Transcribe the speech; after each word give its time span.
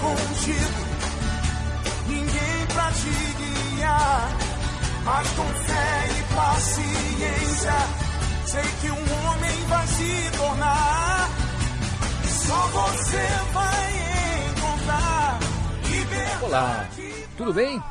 contigo, 0.00 0.80
ninguém 2.06 2.66
pra 2.72 2.90
te 2.92 3.76
guiar. 3.76 4.36
Mas 5.04 5.28
com 5.30 5.46
fé 5.46 6.08
e 6.18 6.34
paciência, 6.34 7.72
sei 8.46 8.62
que 8.80 8.90
um 8.90 9.26
homem 9.26 9.66
vai 9.68 9.86
se 9.86 10.30
tornar. 10.36 11.30
Só 12.46 12.66
você 12.68 13.28
vai 13.52 14.48
encontrar 14.50 15.38
liberdade. 15.84 16.44
Olá, 16.44 16.88
tudo 17.36 17.52
bem? 17.54 17.82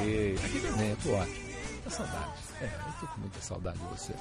E 0.00 0.36
aqui 0.44 0.60
também, 0.60 0.90
eu 0.90 0.96
tô 0.96 1.12
ótimo. 1.14 1.42
Tá 1.84 1.90
saudade. 1.90 2.32
É, 2.60 2.64
eu 2.64 2.92
tô 3.00 3.06
com 3.06 3.20
muita 3.20 3.40
saudade 3.40 3.78
de 3.78 3.84
você. 3.86 4.14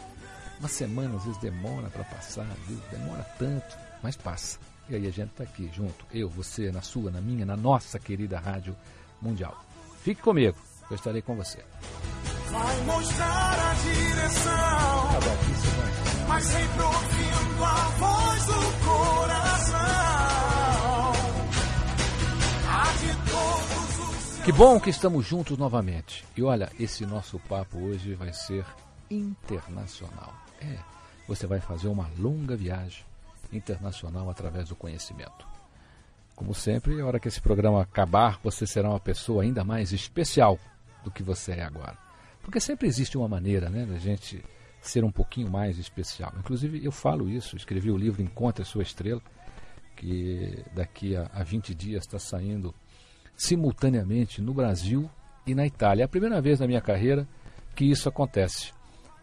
Uma 0.60 0.70
semana 0.70 1.16
às 1.18 1.24
vezes 1.24 1.40
demora 1.40 1.90
para 1.90 2.04
passar, 2.04 2.48
viu? 2.68 2.80
Demora 2.92 3.24
tanto, 3.38 3.78
mas 4.04 4.16
passa. 4.16 4.60
E 4.92 4.96
aí 4.96 5.08
a 5.08 5.12
gente 5.12 5.30
tá 5.30 5.44
aqui 5.46 5.72
junto, 5.74 6.06
eu, 6.14 6.28
você, 6.28 6.70
na 6.70 6.82
sua, 6.82 7.10
na 7.10 7.22
minha, 7.22 7.46
na 7.46 7.56
nossa 7.56 7.98
querida 7.98 8.38
Rádio 8.38 8.76
Mundial. 9.22 9.58
Fique 10.04 10.22
comigo, 10.22 10.58
eu 10.90 10.96
estarei 10.96 11.22
com 11.22 11.34
você. 11.34 11.60
Vai 12.52 12.82
mostrar 12.82 13.72
a 13.72 13.74
direção, 13.76 14.52
Tá 14.52 15.20
bom, 15.22 15.38
você 15.54 15.68
vai. 15.70 16.28
mas 16.28 16.44
sempre 16.44 16.82
ouvindo 16.82 17.64
a 17.64 17.76
voz 18.00 18.46
do 18.48 18.86
coração. 18.86 19.82
A 22.68 22.84
de 23.00 23.32
todos 23.32 24.38
os 24.40 24.44
Que 24.44 24.52
bom 24.52 24.78
que 24.78 24.90
estamos 24.90 25.26
juntos 25.26 25.58
novamente. 25.58 26.26
E 26.36 26.44
olha, 26.44 26.70
esse 26.78 27.06
nosso 27.06 27.40
papo 27.40 27.78
hoje 27.78 28.14
vai 28.14 28.34
ser 28.34 28.66
internacional. 29.10 30.34
É, 30.60 30.76
você 31.30 31.48
vai 31.48 31.62
fazer 31.62 31.88
uma 31.88 32.10
longa 32.20 32.58
viagem 32.58 33.06
internacional 33.52 34.30
através 34.30 34.70
do 34.70 34.76
conhecimento. 34.76 35.48
Como 36.36 36.54
sempre, 36.54 37.00
a 37.00 37.06
hora 37.06 37.20
que 37.20 37.28
esse 37.28 37.42
programa 37.42 37.82
acabar, 37.82 38.40
você 38.44 38.66
será 38.66 38.90
uma 38.90 39.00
pessoa 39.00 39.44
ainda 39.44 39.64
mais 39.64 39.92
especial 39.92 40.58
do 41.04 41.12
que 41.12 41.22
você 41.22 41.52
é 41.54 41.64
agora. 41.64 41.98
Porque 42.42 42.60
sempre 42.60 42.88
existe 42.88 43.18
uma 43.18 43.28
maneira, 43.28 43.70
né, 43.70 43.86
da 43.86 43.98
gente 43.98 44.44
ser 44.82 45.04
um 45.04 45.12
pouquinho 45.12 45.50
mais 45.50 45.78
especial. 45.78 46.34
Inclusive, 46.40 46.84
eu 46.84 46.92
falo 46.92 47.30
isso, 47.30 47.56
escrevi 47.56 47.92
o 47.92 47.98
livro 47.98 48.22
Encontre 48.22 48.64
a 48.64 48.66
Sua 48.66 48.82
Estrela, 48.82 49.22
que 49.96 50.64
daqui 50.74 51.16
a, 51.16 51.30
a 51.32 51.44
20 51.44 51.76
dias 51.76 52.04
está 52.04 52.18
saindo 52.18 52.74
simultaneamente 53.36 54.42
no 54.42 54.54
Brasil 54.54 55.10
e 55.46 55.54
na 55.54 55.66
Itália. 55.66 56.04
É 56.04 56.06
a 56.06 56.10
primeira 56.10 56.42
vez 56.42 56.60
na 56.60 56.66
minha 56.66 56.82
carreira 56.82 57.28
que 57.76 57.86
isso 57.86 58.10
acontece. 58.10 58.74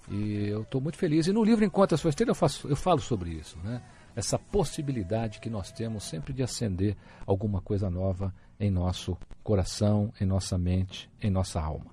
E 0.08 0.46
eu 0.48 0.62
estou 0.62 0.80
muito 0.80 0.96
feliz. 0.96 1.26
E 1.26 1.32
no 1.32 1.42
livro 1.42 1.64
Encontre 1.64 1.96
a 1.96 1.98
Sua 1.98 2.10
Estrela 2.10 2.30
eu, 2.30 2.34
faço, 2.34 2.68
eu 2.68 2.76
falo 2.76 3.00
sobre 3.00 3.30
isso, 3.30 3.58
né? 3.64 3.82
Essa 4.18 4.36
possibilidade 4.36 5.38
que 5.38 5.48
nós 5.48 5.70
temos 5.70 6.02
sempre 6.02 6.32
de 6.32 6.42
acender 6.42 6.96
alguma 7.24 7.60
coisa 7.60 7.88
nova 7.88 8.34
em 8.58 8.68
nosso 8.68 9.16
coração, 9.44 10.12
em 10.20 10.24
nossa 10.24 10.58
mente, 10.58 11.08
em 11.22 11.30
nossa 11.30 11.60
alma. 11.60 11.86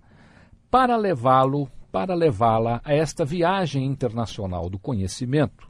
Para 0.71 0.97
levá-lo, 0.97 1.69
para 1.91 2.15
levá-la 2.15 2.81
a 2.83 2.95
esta 2.95 3.23
viagem 3.23 3.85
internacional 3.85 4.71
do 4.71 4.79
conhecimento, 4.79 5.69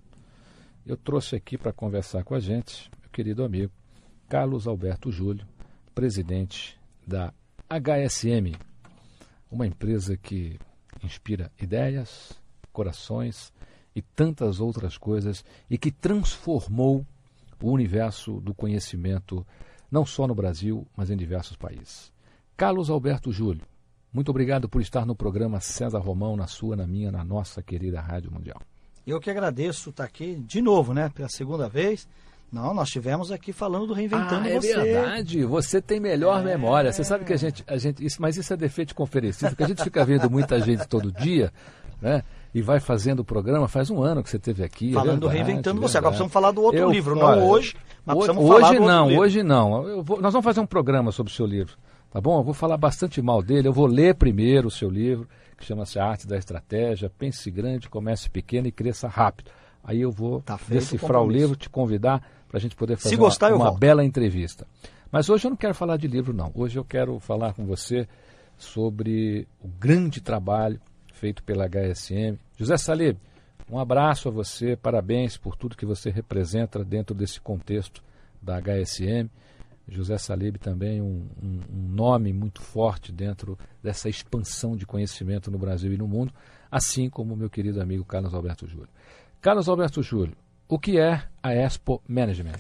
eu 0.86 0.96
trouxe 0.96 1.36
aqui 1.36 1.58
para 1.58 1.74
conversar 1.74 2.24
com 2.24 2.34
a 2.34 2.40
gente, 2.40 2.90
meu 3.02 3.10
querido 3.10 3.44
amigo 3.44 3.74
Carlos 4.30 4.66
Alberto 4.66 5.12
Júlio, 5.12 5.46
presidente 5.94 6.80
da 7.06 7.34
HSM, 7.70 8.56
uma 9.52 9.68
empresa 9.68 10.16
que 10.16 10.58
inspira 11.04 11.52
ideias, 11.60 12.42
corações 12.72 13.52
e 13.96 14.02
tantas 14.02 14.60
outras 14.60 14.98
coisas 14.98 15.44
e 15.70 15.78
que 15.78 15.92
transformou 15.92 17.06
o 17.62 17.72
universo 17.72 18.34
do 18.42 18.54
conhecimento 18.54 19.46
não 19.92 20.06
só 20.06 20.28
no 20.28 20.36
Brasil, 20.36 20.86
mas 20.96 21.10
em 21.10 21.16
diversos 21.18 21.56
países. 21.56 22.12
Carlos 22.58 22.90
Alberto 22.90 23.32
Júlio, 23.32 23.62
muito 24.14 24.30
obrigado 24.30 24.68
por 24.70 24.82
estar 24.82 25.06
no 25.06 25.16
programa 25.16 25.60
César 25.60 26.00
Romão, 26.00 26.36
na 26.36 26.48
sua, 26.48 26.76
na 26.76 26.86
minha, 26.86 27.12
na 27.12 27.24
nossa 27.24 27.62
querida 27.62 28.00
Rádio 28.02 28.32
Mundial. 28.32 28.62
Eu 29.06 29.20
que 29.20 29.30
agradeço 29.30 29.90
estar 29.90 30.04
aqui 30.04 30.36
de 30.36 30.62
novo, 30.62 30.94
né? 30.94 31.10
Pela 31.14 31.30
segunda 31.30 31.70
vez. 31.70 32.08
Não, 32.52 32.74
nós 32.74 32.88
estivemos 32.88 33.32
aqui 33.32 33.52
falando 33.52 33.88
do 33.88 33.94
Reinventando 33.94 34.48
ah, 34.48 34.50
é 34.50 34.56
Você. 34.56 34.76
verdade. 34.82 35.44
Você 35.46 35.82
tem 35.82 36.00
melhor 36.00 36.42
É. 36.42 36.44
memória. 36.44 36.92
Você 36.94 37.04
sabe 37.04 37.26
que 37.26 37.34
a 37.34 37.38
gente, 37.38 37.64
a 37.68 37.78
gente 37.78 38.06
isso, 38.06 38.22
mas 38.22 38.38
isso 38.38 38.54
é 38.54 38.58
defeito 38.58 38.90
de 38.90 38.96
conferencista, 38.96 39.50
porque 39.50 39.64
a 39.64 39.68
gente 39.68 39.84
fica 39.84 40.06
vendo 40.06 40.30
muita 40.30 40.60
gente 40.62 40.88
todo 40.88 41.12
dia, 41.12 41.52
né? 42.02 42.24
E 42.56 42.62
vai 42.62 42.80
fazendo 42.80 43.20
o 43.20 43.26
programa. 43.26 43.68
Faz 43.68 43.90
um 43.90 44.02
ano 44.02 44.24
que 44.24 44.30
você 44.30 44.38
esteve 44.38 44.64
aqui. 44.64 44.92
é 44.92 44.94
Falando 44.94 45.20
do 45.20 45.28
verdade, 45.28 45.44
Reinventando 45.50 45.82
Você. 45.82 45.94
verdade. 45.94 45.98
Agora 45.98 46.10
precisamos 46.12 46.34
falar 46.34 46.52
do 46.52 46.62
outro 46.64 46.80
Eu- 46.80 46.90
livro, 46.90 47.20
olha, 47.20 47.42
não 47.42 47.50
hoje, 47.50 47.76
mas 48.06 48.16
hoje, 48.18 48.26
precisamos 48.28 48.50
falar 48.50 48.56
hoje 48.70 48.78
do 48.78 48.82
outro 48.82 48.96
não, 48.96 49.08
livro. 49.10 49.22
hoje 49.24 49.44
não. 49.44 50.04
Vou- 50.04 50.22
nós 50.22 50.32
vamos 50.34 50.44
fazer 50.46 50.60
um 50.62 50.66
programa 50.66 51.12
sobre 51.12 51.34
o 51.34 51.36
seu 51.36 51.46
livro, 51.46 51.76
tá 52.10 52.22
bom? 52.22 52.40
Eu 52.40 52.44
vou 52.44 52.54
falar 52.54 52.78
bastante 52.78 53.22
mal 53.22 53.44
dele. 53.44 53.68
Eu 53.68 53.74
vou 53.74 53.86
ler 53.86 54.16
primeiro 54.16 54.70
o 54.70 54.72
seu 54.72 54.90
livro, 54.90 55.28
que 55.58 55.66
chama-se 55.66 56.00
A 56.00 56.06
Arte 56.06 56.26
da 56.26 56.38
Estratégia. 56.38 57.12
Pense 57.20 57.52
grande, 57.52 57.90
comece 57.90 58.30
pequeno 58.30 58.68
e 58.68 58.72
cresça 58.72 59.08
rápido. 59.10 59.52
Aí 59.84 60.00
eu 60.02 60.12
vou 60.12 60.42
Tá 60.42 60.56
o 60.56 60.70
decifrar 60.72 61.22
o 61.22 61.30
livro, 61.30 61.56
te 61.58 61.70
convidar 61.70 62.22
para 62.48 62.58
a 62.58 62.62
gente 62.62 62.76
poder 62.76 62.96
fazer 62.96 63.10
Se 63.10 63.16
gostar, 63.18 63.54
uma, 63.54 63.70
uma 63.72 63.78
bela 63.78 64.04
entrevista. 64.04 64.66
Mas 65.12 65.30
hoje 65.30 65.46
eu 65.46 65.50
não 65.50 65.58
quero 65.58 65.76
falar 65.76 65.98
de 65.98 66.08
livro, 66.08 66.34
não. 66.34 66.52
Hoje 66.56 66.80
eu 66.80 66.86
quero 66.86 67.20
falar 67.20 67.54
com 67.54 67.66
você 67.66 68.08
sobre 68.58 69.46
o 69.62 69.68
grande 69.68 70.22
trabalho 70.22 70.80
feito 71.16 71.42
pela 71.44 71.66
HSM. 71.68 72.38
José 72.58 72.78
Salib, 72.78 73.18
um 73.70 73.80
abraço 73.80 74.28
a 74.28 74.32
você, 74.32 74.76
parabéns 74.76 75.38
por 75.38 75.56
tudo 75.56 75.76
que 75.76 75.86
você 75.86 76.10
representa 76.12 76.84
dentro 76.84 77.16
desse 77.16 77.40
contexto 77.42 78.04
da 78.42 78.58
HSM. 78.62 79.30
José 79.88 80.18
Salib 80.18 80.58
também 80.58 81.02
um, 81.02 81.28
um- 81.42 81.62
um 81.74 81.88
nome 81.90 82.34
muito 82.34 82.62
forte 82.62 83.12
dentro 83.12 83.58
dessa 83.84 84.10
expansão 84.10 84.76
de 84.76 84.86
conhecimento 84.86 85.50
no 85.52 85.58
Brasil 85.60 85.94
e 85.94 85.98
no 85.98 86.08
mundo, 86.08 86.34
assim 86.72 87.10
como 87.10 87.34
o 87.34 87.38
meu 87.38 87.50
querido 87.50 87.82
amigo 87.82 88.04
Carlos 88.04 88.34
Alberto 88.34 88.68
Júlio. 88.68 88.90
Carlos 89.42 89.70
Alberto 89.70 90.02
Júlio, 90.02 90.36
o 90.68 90.80
que 90.80 91.00
é 91.00 91.24
a 91.42 91.54
Expo 91.54 92.02
Management? 92.08 92.58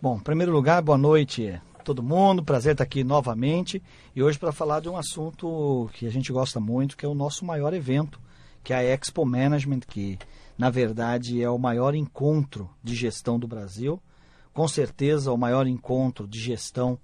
Bom, 0.00 0.16
em 0.16 0.20
primeiro 0.20 0.52
lugar, 0.52 0.82
boa 0.82 0.98
noite 0.98 1.58
todo 1.82 2.02
mundo. 2.02 2.42
Prazer 2.42 2.72
estar 2.72 2.84
aqui 2.84 3.04
novamente. 3.04 3.82
E 4.14 4.22
hoje 4.22 4.38
para 4.38 4.52
falar 4.52 4.80
de 4.80 4.88
um 4.88 4.96
assunto 4.96 5.90
que 5.94 6.06
a 6.06 6.10
gente 6.10 6.32
gosta 6.32 6.58
muito, 6.58 6.96
que 6.96 7.04
é 7.04 7.08
o 7.08 7.14
nosso 7.14 7.44
maior 7.44 7.74
evento, 7.74 8.20
que 8.62 8.72
é 8.72 8.76
a 8.76 8.82
Expo 8.82 9.24
Management, 9.26 9.80
que 9.80 10.18
na 10.56 10.70
verdade 10.70 11.42
é 11.42 11.50
o 11.50 11.58
maior 11.58 11.94
encontro 11.94 12.70
de 12.82 12.94
gestão 12.94 13.38
do 13.38 13.46
Brasil. 13.46 14.00
Com 14.52 14.68
certeza 14.68 15.32
o 15.32 15.36
maior 15.36 15.66
encontro 15.66 16.26
de 16.26 16.38
gestão 16.38 16.98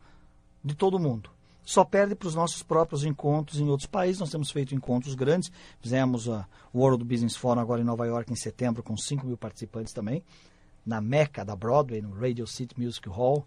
de 0.63 0.75
todo 0.75 0.99
mundo. 0.99 1.31
Só 1.69 1.85
perde 1.85 2.15
para 2.15 2.29
os 2.29 2.35
nossos 2.35 2.63
próprios 2.63 3.05
encontros 3.05 3.61
em 3.61 3.69
outros 3.69 3.87
países. 3.87 4.21
Nós 4.21 4.31
temos 4.31 4.51
feito 4.51 4.75
encontros 4.75 5.15
grandes. 5.15 5.53
Fizemos 5.81 6.27
uh, 6.27 6.43
o 6.73 6.79
World 6.79 7.05
Business 7.05 7.37
Forum 7.37 7.61
agora 7.61 7.83
em 7.83 7.85
Nova 7.85 8.07
York 8.07 8.33
em 8.33 8.37
setembro, 8.37 8.83
com 8.83 8.97
5 8.97 9.27
mil 9.27 9.37
participantes 9.37 9.93
também, 9.93 10.23
na 10.85 10.99
Meca 10.99 11.45
da 11.45 11.55
Broadway, 11.55 12.01
no 12.01 12.19
Radio 12.19 12.47
City 12.47 12.75
Music 12.81 13.07
Hall. 13.11 13.47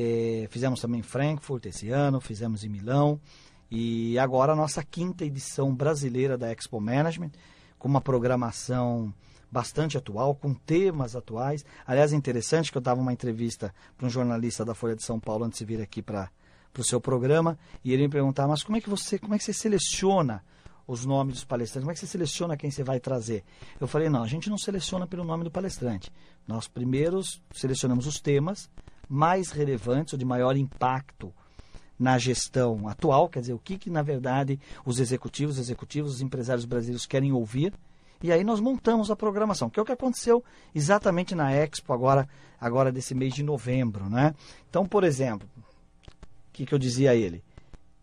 Eh, 0.00 0.46
fizemos 0.48 0.80
também 0.80 1.00
em 1.00 1.02
Frankfurt 1.02 1.66
esse 1.66 1.90
ano, 1.90 2.20
fizemos 2.20 2.62
em 2.62 2.68
Milão. 2.68 3.20
E 3.68 4.16
agora 4.16 4.52
a 4.52 4.56
nossa 4.56 4.80
quinta 4.84 5.24
edição 5.24 5.74
brasileira 5.74 6.38
da 6.38 6.52
Expo 6.52 6.80
Management, 6.80 7.32
com 7.76 7.88
uma 7.88 8.00
programação 8.00 9.12
bastante 9.50 9.98
atual, 9.98 10.36
com 10.36 10.54
temas 10.54 11.16
atuais. 11.16 11.64
Aliás, 11.84 12.12
é 12.12 12.16
interessante 12.16 12.70
que 12.70 12.78
eu 12.78 12.82
dava 12.82 13.00
uma 13.00 13.12
entrevista 13.12 13.74
para 13.96 14.06
um 14.06 14.10
jornalista 14.10 14.64
da 14.64 14.72
Folha 14.72 14.94
de 14.94 15.02
São 15.02 15.18
Paulo 15.18 15.44
antes 15.44 15.58
de 15.58 15.64
vir 15.64 15.82
aqui 15.82 16.00
para 16.00 16.30
para 16.70 16.82
o 16.82 16.84
seu 16.84 17.00
programa 17.00 17.58
e 17.82 17.92
ele 17.92 18.02
me 18.02 18.08
perguntava, 18.10 18.48
mas 18.48 18.62
como 18.62 18.76
é 18.76 18.80
que 18.80 18.90
você, 18.90 19.18
como 19.18 19.34
é 19.34 19.38
que 19.38 19.42
você 19.42 19.54
seleciona 19.54 20.44
os 20.86 21.04
nomes 21.04 21.34
dos 21.34 21.44
palestrantes? 21.44 21.82
Como 21.82 21.90
é 21.90 21.94
que 21.94 22.00
você 22.00 22.06
seleciona 22.06 22.58
quem 22.58 22.70
você 22.70 22.84
vai 22.84 23.00
trazer? 23.00 23.42
Eu 23.80 23.88
falei, 23.88 24.10
não, 24.10 24.22
a 24.22 24.26
gente 24.28 24.50
não 24.50 24.58
seleciona 24.58 25.06
pelo 25.06 25.24
nome 25.24 25.44
do 25.44 25.50
palestrante. 25.50 26.12
Nós 26.46 26.68
primeiros 26.68 27.42
selecionamos 27.52 28.06
os 28.06 28.20
temas 28.20 28.70
mais 29.08 29.50
relevantes 29.50 30.12
ou 30.12 30.18
de 30.18 30.24
maior 30.24 30.56
impacto 30.56 31.32
na 31.98 32.16
gestão 32.16 32.86
atual, 32.86 33.28
quer 33.28 33.40
dizer, 33.40 33.54
o 33.54 33.58
que, 33.58 33.76
que 33.76 33.90
na 33.90 34.02
verdade 34.02 34.60
os 34.84 35.00
executivos, 35.00 35.58
executivos, 35.58 36.14
os 36.14 36.20
empresários 36.20 36.64
brasileiros 36.64 37.06
querem 37.06 37.32
ouvir. 37.32 37.72
E 38.22 38.32
aí 38.32 38.44
nós 38.44 38.60
montamos 38.60 39.10
a 39.10 39.16
programação, 39.16 39.70
que 39.70 39.78
é 39.78 39.82
o 39.82 39.86
que 39.86 39.92
aconteceu 39.92 40.44
exatamente 40.74 41.34
na 41.34 41.52
Expo 41.52 41.92
agora, 41.92 42.28
agora 42.60 42.92
desse 42.92 43.14
mês 43.14 43.32
de 43.32 43.42
novembro, 43.42 44.08
né? 44.08 44.34
Então, 44.68 44.84
por 44.84 45.04
exemplo, 45.04 45.48
que, 46.58 46.66
que 46.66 46.74
eu 46.74 46.78
dizia 46.78 47.12
a 47.12 47.14
ele? 47.14 47.44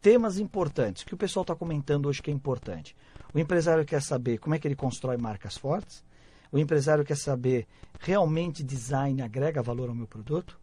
Temas 0.02 0.40
importantes, 0.40 1.04
que 1.04 1.14
o 1.14 1.18
pessoal 1.18 1.42
está 1.42 1.54
comentando 1.54 2.06
hoje 2.06 2.22
que 2.22 2.32
é 2.32 2.34
importante. 2.34 2.96
O 3.34 3.40
empresário 3.40 3.84
quer 3.84 4.02
saber 4.02 4.38
como 4.38 4.56
é 4.56 4.60
que 4.60 4.66
ele 4.66 4.76
constrói 4.76 5.18
marcas 5.18 5.58
fortes. 5.58 6.04
O 6.52 6.58
empresário 6.58 7.04
quer 7.04 7.18
saber 7.18 7.68
realmente 8.00 8.64
design 8.64 9.22
agrega 9.22 9.62
valor 9.62 9.90
ao 9.90 9.96
meu 9.96 10.08
produto. 10.08 10.58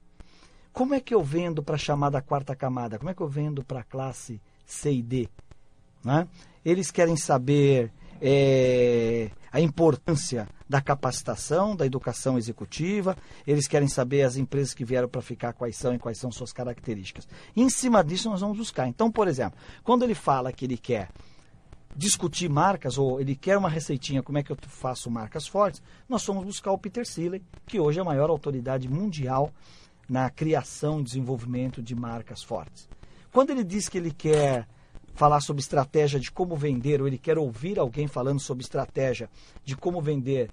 Como 0.73 0.95
é 0.95 1.01
que 1.01 1.15
eu 1.15 1.23
vendo 1.23 1.63
para 1.63 1.75
a 1.75 1.79
chamada 1.79 2.23
quarta 2.23 2.57
camada? 2.57 2.99
Como 2.99 3.11
é 3.11 3.15
que 3.15 3.21
eu 3.21 3.29
vendo 3.29 3.63
para 3.63 3.81
a 3.81 3.85
classe 3.85 4.41
C 4.65 4.93
e 4.93 5.03
D? 5.03 5.29
Né? 6.03 6.27
Eles 6.65 6.91
querem 6.91 7.17
saber 7.17 7.93
é, 8.21 9.31
a 9.51 9.61
importância 9.61 10.49
da 10.69 10.81
capacitação, 10.81 11.77
da 11.77 11.85
educação 11.85 12.39
executiva, 12.39 13.17
eles 13.47 13.69
querem 13.69 13.89
saber 13.89 14.23
as 14.23 14.37
empresas 14.37 14.73
que 14.73 14.85
vieram 14.85 15.09
para 15.09 15.21
ficar 15.21 15.53
quais 15.53 15.77
são 15.77 15.95
e 15.95 15.99
quais 15.99 16.17
são 16.17 16.33
suas 16.33 16.53
características. 16.53 17.29
E 17.55 17.61
em 17.61 17.69
cima 17.69 18.03
disso 18.03 18.31
nós 18.31 18.41
vamos 18.41 18.57
buscar. 18.57 18.89
Então, 18.89 19.11
por 19.11 19.29
exemplo, 19.29 19.59
quando 19.85 20.05
ele 20.05 20.15
fala 20.15 20.53
que 20.53 20.65
ele 20.65 20.79
quer 20.79 21.11
discutir 21.95 22.49
marcas 22.49 22.97
ou 22.97 23.21
ele 23.21 23.37
quer 23.37 23.59
uma 23.59 23.69
receitinha 23.69 24.23
como 24.23 24.39
é 24.39 24.43
que 24.43 24.51
eu 24.51 24.57
faço 24.63 25.11
marcas 25.11 25.47
fortes, 25.47 25.83
nós 26.09 26.25
fomos 26.25 26.45
buscar 26.45 26.73
o 26.73 26.79
Peter 26.79 27.07
Seeley, 27.07 27.43
que 27.67 27.79
hoje 27.79 27.99
é 27.99 28.03
a 28.03 28.07
maior 28.07 28.31
autoridade 28.31 28.89
mundial 28.89 29.53
na 30.13 30.29
criação 30.29 31.01
e 31.01 31.05
desenvolvimento 31.05 31.83
de 31.83 31.95
marcas 31.95 32.43
fortes. 32.43 32.87
Quando 33.33 33.49
ele 33.49 33.65
diz 33.65 33.89
que 33.89 33.97
ele 33.97 34.11
quer 34.11 34.69
falar 35.15 35.41
sobre 35.41 35.63
estratégia 35.63 36.21
de 36.21 36.31
como 36.31 36.55
vender, 36.55 37.01
ou 37.01 37.07
ele 37.07 37.17
quer 37.17 37.39
ouvir 37.39 37.79
alguém 37.79 38.07
falando 38.07 38.39
sobre 38.39 38.63
estratégia 38.63 39.31
de 39.65 39.75
como 39.75 40.03
vender 40.03 40.51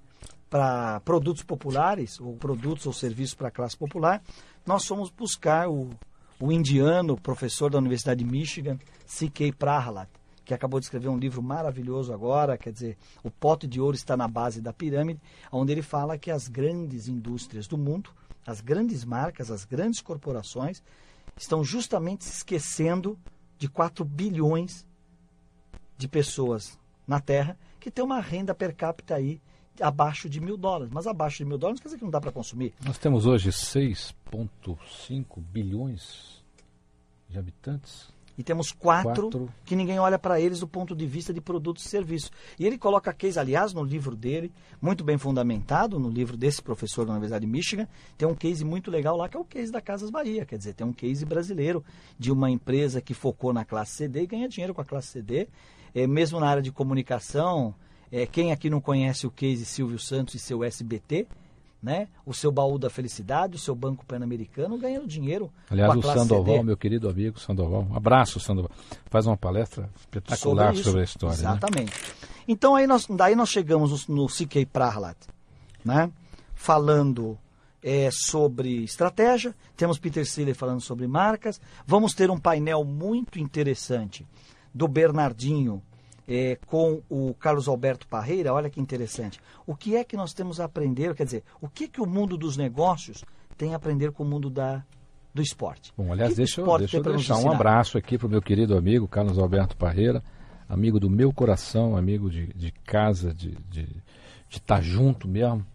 para 0.49 1.01
produtos 1.01 1.43
populares, 1.43 2.21
ou 2.21 2.37
produtos 2.37 2.85
ou 2.85 2.93
serviços 2.93 3.35
para 3.35 3.49
a 3.49 3.51
classe 3.51 3.75
popular, 3.75 4.23
nós 4.65 4.85
fomos 4.85 5.09
buscar 5.09 5.67
o, 5.67 5.89
o 6.39 6.53
indiano, 6.53 7.19
professor 7.19 7.69
da 7.69 7.79
Universidade 7.79 8.23
de 8.23 8.31
Michigan, 8.31 8.79
C.K. 9.05 9.51
Prahalat, 9.51 10.09
que 10.45 10.53
acabou 10.53 10.79
de 10.79 10.85
escrever 10.85 11.09
um 11.09 11.17
livro 11.17 11.43
maravilhoso 11.43 12.13
agora, 12.13 12.57
quer 12.57 12.71
dizer, 12.71 12.97
O 13.25 13.29
Pote 13.29 13.67
de 13.67 13.81
Ouro 13.81 13.97
está 13.97 14.15
na 14.15 14.27
base 14.29 14.61
da 14.61 14.71
pirâmide, 14.71 15.19
onde 15.51 15.73
ele 15.73 15.81
fala 15.81 16.17
que 16.17 16.31
as 16.31 16.47
grandes 16.47 17.09
indústrias 17.09 17.67
do 17.67 17.77
mundo, 17.77 18.09
as 18.49 18.61
grandes 18.61 19.05
marcas, 19.05 19.51
as 19.51 19.63
grandes 19.63 20.01
corporações, 20.01 20.81
estão 21.37 21.63
justamente 21.63 22.23
se 22.23 22.37
esquecendo 22.37 23.17
de 23.57 23.69
4 23.69 24.03
bilhões 24.03 24.85
de 25.97 26.07
pessoas 26.07 26.79
na 27.05 27.19
Terra 27.19 27.57
que 27.79 27.91
tem 27.91 28.03
uma 28.03 28.19
renda 28.19 28.55
per 28.55 28.75
capita 28.75 29.15
aí 29.15 29.39
abaixo 29.79 30.27
de 30.27 30.41
mil 30.41 30.57
dólares. 30.57 30.91
Mas 30.91 31.05
abaixo 31.05 31.37
de 31.37 31.45
mil 31.45 31.57
dólares 31.57 31.79
quer 31.79 31.87
dizer 31.89 31.97
que 31.97 32.03
não 32.03 32.11
dá 32.11 32.19
para 32.19 32.31
consumir. 32.31 32.73
Nós 32.83 32.97
temos 32.97 33.25
hoje 33.25 33.49
6,5 33.49 35.41
bilhões 35.41 36.43
de 37.29 37.37
habitantes. 37.37 38.11
E 38.39 38.43
temos 38.43 38.71
quatro, 38.71 39.23
quatro. 39.23 39.49
que 39.65 39.75
ninguém 39.75 39.99
olha 39.99 40.17
para 40.17 40.39
eles 40.39 40.61
do 40.61 40.67
ponto 40.67 40.95
de 40.95 41.05
vista 41.05 41.33
de 41.33 41.41
produtos 41.41 41.85
e 41.85 41.89
serviços. 41.89 42.31
E 42.57 42.65
ele 42.65 42.77
coloca 42.77 43.11
case, 43.11 43.37
aliás, 43.37 43.73
no 43.73 43.83
livro 43.83 44.15
dele, 44.15 44.49
muito 44.81 45.03
bem 45.03 45.17
fundamentado, 45.17 45.99
no 45.99 46.09
livro 46.09 46.37
desse 46.37 46.61
professor 46.61 47.05
da 47.05 47.11
Universidade 47.11 47.45
de 47.45 47.51
Michigan, 47.51 47.85
tem 48.17 48.25
um 48.25 48.33
case 48.33 48.63
muito 48.63 48.89
legal 48.89 49.17
lá, 49.17 49.27
que 49.27 49.35
é 49.35 49.39
o 49.41 49.43
case 49.43 49.73
da 49.73 49.81
Casas 49.81 50.09
Bahia. 50.09 50.45
Quer 50.45 50.57
dizer, 50.57 50.73
tem 50.73 50.87
um 50.87 50.93
case 50.93 51.25
brasileiro 51.25 51.83
de 52.17 52.31
uma 52.31 52.49
empresa 52.49 53.01
que 53.01 53.13
focou 53.13 53.51
na 53.51 53.65
classe 53.65 53.91
CD 53.91 54.21
e 54.21 54.27
ganha 54.27 54.47
dinheiro 54.47 54.73
com 54.73 54.79
a 54.79 54.85
classe 54.85 55.09
CD. 55.09 55.49
É, 55.93 56.07
mesmo 56.07 56.39
na 56.39 56.47
área 56.47 56.61
de 56.61 56.71
comunicação, 56.71 57.75
é, 58.09 58.25
quem 58.25 58.53
aqui 58.53 58.69
não 58.69 58.79
conhece 58.79 59.27
o 59.27 59.31
case 59.31 59.65
Silvio 59.65 59.99
Santos 59.99 60.35
e 60.35 60.39
seu 60.39 60.63
SBT, 60.63 61.27
né? 61.81 62.07
O 62.25 62.33
seu 62.33 62.51
baú 62.51 62.77
da 62.77 62.89
felicidade, 62.89 63.55
o 63.55 63.59
seu 63.59 63.73
banco 63.73 64.05
pan-americano 64.05 64.77
ganhando 64.77 65.07
dinheiro. 65.07 65.51
Aliás, 65.69 65.95
o 65.95 66.01
Sandoval, 66.01 66.55
CD. 66.55 66.63
meu 66.63 66.77
querido 66.77 67.09
amigo 67.09 67.39
Sandoval, 67.39 67.87
um 67.89 67.95
abraço 67.95 68.39
Sandoval, 68.39 68.71
faz 69.05 69.25
uma 69.25 69.37
palestra 69.37 69.89
espetacular 69.97 70.75
sobre, 70.75 70.83
sobre 70.83 71.01
a 71.01 71.03
história. 71.03 71.37
Né? 71.37 71.41
Exatamente. 71.41 71.91
Né? 71.91 72.29
Então 72.47 72.75
aí 72.75 72.85
nós, 72.85 73.07
daí 73.09 73.35
nós 73.35 73.49
chegamos 73.49 74.07
no, 74.07 74.23
no 74.23 74.27
CK 74.27 74.65
Prahlat, 74.65 75.17
né? 75.83 76.11
Falando 76.53 77.37
é, 77.81 78.09
sobre 78.11 78.83
estratégia, 78.83 79.55
temos 79.77 79.97
Peter 79.97 80.25
Siller 80.25 80.55
falando 80.55 80.81
sobre 80.81 81.07
marcas, 81.07 81.61
vamos 81.87 82.13
ter 82.13 82.29
um 82.29 82.37
painel 82.37 82.83
muito 82.83 83.39
interessante 83.39 84.27
do 84.73 84.87
Bernardinho 84.87 85.81
é, 86.29 86.57
com 86.67 87.01
o 87.09 87.33
Carlos 87.33 87.67
Alberto 87.67 88.07
Parreira, 88.07 88.53
olha 88.53 88.69
que 88.69 88.79
interessante. 88.79 89.39
O 89.65 89.75
que 89.75 89.95
é 89.95 90.03
que 90.03 90.15
nós 90.15 90.31
temos 90.31 90.59
a 90.59 90.65
aprender? 90.65 91.15
Quer 91.15 91.23
dizer, 91.23 91.43
o 91.59 91.67
que, 91.67 91.87
que 91.87 91.99
o 91.99 92.05
mundo 92.05 92.37
dos 92.37 92.55
negócios 92.55 93.25
tem 93.57 93.73
a 93.73 93.77
aprender 93.77 94.11
com 94.11 94.21
o 94.21 94.27
mundo 94.27 94.47
da, 94.47 94.85
do 95.33 95.41
esporte? 95.41 95.91
Bom, 95.97 96.13
aliás, 96.13 96.35
deixa, 96.35 96.61
eu, 96.61 96.77
deixa 96.77 96.97
eu 96.97 97.03
deixar 97.03 97.37
um 97.37 97.51
abraço 97.51 97.97
aqui 97.97 98.15
para 98.15 98.27
o 98.27 98.29
meu 98.29 98.43
querido 98.43 98.77
amigo 98.77 99.07
Carlos 99.07 99.39
Alberto 99.39 99.75
Parreira, 99.75 100.23
amigo 100.69 100.99
do 100.99 101.09
meu 101.09 101.33
coração, 101.33 101.97
amigo 101.97 102.29
de, 102.29 102.53
de 102.53 102.71
casa, 102.85 103.33
de 103.33 103.57
estar 104.47 104.75
tá 104.75 104.81
junto 104.81 105.27
mesmo. 105.27 105.65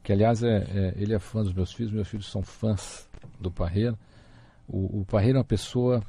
Que, 0.00 0.12
aliás, 0.12 0.44
é, 0.44 0.58
é, 0.58 0.94
ele 0.96 1.14
é 1.14 1.18
fã 1.18 1.42
dos 1.42 1.52
meus 1.52 1.72
filhos, 1.72 1.92
meus 1.92 2.06
filhos 2.06 2.30
são 2.30 2.42
fãs 2.42 3.08
do 3.40 3.50
Parreira. 3.50 3.98
O, 4.68 5.00
o 5.00 5.04
Parreira 5.06 5.38
é 5.38 5.40
uma 5.40 5.44
pessoa 5.44 6.02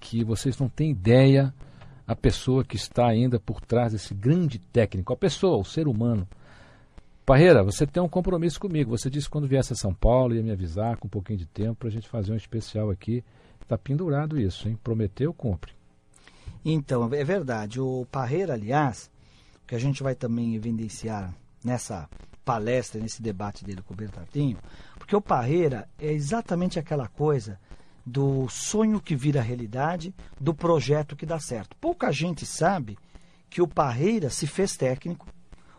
que 0.00 0.24
vocês 0.24 0.58
não 0.58 0.68
têm 0.68 0.90
ideia 0.90 1.54
a 2.06 2.16
pessoa 2.16 2.64
que 2.64 2.76
está 2.76 3.06
ainda 3.06 3.38
por 3.38 3.60
trás 3.60 3.92
desse 3.92 4.14
grande 4.14 4.58
técnico, 4.58 5.12
a 5.12 5.16
pessoa, 5.16 5.58
o 5.58 5.64
ser 5.64 5.86
humano. 5.86 6.26
Parreira, 7.24 7.62
você 7.62 7.86
tem 7.86 8.02
um 8.02 8.08
compromisso 8.08 8.58
comigo. 8.58 8.96
Você 8.96 9.08
disse 9.08 9.26
que 9.26 9.32
quando 9.32 9.46
viesse 9.46 9.72
a 9.72 9.76
São 9.76 9.94
Paulo 9.94 10.34
ia 10.34 10.42
me 10.42 10.50
avisar 10.50 10.96
com 10.96 11.06
um 11.06 11.10
pouquinho 11.10 11.38
de 11.38 11.46
tempo 11.46 11.76
para 11.76 11.88
a 11.88 11.92
gente 11.92 12.08
fazer 12.08 12.32
um 12.32 12.36
especial 12.36 12.90
aqui. 12.90 13.24
Está 13.60 13.78
pendurado 13.78 14.40
isso, 14.40 14.68
hein? 14.68 14.76
Prometeu, 14.82 15.32
cumpre. 15.32 15.72
Então, 16.64 17.08
é 17.12 17.24
verdade. 17.24 17.80
O 17.80 18.06
Parreira, 18.10 18.54
aliás, 18.54 19.10
que 19.66 19.74
a 19.74 19.78
gente 19.78 20.02
vai 20.02 20.14
também 20.14 20.54
evidenciar 20.54 21.32
nessa 21.64 22.08
palestra, 22.44 23.00
nesse 23.00 23.22
debate 23.22 23.64
dele 23.64 23.82
com 23.82 23.94
o 23.94 23.96
Bernardinho, 23.96 24.58
porque 24.98 25.14
o 25.14 25.20
Parreira 25.20 25.88
é 25.98 26.12
exatamente 26.12 26.78
aquela 26.78 27.06
coisa 27.06 27.58
do 28.04 28.48
sonho 28.48 29.00
que 29.00 29.14
vira 29.14 29.40
realidade, 29.40 30.14
do 30.40 30.52
projeto 30.52 31.16
que 31.16 31.26
dá 31.26 31.38
certo. 31.38 31.76
Pouca 31.76 32.10
gente 32.10 32.44
sabe 32.44 32.98
que 33.48 33.62
o 33.62 33.68
Parreira 33.68 34.30
se 34.30 34.46
fez 34.46 34.76
técnico. 34.76 35.26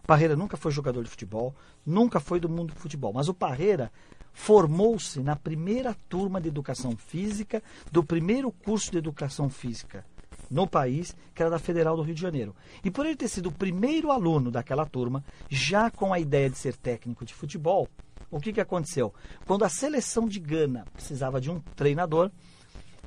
O 0.03 0.07
Parreira 0.07 0.35
nunca 0.35 0.57
foi 0.57 0.71
jogador 0.71 1.03
de 1.03 1.09
futebol, 1.09 1.55
nunca 1.85 2.19
foi 2.19 2.39
do 2.39 2.49
mundo 2.49 2.73
do 2.73 2.79
futebol, 2.79 3.13
mas 3.13 3.27
o 3.27 3.33
Parreira 3.33 3.91
formou-se 4.33 5.19
na 5.21 5.35
primeira 5.35 5.95
turma 6.09 6.41
de 6.41 6.47
educação 6.47 6.97
física 6.97 7.61
do 7.91 8.03
primeiro 8.03 8.51
curso 8.51 8.91
de 8.91 8.97
educação 8.97 9.49
física 9.49 10.05
no 10.49 10.67
país, 10.67 11.15
que 11.33 11.41
era 11.41 11.49
da 11.49 11.59
Federal 11.59 11.95
do 11.95 12.03
Rio 12.03 12.15
de 12.15 12.21
Janeiro. 12.21 12.55
E 12.83 12.91
por 12.91 13.05
ele 13.05 13.15
ter 13.15 13.27
sido 13.27 13.49
o 13.49 13.51
primeiro 13.51 14.11
aluno 14.11 14.51
daquela 14.51 14.85
turma, 14.85 15.23
já 15.49 15.89
com 15.89 16.13
a 16.13 16.19
ideia 16.19 16.49
de 16.49 16.57
ser 16.57 16.75
técnico 16.75 17.25
de 17.25 17.33
futebol, 17.33 17.87
o 18.33 18.39
que, 18.39 18.51
que 18.51 18.59
aconteceu? 18.59 19.13
Quando 19.45 19.63
a 19.63 19.69
seleção 19.69 20.27
de 20.27 20.39
Gana 20.39 20.85
precisava 20.91 21.39
de 21.39 21.51
um 21.51 21.59
treinador, 21.75 22.31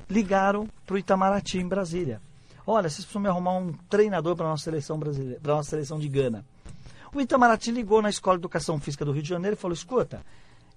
ligaram 0.09 0.67
para 0.85 0.95
o 0.95 0.97
Itamaraty 0.97 1.57
em 1.57 1.67
Brasília. 1.67 2.21
Olha, 2.65 2.89
vocês 2.89 3.03
precisam 3.03 3.21
me 3.21 3.27
arrumar 3.27 3.57
um 3.57 3.73
treinador 3.89 4.37
para 4.37 4.45
a 4.45 4.49
nossa 4.51 4.63
seleção 4.63 4.97
brasileira, 4.97 5.39
para 5.41 5.55
nossa 5.55 5.69
seleção 5.69 5.99
de 5.99 6.07
Gana. 6.07 6.45
O 7.13 7.19
Itamaraty 7.19 7.71
ligou 7.71 8.01
na 8.01 8.09
Escola 8.09 8.37
de 8.37 8.41
Educação 8.41 8.79
Física 8.79 9.03
do 9.03 9.11
Rio 9.11 9.21
de 9.21 9.27
Janeiro 9.27 9.57
e 9.57 9.59
falou: 9.59 9.73
escuta, 9.73 10.21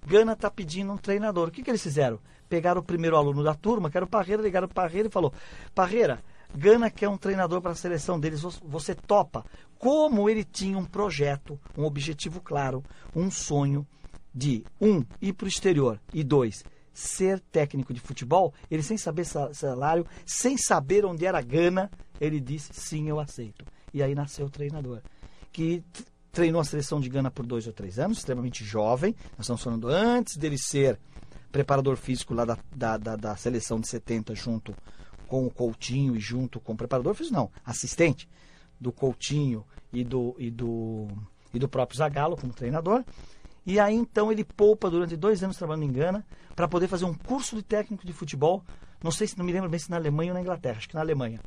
Gana 0.05 0.33
está 0.33 0.51
pedindo 0.51 0.91
um 0.91 0.97
treinador. 0.97 1.47
O 1.47 1.51
que, 1.51 1.63
que 1.63 1.71
eles 1.71 1.81
fizeram? 1.81 2.19
Pegaram 2.49 2.81
o 2.81 2.83
primeiro 2.83 3.15
aluno 3.15 3.43
da 3.43 3.53
turma, 3.53 3.89
que 3.89 3.95
era 3.95 4.05
o 4.05 4.09
Parreira, 4.09 4.41
ligaram 4.41 4.67
o 4.67 4.73
Parreira 4.73 5.07
e 5.07 5.11
falou: 5.11 5.33
Parreira, 5.73 6.21
Gana 6.53 6.89
quer 6.89 7.07
um 7.07 7.17
treinador 7.17 7.61
para 7.61 7.71
a 7.71 7.75
seleção 7.75 8.19
deles, 8.19 8.41
você 8.41 8.93
topa. 8.93 9.45
Como 9.79 10.29
ele 10.29 10.43
tinha 10.43 10.77
um 10.77 10.85
projeto, 10.85 11.57
um 11.77 11.85
objetivo 11.85 12.41
claro, 12.41 12.83
um 13.15 13.31
sonho 13.31 13.87
de, 14.33 14.63
um, 14.79 15.03
ir 15.21 15.33
para 15.33 15.45
o 15.45 15.49
exterior 15.49 15.99
e 16.13 16.23
dois, 16.23 16.63
ser 16.93 17.39
técnico 17.39 17.93
de 17.93 17.99
futebol, 17.99 18.53
ele 18.69 18.83
sem 18.83 18.97
saber 18.97 19.25
salário, 19.25 20.05
sem 20.25 20.57
saber 20.57 21.05
onde 21.05 21.25
era 21.25 21.41
Gana, 21.41 21.89
ele 22.19 22.39
disse 22.39 22.73
sim, 22.73 23.07
eu 23.07 23.19
aceito. 23.19 23.65
E 23.93 24.01
aí 24.01 24.15
nasceu 24.15 24.45
o 24.45 24.49
treinador, 24.49 25.01
que 25.51 25.83
treinou 26.31 26.61
a 26.61 26.65
seleção 26.65 26.99
de 26.99 27.09
Gana 27.09 27.29
por 27.29 27.45
dois 27.45 27.67
ou 27.67 27.73
três 27.73 27.99
anos, 27.99 28.19
extremamente 28.19 28.63
jovem. 28.63 29.15
Nós 29.31 29.41
estamos 29.41 29.63
falando 29.63 29.87
antes 29.87 30.37
dele 30.37 30.57
ser 30.57 30.99
preparador 31.51 31.97
físico 31.97 32.33
lá 32.33 32.45
da, 32.45 32.57
da, 32.73 32.97
da, 32.97 33.15
da 33.15 33.35
seleção 33.35 33.79
de 33.79 33.87
70 33.87 34.33
junto 34.35 34.73
com 35.27 35.45
o 35.45 35.51
Coutinho 35.51 36.15
e 36.15 36.19
junto 36.19 36.59
com 36.59 36.73
o 36.73 36.77
preparador 36.77 37.13
físico, 37.13 37.35
não, 37.35 37.51
assistente 37.65 38.27
do 38.79 38.91
Coutinho 38.91 39.65
e 39.91 40.03
do, 40.03 40.35
e 40.37 40.49
do, 40.49 41.07
e 41.53 41.59
do 41.59 41.69
próprio 41.69 41.97
Zagallo 41.97 42.37
como 42.37 42.53
treinador. 42.53 43.03
E 43.65 43.79
aí 43.79 43.95
então 43.95 44.31
ele 44.31 44.43
poupa 44.43 44.89
durante 44.89 45.15
dois 45.15 45.43
anos 45.43 45.57
trabalhando 45.57 45.85
em 45.85 45.91
Gana 45.91 46.25
para 46.55 46.67
poder 46.67 46.87
fazer 46.87 47.05
um 47.05 47.13
curso 47.13 47.55
de 47.55 47.61
técnico 47.61 48.05
de 48.05 48.13
futebol. 48.13 48.63
Não 49.03 49.11
sei 49.11 49.27
se 49.27 49.37
não 49.37 49.45
me 49.45 49.51
lembro 49.51 49.69
bem 49.69 49.79
se 49.79 49.89
na 49.89 49.97
Alemanha 49.97 50.31
ou 50.31 50.35
na 50.35 50.41
Inglaterra, 50.41 50.77
acho 50.77 50.89
que 50.89 50.95
na 50.95 51.01
Alemanha. 51.01 51.39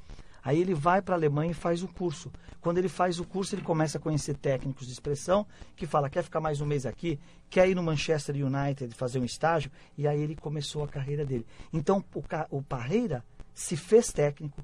Aí 0.44 0.60
ele 0.60 0.74
vai 0.74 1.00
para 1.00 1.14
a 1.14 1.18
Alemanha 1.18 1.52
e 1.52 1.54
faz 1.54 1.82
o 1.82 1.88
curso. 1.88 2.30
Quando 2.60 2.76
ele 2.76 2.88
faz 2.88 3.18
o 3.18 3.24
curso, 3.24 3.54
ele 3.54 3.62
começa 3.62 3.96
a 3.96 4.00
conhecer 4.00 4.36
técnicos 4.36 4.86
de 4.86 4.92
expressão, 4.92 5.46
que 5.74 5.86
fala, 5.86 6.10
quer 6.10 6.22
ficar 6.22 6.40
mais 6.40 6.60
um 6.60 6.66
mês 6.66 6.84
aqui, 6.84 7.18
quer 7.48 7.68
ir 7.68 7.74
no 7.74 7.82
Manchester 7.82 8.36
United 8.36 8.94
fazer 8.94 9.18
um 9.18 9.24
estágio, 9.24 9.70
e 9.96 10.06
aí 10.06 10.20
ele 10.20 10.36
começou 10.36 10.84
a 10.84 10.88
carreira 10.88 11.24
dele. 11.24 11.46
Então 11.72 12.04
o, 12.14 12.58
o 12.58 12.62
Parreira 12.62 13.24
se 13.54 13.74
fez 13.74 14.12
técnico, 14.12 14.62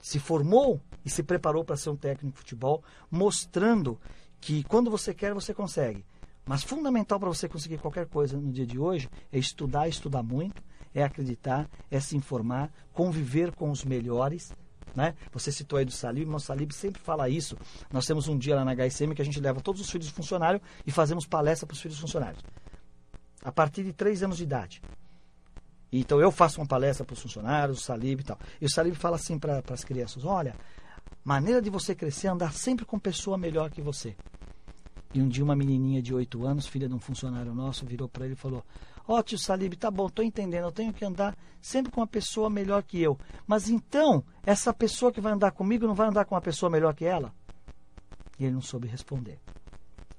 se 0.00 0.18
formou 0.18 0.80
e 1.04 1.10
se 1.10 1.22
preparou 1.22 1.62
para 1.62 1.76
ser 1.76 1.90
um 1.90 1.96
técnico 1.96 2.34
de 2.34 2.38
futebol, 2.38 2.82
mostrando 3.10 4.00
que 4.40 4.64
quando 4.64 4.90
você 4.90 5.12
quer, 5.12 5.34
você 5.34 5.52
consegue. 5.52 6.04
Mas 6.46 6.62
fundamental 6.62 7.18
para 7.18 7.28
você 7.28 7.48
conseguir 7.48 7.78
qualquer 7.78 8.06
coisa 8.06 8.38
no 8.38 8.52
dia 8.52 8.64
de 8.64 8.78
hoje 8.78 9.10
é 9.32 9.38
estudar, 9.38 9.88
estudar 9.88 10.22
muito, 10.22 10.62
é 10.94 11.02
acreditar, 11.02 11.68
é 11.90 11.98
se 11.98 12.16
informar, 12.16 12.72
conviver 12.92 13.52
com 13.52 13.68
os 13.68 13.84
melhores. 13.84 14.52
Né? 14.94 15.14
Você 15.32 15.50
citou 15.50 15.78
aí 15.78 15.84
do 15.84 15.90
Salib, 15.90 16.32
o 16.32 16.38
Salib 16.38 16.70
sempre 16.72 17.02
fala 17.02 17.28
isso. 17.28 17.58
Nós 17.92 18.06
temos 18.06 18.28
um 18.28 18.38
dia 18.38 18.54
lá 18.54 18.64
na 18.64 18.74
HSM 18.74 19.12
que 19.12 19.20
a 19.20 19.24
gente 19.24 19.40
leva 19.40 19.60
todos 19.60 19.80
os 19.80 19.90
filhos 19.90 20.06
do 20.06 20.14
funcionário 20.14 20.62
e 20.86 20.92
fazemos 20.92 21.26
palestra 21.26 21.66
para 21.66 21.74
os 21.74 21.80
filhos 21.80 21.98
funcionários. 21.98 22.42
A 23.44 23.50
partir 23.50 23.82
de 23.82 23.92
três 23.92 24.22
anos 24.22 24.36
de 24.36 24.44
idade. 24.44 24.80
Então 25.92 26.20
eu 26.20 26.30
faço 26.30 26.60
uma 26.60 26.66
palestra 26.66 27.04
para 27.04 27.14
os 27.14 27.20
funcionários, 27.20 27.78
o 27.78 27.82
Salib 27.82 28.20
e 28.20 28.24
tal. 28.24 28.38
E 28.60 28.66
o 28.66 28.70
Salib 28.70 28.94
fala 28.94 29.16
assim 29.16 29.38
para 29.38 29.62
as 29.70 29.84
crianças: 29.84 30.24
olha, 30.24 30.54
maneira 31.24 31.60
de 31.60 31.70
você 31.70 31.94
crescer 31.94 32.28
é 32.28 32.30
andar 32.30 32.52
sempre 32.52 32.84
com 32.84 32.98
pessoa 32.98 33.36
melhor 33.36 33.70
que 33.70 33.82
você. 33.82 34.16
E 35.14 35.20
um 35.20 35.28
dia 35.28 35.44
uma 35.44 35.56
menininha 35.56 36.02
de 36.02 36.14
8 36.14 36.44
anos, 36.44 36.66
filha 36.66 36.88
de 36.88 36.94
um 36.94 36.98
funcionário 36.98 37.54
nosso, 37.54 37.86
virou 37.86 38.08
para 38.08 38.24
ele 38.24 38.34
e 38.34 38.36
falou: 38.36 38.64
Ó, 39.08 39.18
oh, 39.18 39.22
tio 39.22 39.38
Salib, 39.38 39.74
tá 39.74 39.90
bom, 39.90 40.08
tô 40.08 40.22
entendendo, 40.22 40.64
eu 40.64 40.72
tenho 40.72 40.92
que 40.92 41.04
andar 41.04 41.36
sempre 41.60 41.92
com 41.92 42.00
uma 42.00 42.06
pessoa 42.06 42.50
melhor 42.50 42.82
que 42.82 43.00
eu. 43.00 43.18
Mas 43.46 43.68
então, 43.68 44.24
essa 44.44 44.72
pessoa 44.74 45.12
que 45.12 45.20
vai 45.20 45.32
andar 45.32 45.52
comigo 45.52 45.86
não 45.86 45.94
vai 45.94 46.08
andar 46.08 46.24
com 46.24 46.34
uma 46.34 46.40
pessoa 46.40 46.68
melhor 46.68 46.94
que 46.94 47.04
ela? 47.04 47.32
E 48.38 48.44
ele 48.44 48.54
não 48.54 48.60
soube 48.60 48.88
responder. 48.88 49.38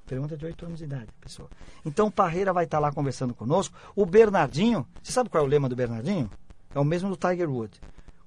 Pergunta 0.06 0.38
de 0.38 0.46
8 0.46 0.65
anos 0.65 0.79
de 0.79 0.86
idade, 0.86 1.12
pessoa. 1.20 1.50
Então 1.86 2.08
o 2.08 2.12
Parreira 2.12 2.53
vai 2.53 2.63
estar 2.63 2.77
tá 2.77 2.82
lá 2.82 2.94
conversando 2.94 3.34
conosco. 3.34 3.77
O 3.94 4.06
Bernardinho, 4.06 4.88
você 5.03 5.12
sabe 5.12 5.29
qual 5.29 5.44
é 5.44 5.46
o 5.46 5.50
lema 5.50 5.67
do 5.67 5.75
Bernardinho? 5.75 6.32
É 6.74 6.79
o 6.79 6.86
mesmo 6.86 7.10
do 7.10 7.17
Tiger 7.17 7.50
Woods. 7.50 7.82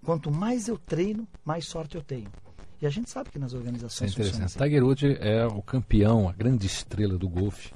Quanto 0.04 0.30
mais 0.30 0.68
eu 0.68 0.76
treino, 0.76 1.26
mais 1.44 1.66
sorte 1.66 1.96
eu 1.96 2.02
tenho. 2.02 2.30
E 2.80 2.86
a 2.86 2.90
gente 2.90 3.10
sabe 3.10 3.30
que 3.30 3.38
nas 3.38 3.52
organizações. 3.52 4.10
É 4.10 4.12
interessante. 4.12 4.44
Assim. 4.44 4.58
Tiger 4.58 4.84
Woods 4.84 5.16
é 5.20 5.46
o 5.46 5.62
campeão, 5.62 6.28
a 6.28 6.32
grande 6.32 6.66
estrela 6.66 7.18
do 7.18 7.28
golfe 7.28 7.72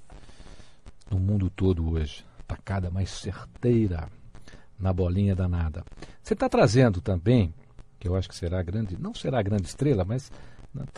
no 1.11 1.19
mundo 1.19 1.51
todo 1.51 1.91
hoje. 1.91 2.25
Tacada 2.47 2.91
mais 2.91 3.11
certeira 3.11 4.09
na 4.79 4.93
bolinha 4.93 5.35
danada. 5.35 5.85
Você 6.23 6.35
está 6.35 6.49
trazendo 6.49 7.01
também, 7.01 7.55
que 7.99 8.09
eu 8.09 8.17
acho 8.17 8.29
que 8.29 8.35
será 8.35 8.63
grande, 8.63 8.97
não 8.99 9.15
será 9.15 9.43
grande 9.43 9.67
estrela, 9.67 10.05
mas 10.05 10.31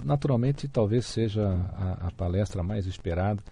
naturalmente 0.04 0.66
talvez 0.68 1.04
seja 1.06 1.48
a, 1.74 2.08
a 2.08 2.10
palestra 2.12 2.62
mais 2.62 2.86
esperada. 2.86 3.42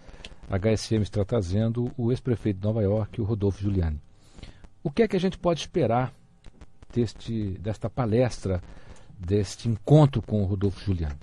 A 0.49 0.57
HSM 0.57 1.01
está 1.01 1.23
trazendo 1.25 1.91
o 1.97 2.11
ex-prefeito 2.11 2.59
de 2.59 2.65
Nova 2.65 2.81
York, 2.81 3.19
o 3.19 3.23
Rodolfo 3.23 3.61
Giuliani. 3.61 3.99
O 4.83 4.91
que 4.91 5.03
é 5.03 5.07
que 5.07 5.15
a 5.15 5.19
gente 5.19 5.37
pode 5.37 5.61
esperar 5.61 6.13
deste, 6.93 7.57
desta 7.59 7.89
palestra 7.89 8.61
deste 9.17 9.67
encontro 9.67 10.21
com 10.21 10.41
o 10.41 10.45
Rodolfo 10.45 10.79
Giuliani? 10.83 11.17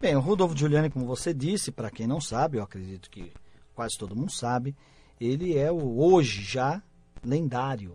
Bem, 0.00 0.16
o 0.16 0.20
Rodolfo 0.20 0.56
Giuliani, 0.56 0.90
como 0.90 1.06
você 1.06 1.32
disse, 1.32 1.72
para 1.72 1.90
quem 1.90 2.06
não 2.06 2.20
sabe, 2.20 2.58
eu 2.58 2.62
acredito 2.62 3.10
que 3.10 3.32
quase 3.74 3.96
todo 3.98 4.14
mundo 4.14 4.30
sabe, 4.30 4.76
ele 5.20 5.56
é 5.56 5.70
o 5.72 5.98
hoje 5.98 6.42
já 6.42 6.82
lendário 7.24 7.94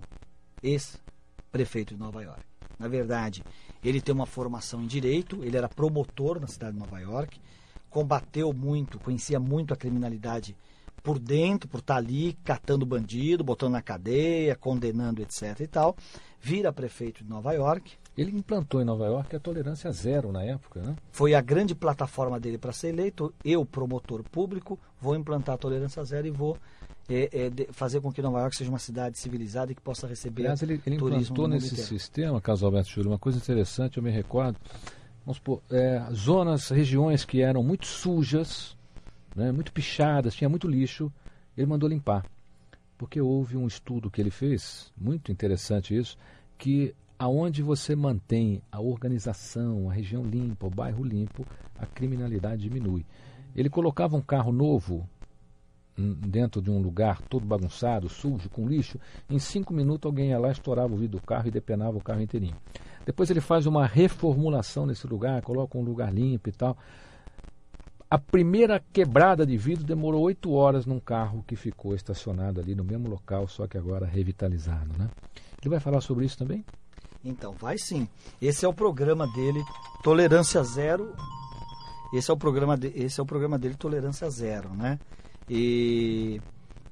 ex-prefeito 0.63 1.93
de 1.93 2.00
Nova 2.00 2.22
York. 2.24 2.41
Na 2.77 2.88
verdade, 2.88 3.43
ele 3.84 4.01
tem 4.01 4.13
uma 4.13 4.25
formação 4.25 4.81
em 4.81 4.88
direito, 4.88 5.43
ele 5.43 5.58
era 5.58 5.69
promotor 5.69 6.39
na 6.39 6.48
cidade 6.48 6.74
de 6.74 6.79
Nova 6.79 7.00
York, 7.00 7.39
combateu 7.89 8.53
muito, 8.53 9.00
conhecia 9.00 9.39
muito 9.39 9.74
a 9.74 9.77
criminalidade 9.77 10.55
por 11.03 11.17
dentro, 11.17 11.69
por 11.69 11.79
estar 11.79 11.96
ali 11.96 12.34
catando 12.43 12.86
bandido, 12.86 13.43
botando 13.43 13.74
na 13.74 13.81
cadeia, 13.81 14.55
condenando, 14.55 15.22
etc 15.22 15.60
e 15.60 15.67
tal. 15.67 15.96
Vira 16.39 16.74
prefeito 16.74 17.24
de 17.24 17.29
Nova 17.29 17.53
York. 17.53 17.98
Ele 18.18 18.36
implantou 18.36 18.82
em 18.82 18.86
Nova 18.86 19.06
York 19.06 19.36
a 19.36 19.39
tolerância 19.39 19.92
zero 19.92 20.32
na 20.32 20.44
época, 20.44 20.82
né? 20.82 20.96
Foi 21.12 21.34
a 21.34 21.42
grande 21.42 21.74
plataforma 21.74 22.39
dele 22.39 22.58
para 22.58 22.74
ser 22.74 22.89
eleito. 22.89 23.34
Eu, 23.46 23.66
promotor 23.66 24.24
público, 24.24 24.78
vou 25.00 25.16
implantar 25.16 25.56
a 25.56 25.58
tolerância 25.58 26.04
zero 26.04 26.28
e 26.28 26.32
vou 26.32 26.58
é, 27.10 27.30
é, 27.32 27.74
fazer 27.74 28.00
com 28.00 28.12
que 28.12 28.22
Nova 28.22 28.39
York 28.39 28.56
seja 28.56 28.70
uma 28.70 28.78
cidade 28.80 29.18
civilizada 29.18 29.72
e 29.72 29.75
que 29.75 29.82
possa 29.82 30.06
receber 30.06 30.44
Aliás, 30.44 30.62
ele, 30.62 30.82
ele 30.86 30.96
implantou 30.96 31.48
nesse 31.48 31.74
inteiro. 31.74 31.89
sistema, 31.89 32.39
caso 32.39 32.66
Alberto 32.66 32.89
Júlio, 32.89 33.10
uma 33.10 33.18
coisa 33.18 33.39
interessante, 33.39 33.98
eu 33.98 34.04
me 34.04 34.12
recordo, 34.12 34.60
vamos 35.25 35.38
supor, 35.38 35.62
é, 35.72 36.06
zonas, 36.13 36.70
regiões 36.70 37.25
que 37.25 37.42
eram 37.42 37.63
muito 37.63 37.88
sujas, 37.88 38.78
né, 39.36 39.51
muito 39.51 39.74
pichadas, 39.74 40.36
tinha 40.36 40.50
muito 40.50 40.68
lixo, 40.68 41.12
ele 41.58 41.66
mandou 41.66 41.89
limpar. 41.89 42.25
Porque 42.96 43.20
houve 43.20 43.58
um 43.58 43.66
estudo 43.66 44.12
que 44.12 44.22
ele 44.22 44.30
fez, 44.30 44.92
muito 44.96 45.32
interessante 45.32 45.98
isso, 45.98 46.18
que 46.58 46.94
aonde 47.20 47.62
você 47.62 47.98
mantém 47.98 48.62
a 48.72 48.80
organização, 48.80 49.90
a 49.90 49.94
região 49.94 50.24
limpa, 50.24 50.66
o 50.66 50.70
bairro 50.70 51.04
limpo, 51.04 51.46
a 51.78 51.86
criminalidade 51.86 52.62
diminui. 52.62 53.06
Ele 53.54 53.70
colocava 53.70 54.16
um 54.16 54.22
carro 54.22 54.54
novo 54.54 55.08
dentro 55.98 56.62
de 56.62 56.72
um 56.72 56.82
lugar 56.82 57.22
todo 57.24 57.46
bagunçado, 57.46 58.08
sujo, 58.08 58.50
com 58.50 58.66
lixo, 58.66 58.98
em 59.30 59.38
cinco 59.38 59.74
minutos 59.74 60.08
alguém 60.08 60.30
ia 60.30 60.40
lá, 60.40 60.50
estourava 60.50 60.94
o 60.94 60.98
vidro 60.98 61.20
do 61.20 61.26
carro 61.26 61.50
e 61.50 61.52
depenava 61.52 61.98
o 61.98 62.02
carro 62.02 62.22
inteirinho. 62.22 62.56
Depois 63.06 63.30
ele 63.30 63.42
faz 63.42 63.66
uma 63.66 63.86
reformulação 63.86 64.86
nesse 64.86 65.06
lugar, 65.06 65.42
coloca 65.42 65.78
um 65.78 65.84
lugar 65.84 66.14
limpo 66.14 66.48
e 66.48 66.54
tal. 66.54 66.78
A 68.10 68.18
primeira 68.18 68.82
quebrada 68.94 69.46
de 69.46 69.58
vidro 69.58 69.84
demorou 69.84 70.22
oito 70.24 70.52
horas 70.54 70.86
num 70.86 71.00
carro 71.00 71.44
que 71.46 71.56
ficou 71.56 71.94
estacionado 71.94 72.62
ali 72.62 72.74
no 72.74 72.84
mesmo 72.84 73.10
local, 73.10 73.48
só 73.48 73.68
que 73.68 73.78
agora 73.78 74.06
revitalizado. 74.06 74.98
Né? 74.98 75.10
Ele 75.62 75.70
vai 75.70 75.80
falar 75.80 76.02
sobre 76.02 76.26
isso 76.26 76.38
também? 76.38 76.64
Então, 77.24 77.54
vai 77.54 77.78
sim. 77.78 78.08
Esse 78.42 78.66
é 78.66 78.68
o 78.68 78.74
programa 78.74 79.28
dele, 79.28 79.64
Tolerância 80.04 80.64
Zero. 80.64 81.14
Esse 82.14 82.32
é 82.32 82.34
o 82.34 82.38
programa, 82.38 82.78
de, 82.78 82.88
esse 82.96 83.20
é 83.20 83.24
o 83.24 83.26
programa 83.26 83.58
dele, 83.58 83.76
Tolerância 83.76 84.30
Zero, 84.30 84.70
né? 84.74 85.00
E, 85.50 86.42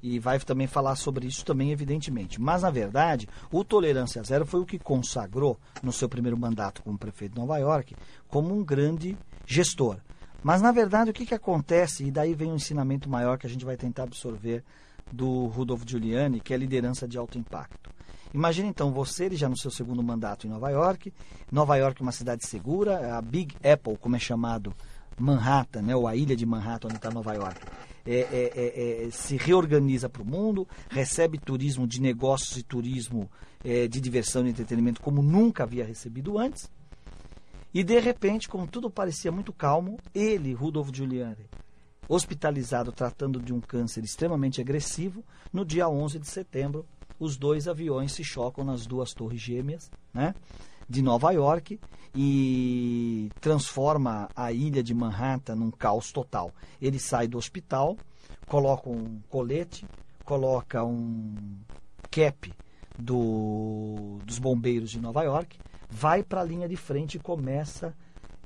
e 0.02 0.18
vai 0.18 0.38
também 0.38 0.66
falar 0.66 0.96
sobre 0.96 1.26
isso 1.26 1.44
também, 1.44 1.72
evidentemente. 1.72 2.40
Mas, 2.40 2.62
na 2.62 2.70
verdade, 2.70 3.28
o 3.50 3.64
Tolerância 3.64 4.22
Zero 4.22 4.46
foi 4.46 4.60
o 4.60 4.66
que 4.66 4.78
consagrou, 4.78 5.58
no 5.82 5.92
seu 5.92 6.08
primeiro 6.08 6.36
mandato 6.36 6.82
como 6.82 6.98
prefeito 6.98 7.32
de 7.32 7.40
Nova 7.40 7.58
York, 7.58 7.96
como 8.28 8.54
um 8.54 8.64
grande 8.64 9.16
gestor. 9.46 9.96
Mas, 10.42 10.62
na 10.62 10.70
verdade, 10.70 11.10
o 11.10 11.14
que, 11.14 11.26
que 11.26 11.34
acontece, 11.34 12.04
e 12.04 12.10
daí 12.10 12.34
vem 12.34 12.52
um 12.52 12.56
ensinamento 12.56 13.08
maior 13.08 13.38
que 13.38 13.46
a 13.46 13.50
gente 13.50 13.64
vai 13.64 13.76
tentar 13.76 14.04
absorver 14.04 14.62
do 15.10 15.46
Rudolf 15.46 15.82
Giuliani, 15.86 16.40
que 16.40 16.52
é 16.52 16.56
a 16.56 16.58
liderança 16.58 17.08
de 17.08 17.18
alto 17.18 17.38
impacto. 17.38 17.90
Imagina 18.32 18.68
então 18.68 18.92
você, 18.92 19.24
ele 19.24 19.36
já 19.36 19.48
no 19.48 19.56
seu 19.56 19.70
segundo 19.70 20.02
mandato 20.02 20.46
em 20.46 20.50
Nova 20.50 20.70
York. 20.70 21.12
Nova 21.50 21.76
York 21.76 22.00
é 22.00 22.04
uma 22.04 22.12
cidade 22.12 22.46
segura, 22.46 23.16
a 23.16 23.22
Big 23.22 23.54
Apple, 23.56 23.96
como 23.96 24.16
é 24.16 24.18
chamado 24.18 24.74
Manhattan, 25.18 25.82
né, 25.82 25.96
ou 25.96 26.06
a 26.06 26.14
ilha 26.14 26.36
de 26.36 26.46
Manhattan, 26.46 26.88
onde 26.88 26.96
está 26.96 27.10
Nova 27.10 27.34
York, 27.34 27.60
é, 28.06 28.12
é, 28.12 28.52
é, 28.54 29.06
é 29.06 29.10
se 29.10 29.36
reorganiza 29.36 30.08
para 30.08 30.22
o 30.22 30.26
mundo, 30.26 30.66
recebe 30.88 31.38
turismo 31.38 31.86
de 31.86 32.00
negócios 32.00 32.56
e 32.56 32.62
turismo 32.62 33.28
é, 33.64 33.88
de 33.88 34.00
diversão 34.00 34.46
e 34.46 34.50
entretenimento 34.50 35.00
como 35.00 35.22
nunca 35.22 35.64
havia 35.64 35.84
recebido 35.84 36.38
antes. 36.38 36.70
E 37.72 37.84
de 37.84 37.98
repente, 38.00 38.48
como 38.48 38.66
tudo 38.66 38.90
parecia 38.90 39.30
muito 39.30 39.52
calmo, 39.52 39.98
ele, 40.14 40.54
Rudolf 40.54 40.90
Giuliani, 40.92 41.46
hospitalizado 42.08 42.90
tratando 42.92 43.40
de 43.40 43.52
um 43.52 43.60
câncer 43.60 44.02
extremamente 44.02 44.60
agressivo. 44.60 45.22
No 45.52 45.64
dia 45.64 45.88
11 45.88 46.18
de 46.18 46.26
setembro, 46.26 46.86
os 47.18 47.36
dois 47.36 47.66
aviões 47.66 48.12
se 48.12 48.24
chocam 48.24 48.64
nas 48.64 48.86
duas 48.86 49.12
torres 49.12 49.40
gêmeas, 49.40 49.90
né? 50.12 50.34
de 50.88 51.02
Nova 51.02 51.30
York 51.32 51.78
e 52.14 53.30
transforma 53.40 54.28
a 54.34 54.50
ilha 54.50 54.82
de 54.82 54.94
Manhattan 54.94 55.56
num 55.56 55.70
caos 55.70 56.10
total. 56.10 56.52
Ele 56.80 56.98
sai 56.98 57.28
do 57.28 57.36
hospital, 57.36 57.96
coloca 58.46 58.88
um 58.88 59.20
colete, 59.28 59.86
coloca 60.24 60.82
um 60.82 61.34
cap 62.10 62.52
do, 62.98 64.18
dos 64.24 64.38
bombeiros 64.38 64.90
de 64.90 64.98
Nova 64.98 65.22
York, 65.22 65.58
vai 65.90 66.22
para 66.22 66.40
a 66.40 66.44
linha 66.44 66.68
de 66.68 66.76
frente 66.76 67.16
e 67.16 67.20
começa 67.20 67.94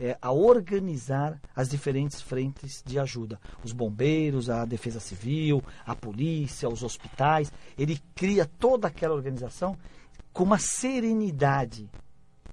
é, 0.03 0.19
a 0.21 0.33
organizar 0.33 1.41
as 1.55 1.69
diferentes 1.69 2.21
frentes 2.21 2.83
de 2.85 2.99
ajuda. 2.99 3.39
Os 3.63 3.73
bombeiros, 3.73 4.51
a 4.51 4.65
defesa 4.65 4.99
civil, 4.99 5.63
a 5.87 5.95
polícia, 5.95 6.69
os 6.69 6.83
hospitais. 6.83 7.53
Ele 7.79 8.01
cria 8.13 8.45
toda 8.45 8.89
aquela 8.89 9.15
organização 9.15 9.79
com 10.33 10.43
uma 10.43 10.59
serenidade 10.59 11.89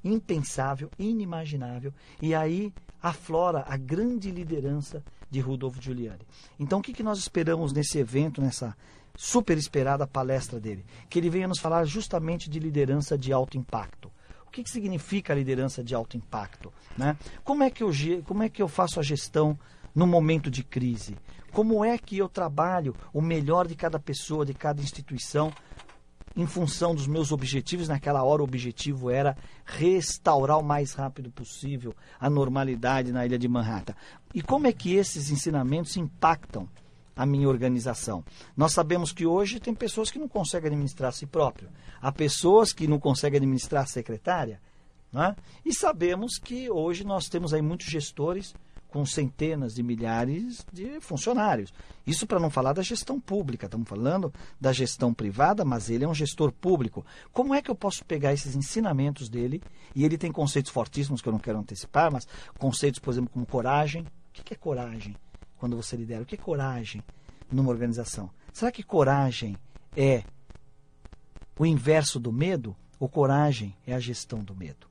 impensável, 0.04 0.92
inimaginável, 1.00 1.92
e 2.22 2.36
aí 2.36 2.72
aflora 3.02 3.66
a 3.68 3.76
grande 3.76 4.30
liderança 4.30 5.04
de 5.28 5.40
Rudolf 5.40 5.80
Giuliani. 5.82 6.22
Então, 6.60 6.80
o 6.80 6.82
que, 6.84 6.94
que 6.94 7.02
nós 7.02 7.18
esperamos 7.18 7.74
nesse 7.74 7.98
evento, 7.98 8.42
nessa 8.42 8.78
super 9.16 9.58
esperada 9.58 10.06
palestra 10.06 10.60
dele? 10.60 10.86
Que 11.10 11.18
ele 11.18 11.32
venha 11.32 11.48
nos 11.48 11.60
falar 11.60 11.84
justamente 11.86 12.48
de 12.48 12.60
liderança 12.60 13.18
de 13.18 13.34
alto 13.34 13.58
impacto. 13.58 14.12
O 14.50 14.52
que, 14.52 14.64
que 14.64 14.70
significa 14.72 15.36
liderança 15.36 15.84
de 15.84 15.94
alto 15.94 16.18
impacto? 16.18 16.74
Né? 16.98 17.16
Como, 17.44 17.62
é 17.62 17.70
que 17.70 17.84
eu, 17.84 17.92
como 18.26 18.42
é 18.42 18.50
que 18.50 18.64
eu 18.64 18.68
faço 18.68 19.00
a 19.00 19.04
gestão 19.04 19.58
no 19.94 20.08
momento 20.08 20.50
de 20.50 20.64
crise? 20.64 21.16
Como 21.52 21.86
é 21.86 22.00
que 22.00 22.18
eu 22.18 22.28
trabalho 22.28 22.96
o 23.14 23.22
melhor 23.22 23.68
de 23.68 23.76
cada 23.76 24.00
pessoa, 24.00 24.44
de 24.44 24.56
cada 24.56 24.82
instituição, 24.82 25.54
em 26.36 26.48
função 26.48 26.96
dos 26.96 27.06
meus 27.06 27.32
objetivos. 27.32 27.88
Naquela 27.88 28.24
hora, 28.24 28.42
o 28.42 28.46
objetivo 28.46 29.12
era 29.12 29.38
restaurar 29.66 30.58
o 30.58 30.64
mais 30.64 30.94
rápido 30.94 31.30
possível 31.30 31.96
a 32.20 32.28
normalidade 32.28 33.12
na 33.12 33.26
ilha 33.26 33.38
de 33.38 33.48
Manhattan. 33.48 33.94
E 34.34 34.42
como 34.42 34.66
é 34.66 34.72
que 34.72 34.96
esses 34.96 35.30
ensinamentos 35.30 35.96
impactam 35.96 36.68
a 37.20 37.26
minha 37.26 37.50
organização? 37.50 38.24
Nós 38.56 38.72
sabemos 38.72 39.12
que 39.12 39.26
hoje 39.26 39.60
tem 39.60 39.76
pessoas 39.76 40.10
que 40.10 40.18
não 40.18 40.30
conseguem 40.30 40.68
administrar 40.68 41.10
a 41.10 41.12
si 41.12 41.26
próprio, 41.26 41.70
há 42.02 42.14
pessoas 42.14 42.72
que 42.72 42.88
não 42.88 42.98
conseguem 42.98 43.36
administrar 43.36 43.84
a 43.84 43.88
secretária. 43.88 44.62
Né? 45.12 45.36
E 45.66 45.74
sabemos 45.74 46.38
que 46.38 46.70
hoje 46.70 47.04
nós 47.04 47.28
temos 47.28 47.54
aí 47.54 47.62
muitos 47.62 47.88
gestores 47.88 48.56
com 48.88 49.06
centenas 49.06 49.76
de 49.76 49.84
milhares 49.84 50.66
de 50.72 51.02
funcionários. 51.02 51.74
Isso 52.08 52.26
para 52.26 52.40
não 52.40 52.50
falar 52.50 52.72
da 52.72 52.82
gestão 52.82 53.20
pública, 53.20 53.66
estamos 53.66 53.88
falando 53.88 54.34
da 54.60 54.72
gestão 54.72 55.14
privada, 55.14 55.66
mas 55.66 55.90
ele 55.90 56.06
é 56.06 56.08
um 56.08 56.14
gestor 56.14 56.54
público. 56.54 57.06
Como 57.34 57.54
é 57.54 57.62
que 57.62 57.70
eu 57.70 57.76
posso 57.76 58.06
pegar 58.06 58.32
esses 58.32 58.56
ensinamentos 58.56 59.28
dele? 59.28 59.62
E 59.94 60.06
ele 60.06 60.18
tem 60.18 60.32
conceitos 60.32 60.72
fortíssimos 60.72 61.22
que 61.22 61.28
eu 61.28 61.34
não 61.34 61.40
quero 61.40 61.60
antecipar, 61.60 62.12
mas 62.14 62.26
conceitos, 62.58 63.00
por 63.00 63.12
exemplo, 63.12 63.30
como 63.30 63.46
coragem. 63.46 64.04
O 64.04 64.44
que 64.44 64.54
é 64.54 64.58
coragem 64.58 65.18
quando 65.60 65.76
você 65.76 65.96
lidera? 65.96 66.24
O 66.24 66.26
que 66.26 66.36
é 66.36 66.38
coragem 66.38 67.04
numa 67.52 67.70
organização? 67.70 68.32
Será 68.52 68.72
que 68.72 68.82
coragem 68.82 69.58
é 69.96 70.24
o 71.58 71.66
inverso 71.66 72.20
do 72.20 72.32
medo? 72.32 72.76
Ou 73.00 73.08
coragem 73.08 73.76
é 73.86 73.94
a 73.94 74.00
gestão 74.00 74.44
do 74.44 74.56
medo? 74.56 74.89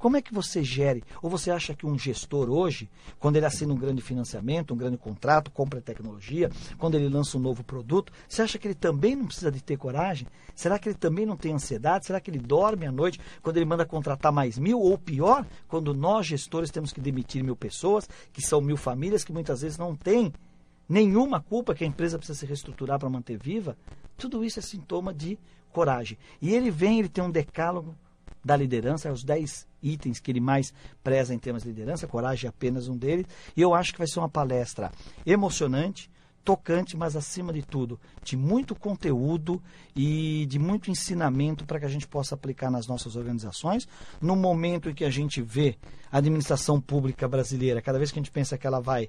Como 0.00 0.16
é 0.16 0.22
que 0.22 0.32
você 0.32 0.64
gere? 0.64 1.04
Ou 1.20 1.28
você 1.28 1.50
acha 1.50 1.74
que 1.74 1.84
um 1.84 1.98
gestor 1.98 2.48
hoje, 2.48 2.88
quando 3.18 3.36
ele 3.36 3.44
assina 3.44 3.74
um 3.74 3.76
grande 3.76 4.00
financiamento, 4.00 4.72
um 4.72 4.76
grande 4.76 4.96
contrato, 4.96 5.50
compra 5.50 5.78
tecnologia, 5.82 6.50
quando 6.78 6.94
ele 6.94 7.06
lança 7.06 7.36
um 7.36 7.40
novo 7.40 7.62
produto, 7.62 8.10
você 8.26 8.40
acha 8.40 8.58
que 8.58 8.66
ele 8.66 8.74
também 8.74 9.14
não 9.14 9.26
precisa 9.26 9.52
de 9.52 9.62
ter 9.62 9.76
coragem? 9.76 10.26
Será 10.54 10.78
que 10.78 10.88
ele 10.88 10.96
também 10.96 11.26
não 11.26 11.36
tem 11.36 11.52
ansiedade? 11.52 12.06
Será 12.06 12.18
que 12.18 12.30
ele 12.30 12.38
dorme 12.38 12.86
à 12.86 12.90
noite 12.90 13.20
quando 13.42 13.58
ele 13.58 13.66
manda 13.66 13.84
contratar 13.84 14.32
mais 14.32 14.58
mil? 14.58 14.80
Ou 14.80 14.96
pior, 14.96 15.46
quando 15.68 15.92
nós 15.92 16.26
gestores 16.26 16.70
temos 16.70 16.94
que 16.94 17.00
demitir 17.00 17.44
mil 17.44 17.54
pessoas, 17.54 18.08
que 18.32 18.40
são 18.40 18.62
mil 18.62 18.78
famílias 18.78 19.22
que 19.22 19.34
muitas 19.34 19.60
vezes 19.60 19.76
não 19.76 19.94
têm 19.94 20.32
nenhuma 20.88 21.42
culpa 21.42 21.74
que 21.74 21.84
a 21.84 21.86
empresa 21.86 22.16
precisa 22.16 22.38
se 22.38 22.46
reestruturar 22.46 22.98
para 22.98 23.10
manter 23.10 23.36
viva? 23.36 23.76
Tudo 24.16 24.42
isso 24.42 24.60
é 24.60 24.62
sintoma 24.62 25.12
de 25.12 25.38
coragem. 25.70 26.16
E 26.40 26.54
ele 26.54 26.70
vem, 26.70 27.00
ele 27.00 27.08
tem 27.10 27.22
um 27.22 27.30
decálogo 27.30 27.94
da 28.44 28.56
liderança, 28.56 29.08
é 29.08 29.12
os 29.12 29.22
10 29.22 29.66
itens 29.82 30.20
que 30.20 30.30
ele 30.30 30.40
mais 30.40 30.72
preza 31.02 31.34
em 31.34 31.38
termos 31.38 31.62
de 31.62 31.68
liderança, 31.68 32.06
coragem 32.06 32.46
é 32.46 32.50
apenas 32.50 32.88
um 32.88 32.96
deles. 32.96 33.26
E 33.56 33.60
eu 33.60 33.74
acho 33.74 33.92
que 33.92 33.98
vai 33.98 34.06
ser 34.06 34.18
uma 34.18 34.28
palestra 34.28 34.90
emocionante, 35.26 36.10
tocante, 36.44 36.96
mas 36.96 37.16
acima 37.16 37.52
de 37.52 37.62
tudo, 37.62 38.00
de 38.24 38.36
muito 38.36 38.74
conteúdo 38.74 39.62
e 39.94 40.46
de 40.46 40.58
muito 40.58 40.90
ensinamento 40.90 41.64
para 41.64 41.78
que 41.78 41.86
a 41.86 41.88
gente 41.88 42.08
possa 42.08 42.34
aplicar 42.34 42.70
nas 42.70 42.86
nossas 42.86 43.14
organizações. 43.14 43.86
No 44.20 44.34
momento 44.34 44.88
em 44.88 44.94
que 44.94 45.04
a 45.04 45.10
gente 45.10 45.42
vê 45.42 45.76
a 46.10 46.18
administração 46.18 46.80
pública 46.80 47.28
brasileira, 47.28 47.82
cada 47.82 47.98
vez 47.98 48.10
que 48.10 48.18
a 48.18 48.22
gente 48.22 48.32
pensa 48.32 48.56
que 48.56 48.66
ela 48.66 48.80
vai 48.80 49.08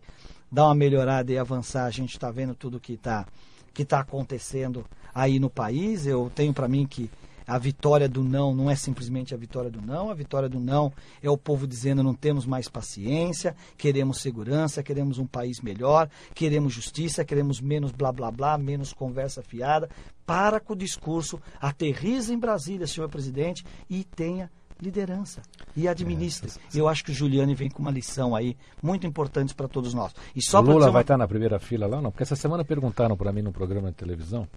dar 0.51 0.65
uma 0.65 0.75
melhorada 0.75 1.31
e 1.31 1.37
avançar, 1.37 1.85
a 1.85 1.91
gente 1.91 2.11
está 2.11 2.29
vendo 2.29 2.53
tudo 2.53 2.79
que 2.79 2.93
está 2.93 3.25
que 3.73 3.85
tá 3.85 4.01
acontecendo 4.01 4.85
aí 5.15 5.39
no 5.39 5.49
país. 5.49 6.05
Eu 6.05 6.29
tenho 6.35 6.53
para 6.53 6.67
mim 6.67 6.85
que 6.85 7.09
a 7.51 7.57
vitória 7.57 8.07
do 8.07 8.23
não 8.23 8.55
não 8.55 8.71
é 8.71 8.75
simplesmente 8.75 9.33
a 9.33 9.37
vitória 9.37 9.69
do 9.69 9.81
não, 9.81 10.09
a 10.09 10.13
vitória 10.13 10.47
do 10.47 10.57
não 10.57 10.93
é 11.21 11.29
o 11.29 11.37
povo 11.37 11.67
dizendo 11.67 12.01
não 12.01 12.13
temos 12.13 12.45
mais 12.45 12.69
paciência, 12.69 13.53
queremos 13.77 14.21
segurança, 14.21 14.81
queremos 14.81 15.17
um 15.17 15.25
país 15.25 15.59
melhor, 15.59 16.09
queremos 16.33 16.71
justiça, 16.71 17.25
queremos 17.25 17.59
menos 17.59 17.91
blá 17.91 18.09
blá 18.09 18.31
blá, 18.31 18.57
menos 18.57 18.93
conversa 18.93 19.41
fiada. 19.41 19.89
Para 20.25 20.61
com 20.61 20.71
o 20.71 20.77
discurso, 20.77 21.41
aterriza 21.59 22.33
em 22.33 22.39
Brasília, 22.39 22.87
senhor 22.87 23.09
presidente, 23.09 23.65
e 23.89 24.05
tenha 24.05 24.49
liderança 24.79 25.41
e 25.75 25.89
administre. 25.89 26.49
É, 26.73 26.79
Eu 26.79 26.87
acho 26.87 27.03
que 27.03 27.11
o 27.11 27.13
Juliane 27.13 27.53
vem 27.53 27.69
com 27.69 27.81
uma 27.81 27.91
lição 27.91 28.33
aí 28.33 28.55
muito 28.81 29.05
importante 29.05 29.53
para 29.53 29.67
todos 29.67 29.93
nós. 29.93 30.13
E 30.33 30.41
só 30.41 30.59
o 30.59 30.61
Lula 30.61 30.85
uma... 30.85 30.91
vai 30.91 31.01
estar 31.01 31.17
na 31.17 31.27
primeira 31.27 31.59
fila 31.59 31.85
lá, 31.85 32.01
não? 32.01 32.11
Porque 32.11 32.23
essa 32.23 32.37
semana 32.37 32.63
perguntaram 32.63 33.17
para 33.17 33.33
mim 33.33 33.41
no 33.41 33.51
programa 33.51 33.89
de 33.89 33.97
televisão 33.97 34.47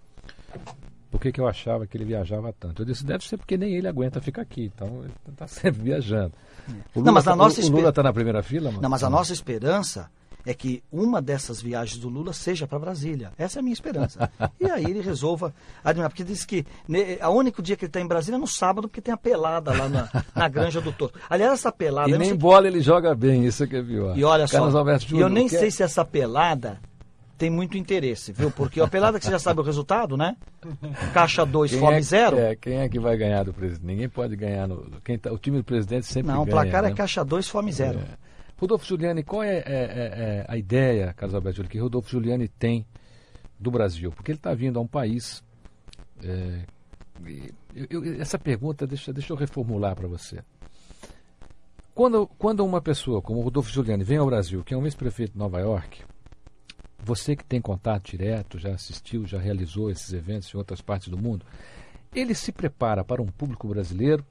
por 1.14 1.20
que, 1.20 1.30
que 1.30 1.40
eu 1.40 1.46
achava 1.46 1.86
que 1.86 1.96
ele 1.96 2.04
viajava 2.04 2.52
tanto. 2.52 2.82
Eu 2.82 2.86
disse, 2.86 3.06
deve 3.06 3.24
ser 3.24 3.36
porque 3.36 3.56
nem 3.56 3.76
ele 3.76 3.86
aguenta 3.86 4.20
ficar 4.20 4.42
aqui, 4.42 4.64
então 4.74 5.04
ele 5.04 5.12
está 5.30 5.46
sempre 5.46 5.78
viajando. 5.84 6.32
O 6.92 6.98
Lula, 6.98 7.06
não, 7.06 7.12
mas 7.12 7.28
a 7.28 7.36
tá, 7.36 7.88
está 7.88 8.02
na 8.02 8.12
primeira 8.12 8.42
fila? 8.42 8.70
Mano? 8.72 8.82
Não, 8.82 8.90
mas 8.90 9.04
a 9.04 9.08
nossa 9.08 9.32
esperança 9.32 10.10
é 10.44 10.52
que 10.52 10.82
uma 10.90 11.22
dessas 11.22 11.62
viagens 11.62 12.00
do 12.00 12.08
Lula 12.08 12.32
seja 12.32 12.66
para 12.66 12.80
Brasília. 12.80 13.30
Essa 13.38 13.58
é 13.58 13.60
a 13.60 13.62
minha 13.62 13.72
esperança. 13.72 14.28
e 14.60 14.68
aí 14.68 14.84
ele 14.84 15.00
resolva 15.02 15.54
admirar. 15.84 16.10
Porque 16.10 16.24
diz 16.24 16.44
que 16.44 16.66
né, 16.88 17.16
a 17.20 17.30
único 17.30 17.62
dia 17.62 17.76
que 17.76 17.84
ele 17.84 17.90
está 17.90 18.00
em 18.00 18.08
Brasília 18.08 18.36
é 18.36 18.40
no 18.40 18.48
sábado, 18.48 18.88
porque 18.88 19.00
tem 19.00 19.14
a 19.14 19.16
pelada 19.16 19.72
lá 19.72 19.88
na, 19.88 20.24
na 20.34 20.48
Granja 20.48 20.80
do 20.80 20.92
Toro. 20.92 21.12
Aliás, 21.30 21.52
essa 21.52 21.70
pelada. 21.70 22.10
E 22.10 22.18
nem 22.18 22.34
bola 22.34 22.66
ele 22.66 22.80
joga 22.80 23.14
bem, 23.14 23.46
isso 23.46 23.68
que 23.68 23.76
é 23.76 23.82
pior. 23.84 24.18
E 24.18 24.24
olha 24.24 24.48
Carlos 24.48 24.72
só, 24.72 25.16
eu 25.16 25.28
nem 25.28 25.46
quer... 25.46 25.60
sei 25.60 25.70
se 25.70 25.84
essa 25.84 26.04
pelada 26.04 26.80
tem 27.44 27.50
muito 27.50 27.76
interesse, 27.76 28.32
viu? 28.32 28.50
Porque 28.50 28.80
a 28.80 28.88
pelada 28.88 29.18
que 29.18 29.26
você 29.26 29.30
já 29.30 29.38
sabe 29.38 29.60
o 29.60 29.62
resultado, 29.62 30.16
né? 30.16 30.34
Caixa 31.12 31.44
2, 31.44 31.74
fome 31.74 32.00
0. 32.00 32.38
É, 32.38 32.56
quem 32.56 32.78
é 32.78 32.88
que 32.88 32.98
vai 32.98 33.18
ganhar 33.18 33.42
do 33.42 33.52
presidente? 33.52 33.84
Ninguém 33.84 34.08
pode 34.08 34.34
ganhar. 34.34 34.66
No, 34.66 34.98
quem 35.02 35.18
tá, 35.18 35.30
o 35.30 35.36
time 35.36 35.58
do 35.58 35.64
presidente 35.64 36.06
sempre 36.06 36.32
Não, 36.32 36.42
ganha. 36.42 36.46
Não, 36.46 36.60
o 36.60 36.62
placar 36.62 36.84
é 36.84 36.86
né? 36.86 36.92
é 36.92 36.96
caixa 36.96 37.22
2, 37.22 37.46
fome 37.46 37.70
0. 37.70 37.98
É. 37.98 38.02
Rodolfo 38.56 38.86
Giuliani, 38.86 39.22
qual 39.22 39.42
é, 39.42 39.56
é, 39.56 39.62
é, 39.66 39.66
é 39.66 40.46
a 40.48 40.56
ideia, 40.56 41.12
Carlos 41.12 41.34
Alberto, 41.34 41.64
que 41.64 41.78
Rodolfo 41.78 42.08
Giuliani 42.08 42.48
tem 42.48 42.86
do 43.60 43.70
Brasil? 43.70 44.10
Porque 44.10 44.30
ele 44.30 44.38
está 44.38 44.54
vindo 44.54 44.78
a 44.78 44.82
um 44.82 44.86
país. 44.86 45.44
É, 46.22 46.60
eu, 47.74 48.02
eu, 48.02 48.22
essa 48.22 48.38
pergunta, 48.38 48.86
deixa, 48.86 49.12
deixa 49.12 49.34
eu 49.34 49.36
reformular 49.36 49.94
para 49.94 50.08
você. 50.08 50.42
Quando, 51.94 52.26
quando 52.38 52.64
uma 52.64 52.80
pessoa 52.80 53.20
como 53.20 53.42
Rodolfo 53.42 53.70
Giuliani 53.70 54.02
vem 54.02 54.16
ao 54.16 54.24
Brasil, 54.24 54.64
que 54.64 54.72
é 54.72 54.76
um 54.78 54.84
ex-prefeito 54.84 55.32
de 55.34 55.38
Nova 55.38 55.60
York, 55.60 56.04
você 57.04 57.36
que 57.36 57.44
tem 57.44 57.60
contato 57.60 58.10
direto, 58.10 58.58
já 58.58 58.70
assistiu, 58.70 59.26
já 59.26 59.38
realizou 59.38 59.90
esses 59.90 60.12
eventos 60.12 60.52
em 60.52 60.56
outras 60.56 60.80
partes 60.80 61.08
do 61.08 61.18
mundo, 61.18 61.44
ele 62.14 62.34
se 62.34 62.50
prepara 62.50 63.04
para 63.04 63.20
um 63.20 63.26
público 63.26 63.68
brasileiro, 63.68 64.24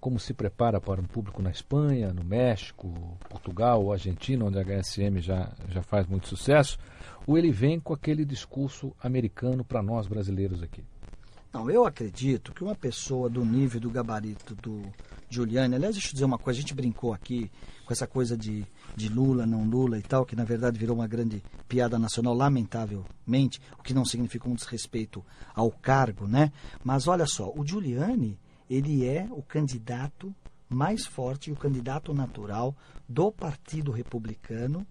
como 0.00 0.18
se 0.20 0.34
prepara 0.34 0.80
para 0.80 1.00
um 1.00 1.04
público 1.04 1.40
na 1.40 1.50
Espanha, 1.50 2.12
no 2.12 2.22
México, 2.22 3.16
Portugal 3.28 3.90
Argentina, 3.90 4.44
onde 4.44 4.58
a 4.58 4.62
HSM 4.62 5.18
já, 5.18 5.50
já 5.68 5.82
faz 5.82 6.06
muito 6.06 6.28
sucesso, 6.28 6.78
ou 7.26 7.38
ele 7.38 7.50
vem 7.50 7.80
com 7.80 7.94
aquele 7.94 8.24
discurso 8.24 8.94
americano 9.02 9.64
para 9.64 9.82
nós 9.82 10.06
brasileiros 10.06 10.62
aqui? 10.62 10.84
Não, 11.54 11.70
eu 11.70 11.86
acredito 11.86 12.52
que 12.52 12.64
uma 12.64 12.74
pessoa 12.74 13.30
do 13.30 13.44
nível 13.44 13.80
do 13.80 13.88
gabarito 13.88 14.54
do 14.56 14.82
Giuliani, 15.34 15.74
aliás, 15.74 15.94
deixa 15.94 16.08
eu 16.08 16.12
dizer 16.12 16.24
uma 16.24 16.38
coisa, 16.38 16.58
a 16.58 16.60
gente 16.60 16.74
brincou 16.74 17.12
aqui 17.12 17.50
com 17.84 17.92
essa 17.92 18.06
coisa 18.06 18.36
de 18.36 18.66
de 18.96 19.08
Lula, 19.08 19.44
não 19.44 19.64
Lula 19.64 19.98
e 19.98 20.02
tal, 20.02 20.24
que 20.24 20.36
na 20.36 20.44
verdade 20.44 20.78
virou 20.78 20.96
uma 20.96 21.06
grande 21.06 21.42
piada 21.68 21.98
nacional, 21.98 22.34
lamentavelmente, 22.34 23.60
o 23.78 23.82
que 23.82 23.94
não 23.94 24.04
significa 24.04 24.48
um 24.48 24.54
desrespeito 24.54 25.24
ao 25.54 25.70
cargo, 25.70 26.26
né? 26.26 26.52
Mas 26.82 27.08
olha 27.08 27.26
só, 27.26 27.52
o 27.54 27.66
Giuliani, 27.66 28.38
ele 28.70 29.04
é 29.04 29.26
o 29.30 29.42
candidato 29.42 30.34
mais 30.68 31.04
forte, 31.04 31.50
o 31.50 31.56
candidato 31.56 32.14
natural 32.14 32.74
do 33.08 33.30
Partido 33.30 33.90
Republicano 33.90 34.86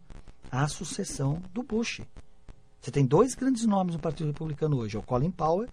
a 0.51 0.67
sucessão 0.67 1.41
do 1.51 1.63
Bush. 1.63 2.01
Você 2.79 2.91
tem 2.91 3.05
dois 3.05 3.33
grandes 3.33 3.65
nomes 3.65 3.95
no 3.95 4.01
Partido 4.01 4.27
Republicano 4.27 4.77
hoje, 4.77 4.95
é 4.95 4.99
o 4.99 5.03
Colin 5.03 5.31
Powell 5.31 5.69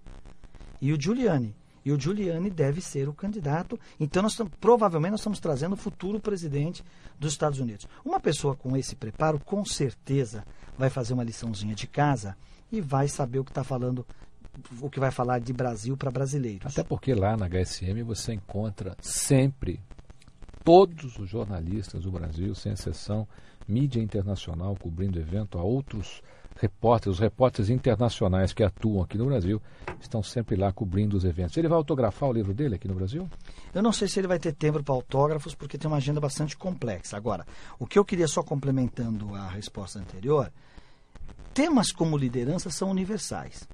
e 0.80 0.92
o 0.92 1.00
Giuliani. 1.00 1.54
E 1.84 1.92
o 1.92 1.98
Giuliani 1.98 2.50
deve 2.50 2.80
ser 2.80 3.08
o 3.08 3.12
candidato. 3.12 3.78
Então, 3.98 4.22
nós 4.22 4.32
estamos, 4.32 4.52
provavelmente, 4.60 5.12
nós 5.12 5.20
estamos 5.20 5.40
trazendo 5.40 5.72
o 5.72 5.76
futuro 5.76 6.20
presidente 6.20 6.84
dos 7.18 7.32
Estados 7.32 7.58
Unidos. 7.58 7.86
Uma 8.04 8.20
pessoa 8.20 8.54
com 8.54 8.76
esse 8.76 8.94
preparo, 8.94 9.38
com 9.38 9.64
certeza, 9.64 10.44
vai 10.76 10.90
fazer 10.90 11.14
uma 11.14 11.24
liçãozinha 11.24 11.74
de 11.74 11.86
casa 11.86 12.36
e 12.70 12.80
vai 12.80 13.08
saber 13.08 13.38
o 13.38 13.44
que 13.44 13.50
está 13.50 13.64
falando, 13.64 14.06
o 14.80 14.90
que 14.90 15.00
vai 15.00 15.10
falar 15.10 15.38
de 15.38 15.52
Brasil 15.52 15.96
para 15.96 16.10
brasileiros. 16.10 16.72
Até 16.72 16.82
porque 16.82 17.14
lá 17.14 17.36
na 17.36 17.48
HSM 17.48 18.02
você 18.04 18.34
encontra 18.34 18.96
sempre 19.00 19.80
todos 20.64 21.18
os 21.18 21.28
jornalistas 21.28 22.04
do 22.04 22.10
Brasil, 22.10 22.54
sem 22.54 22.72
exceção, 22.72 23.26
mídia 23.66 24.00
internacional 24.00 24.76
cobrindo 24.76 25.18
evento, 25.18 25.58
a 25.58 25.62
outros 25.62 26.22
repórteres, 26.60 27.16
os 27.16 27.20
repórteres 27.20 27.70
internacionais 27.70 28.52
que 28.52 28.62
atuam 28.62 29.02
aqui 29.02 29.16
no 29.16 29.26
Brasil, 29.26 29.60
estão 29.98 30.22
sempre 30.22 30.56
lá 30.56 30.70
cobrindo 30.70 31.16
os 31.16 31.24
eventos. 31.24 31.56
Ele 31.56 31.68
vai 31.68 31.76
autografar 31.76 32.28
o 32.28 32.32
livro 32.32 32.52
dele 32.52 32.74
aqui 32.74 32.86
no 32.86 32.94
Brasil? 32.94 33.28
Eu 33.74 33.82
não 33.82 33.92
sei 33.92 34.06
se 34.06 34.20
ele 34.20 34.28
vai 34.28 34.38
ter 34.38 34.52
tempo 34.52 34.82
para 34.82 34.94
autógrafos, 34.94 35.54
porque 35.54 35.78
tem 35.78 35.90
uma 35.90 35.96
agenda 35.96 36.20
bastante 36.20 36.56
complexa. 36.56 37.16
Agora, 37.16 37.46
o 37.78 37.86
que 37.86 37.98
eu 37.98 38.04
queria 38.04 38.28
só 38.28 38.42
complementando 38.42 39.34
a 39.34 39.48
resposta 39.48 39.98
anterior, 39.98 40.52
temas 41.54 41.90
como 41.90 42.16
liderança 42.16 42.70
são 42.70 42.90
universais. 42.90 43.66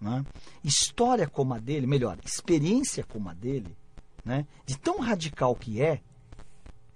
Né? 0.00 0.24
História 0.64 1.28
como 1.28 1.54
a 1.54 1.58
dele, 1.58 1.86
melhor, 1.86 2.18
experiência 2.24 3.04
como 3.04 3.28
a 3.28 3.34
dele, 3.34 3.76
né? 4.24 4.44
de 4.66 4.76
tão 4.76 4.98
radical 4.98 5.54
que 5.54 5.80
é, 5.80 6.00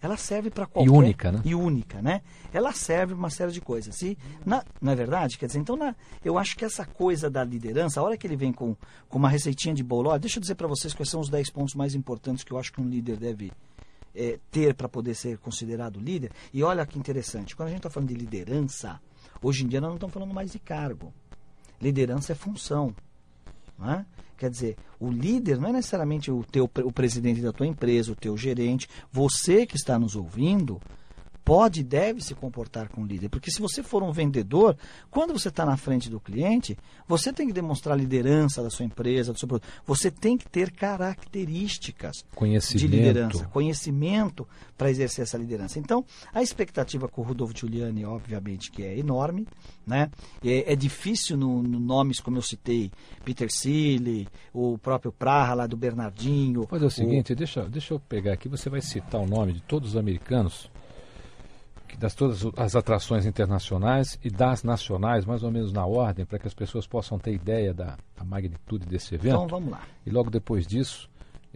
ela 0.01 0.17
serve 0.17 0.51
para 0.51 0.67
qualquer... 0.67 0.89
E 0.89 0.93
única, 0.93 1.33
né? 1.33 1.41
E 1.45 1.55
única, 1.55 2.03
né? 2.03 2.23
Ela 2.53 2.73
serve 2.73 3.15
para 3.15 3.19
uma 3.19 3.31
série 3.31 3.53
de 3.53 3.61
coisas. 3.61 4.01
E, 4.03 4.17
na, 4.45 4.65
não 4.81 4.93
é 4.93 4.95
verdade? 4.95 5.39
Quer 5.39 5.47
dizer, 5.47 5.59
então, 5.59 5.77
na, 5.77 5.95
eu 6.25 6.39
acho 6.39 6.57
que 6.57 6.65
essa 6.65 6.85
coisa 6.85 7.31
da 7.31 7.43
liderança, 7.43 8.01
a 8.01 8.03
hora 8.03 8.17
que 8.17 8.27
ele 8.27 8.37
vem 8.37 8.53
com, 8.53 8.77
com 9.09 9.19
uma 9.19 9.29
receitinha 9.29 9.75
de 9.75 9.83
bolo, 9.83 10.11
olha, 10.11 10.19
deixa 10.19 10.39
eu 10.39 10.41
dizer 10.41 10.55
para 10.55 10.69
vocês 10.69 10.93
quais 10.93 11.09
são 11.09 11.21
os 11.21 11.31
10 11.31 11.51
pontos 11.51 11.75
mais 11.75 11.95
importantes 11.95 12.45
que 12.45 12.53
eu 12.53 12.59
acho 12.59 12.73
que 12.73 12.81
um 12.81 12.89
líder 12.89 13.17
deve 13.17 13.51
é, 14.15 14.39
ter 14.51 14.75
para 14.75 14.89
poder 14.89 15.15
ser 15.15 15.39
considerado 15.39 15.99
líder. 15.99 16.31
E 16.53 16.63
olha 16.63 16.85
que 16.87 16.99
interessante, 16.99 17.57
quando 17.57 17.69
a 17.69 17.71
gente 17.71 17.81
está 17.81 17.91
falando 17.91 18.09
de 18.09 18.15
liderança, 18.15 19.01
hoje 19.43 19.65
em 19.65 19.69
dia 19.69 19.81
nós 19.81 19.89
não 19.89 19.97
estamos 19.97 20.13
falando 20.13 20.35
mais 20.35 20.53
de 20.53 20.59
cargo. 20.59 21.13
Liderança 21.81 22.33
é 22.33 22.35
função. 22.35 22.95
Não 23.79 23.91
é? 23.91 24.07
Quer 24.37 24.51
dizer, 24.51 24.77
o 25.01 25.11
líder 25.11 25.59
não 25.59 25.71
é 25.71 25.73
necessariamente 25.73 26.31
o 26.31 26.45
teu 26.45 26.65
o 26.65 26.93
presidente 26.93 27.41
da 27.41 27.53
tua 27.53 27.67
empresa, 27.67 28.13
o 28.13 28.17
teu 28.17 28.37
gerente, 28.37 28.89
você 29.11 29.67
que 29.67 29.77
está 29.77 29.99
nos 29.99 30.15
ouvindo, 30.15 30.81
pode 31.47 31.81
e 31.81 31.85
deve 31.85 32.21
se 32.21 32.35
comportar 32.35 32.89
com 32.89 33.03
o 33.03 33.07
líder. 33.07 33.29
Porque 33.29 33.53
se 33.53 33.61
você 33.61 33.81
for 33.81 34.03
um 34.03 34.11
vendedor, 34.11 34.77
quando 35.09 35.33
você 35.33 35.47
está 35.49 35.65
na 35.65 35.77
frente 35.77 36.11
do 36.11 36.19
cliente, 36.19 36.77
você 37.07 37.33
tem 37.33 37.47
que 37.47 37.53
demonstrar 37.53 37.97
liderança 37.97 38.65
da 38.65 38.69
sua 38.69 38.85
empresa, 38.85 39.33
do 39.33 39.39
seu 39.39 39.47
produto. 39.47 39.69
Você 39.87 40.11
tem 40.11 40.37
que 40.37 40.49
ter 40.49 40.73
características 40.73 42.25
de 42.75 42.89
liderança, 42.89 43.47
conhecimento 43.47 44.47
para 44.77 44.91
exercer 44.91 45.23
essa 45.23 45.39
liderança. 45.39 45.79
Então, 45.79 46.05
a 46.35 46.43
expectativa 46.43 47.07
com 47.07 47.21
o 47.21 47.25
Rodolfo 47.25 47.57
Giuliani, 47.57 48.05
obviamente, 48.05 48.73
que 48.73 48.83
é 48.83 48.99
enorme. 48.99 49.47
Né? 49.87 50.11
É, 50.45 50.73
é 50.73 50.75
difícil 50.75 51.37
no, 51.37 51.63
no, 51.63 51.79
nomes, 51.79 52.19
como 52.19 52.39
eu 52.39 52.43
citei, 52.43 52.91
Peter 53.25 53.49
Seeley, 53.53 54.27
o 54.53 54.77
próprio 54.79 55.13
Praha 55.13 55.55
lá 55.55 55.67
do 55.69 55.77
Bernardinho. 55.77 56.67
Mas 56.69 56.83
é 56.83 56.87
o 56.87 56.91
seguinte, 56.91 57.33
o... 57.33 57.37
Deixa, 57.37 57.63
deixa 57.69 57.95
eu 57.95 58.01
pegar 58.01 58.33
aqui, 58.33 58.49
você 58.49 58.69
vai 58.69 58.81
citar 58.81 59.21
o 59.21 59.27
nome 59.27 59.53
de 59.53 59.63
todos 59.63 59.91
os 59.91 59.97
americanos 59.97 60.69
das 61.99 62.15
todas 62.15 62.43
as 62.57 62.75
atrações 62.75 63.27
internacionais 63.27 64.19
e 64.25 64.31
das 64.31 64.63
nacionais, 64.63 65.25
mais 65.25 65.43
ou 65.43 65.51
menos 65.51 65.73
na 65.73 65.85
ordem, 65.85 66.25
para 66.25 66.39
que 66.39 66.47
as 66.47 66.55
pessoas 66.55 66.87
possam 66.87 67.19
ter 67.19 67.33
ideia 67.35 67.75
da, 67.75 67.97
da 68.17 68.25
magnitude 68.25 68.87
desse 68.87 69.15
evento. 69.15 69.35
Então 69.35 69.47
vamos 69.47 69.71
lá. 69.71 69.83
E 70.05 70.11
logo 70.11 70.31
depois 70.31 70.67
disso, 70.67 71.09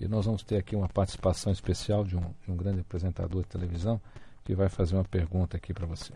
nós 0.09 0.27
vamos 0.27 0.43
ter 0.43 0.57
aqui 0.57 0.77
uma 0.77 0.89
participação 0.89 1.53
especial 1.53 2.05
de 2.05 2.17
um, 2.17 2.23
de 2.45 2.51
um 2.51 2.57
grande 2.57 2.81
apresentador 2.81 3.43
de 3.43 3.49
televisão 3.49 4.01
que 4.45 4.55
vai 4.55 4.69
fazer 4.69 4.95
uma 4.97 5.05
pergunta 5.05 5.57
aqui 5.57 5.73
para 5.73 5.87
você. 5.87 6.13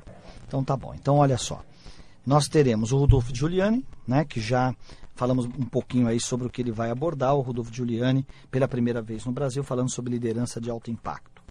Então 0.47 0.65
tá 0.65 0.77
bom. 0.77 0.95
Então 0.95 1.17
olha 1.17 1.39
só. 1.39 1.63
Nós 2.27 2.49
teremos 2.49 2.91
o 2.93 2.99
Rodolfo 2.99 3.35
Giuliani, 3.35 3.85
né, 4.07 4.25
que 4.25 4.41
já 4.41 4.75
falamos 5.15 5.45
um 5.45 5.67
pouquinho 5.67 6.09
aí 6.09 6.19
sobre 6.19 6.47
o 6.47 6.51
que 6.51 6.63
ele 6.63 6.73
vai 6.73 6.91
abordar, 6.91 7.35
o 7.35 7.43
Rodolfo 7.43 7.73
Giuliani, 7.73 8.27
pela 8.51 8.67
primeira 8.67 9.03
vez 9.03 9.25
no 9.27 9.33
Brasil, 9.33 9.63
falando 9.63 9.91
sobre 9.91 10.13
liderança 10.13 10.61
de 10.61 10.71
alto 10.71 10.91
impacto. 10.91 11.43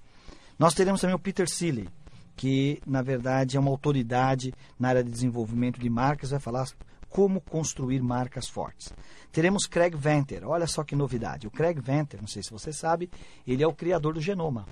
Nós 0.57 0.73
teremos 0.73 0.99
também 0.99 1.15
o 1.15 1.19
Peter 1.19 1.47
Seeley, 1.47 1.87
que 2.35 2.81
na 2.85 3.01
verdade 3.01 3.57
é 3.57 3.59
uma 3.59 3.69
autoridade 3.69 4.53
na 4.79 4.89
área 4.89 5.03
de 5.03 5.11
desenvolvimento 5.11 5.79
de 5.79 5.89
marcas, 5.89 6.31
vai 6.31 6.39
falar 6.39 6.67
como 7.09 7.39
construir 7.39 8.01
marcas 8.01 8.47
fortes. 8.49 8.91
Teremos 9.31 9.67
Craig 9.67 9.95
Venter, 9.95 10.47
olha 10.47 10.65
só 10.65 10.83
que 10.83 10.95
novidade. 10.95 11.45
O 11.45 11.51
Craig 11.51 11.79
Venter, 11.79 12.19
não 12.19 12.27
sei 12.27 12.41
se 12.41 12.49
você 12.49 12.73
sabe, 12.73 13.09
ele 13.45 13.63
é 13.63 13.67
o 13.67 13.73
criador 13.73 14.15
do 14.15 14.21
genoma. 14.21 14.65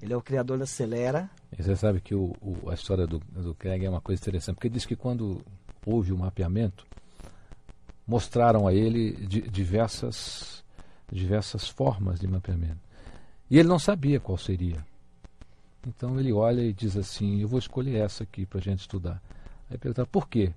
Ele 0.00 0.12
é 0.12 0.16
o 0.16 0.22
criador 0.22 0.58
da 0.58 0.66
Celera. 0.66 1.28
E 1.56 1.62
você 1.62 1.74
sabe 1.76 2.00
que 2.00 2.14
o, 2.14 2.34
o, 2.40 2.70
a 2.70 2.74
história 2.74 3.06
do, 3.06 3.18
do 3.18 3.54
Craig 3.54 3.84
é 3.84 3.90
uma 3.90 4.00
coisa 4.00 4.20
interessante, 4.20 4.54
porque 4.54 4.68
diz 4.68 4.86
que 4.86 4.96
quando 4.96 5.42
houve 5.84 6.12
o 6.12 6.18
mapeamento, 6.18 6.86
mostraram 8.06 8.66
a 8.66 8.72
ele 8.72 9.12
diversas, 9.50 10.64
diversas 11.10 11.68
formas 11.68 12.18
de 12.18 12.26
mapeamento. 12.26 12.80
E 13.50 13.58
ele 13.58 13.68
não 13.68 13.78
sabia 13.78 14.20
qual 14.20 14.38
seria. 14.38 14.84
Então 15.88 16.20
ele 16.20 16.32
olha 16.32 16.60
e 16.60 16.72
diz 16.72 16.96
assim: 16.96 17.40
Eu 17.40 17.48
vou 17.48 17.58
escolher 17.58 17.96
essa 17.96 18.22
aqui 18.22 18.44
para 18.44 18.58
a 18.58 18.62
gente 18.62 18.80
estudar. 18.80 19.22
Aí 19.70 19.78
pergunta: 19.78 20.04
Por 20.06 20.28
quê? 20.28 20.52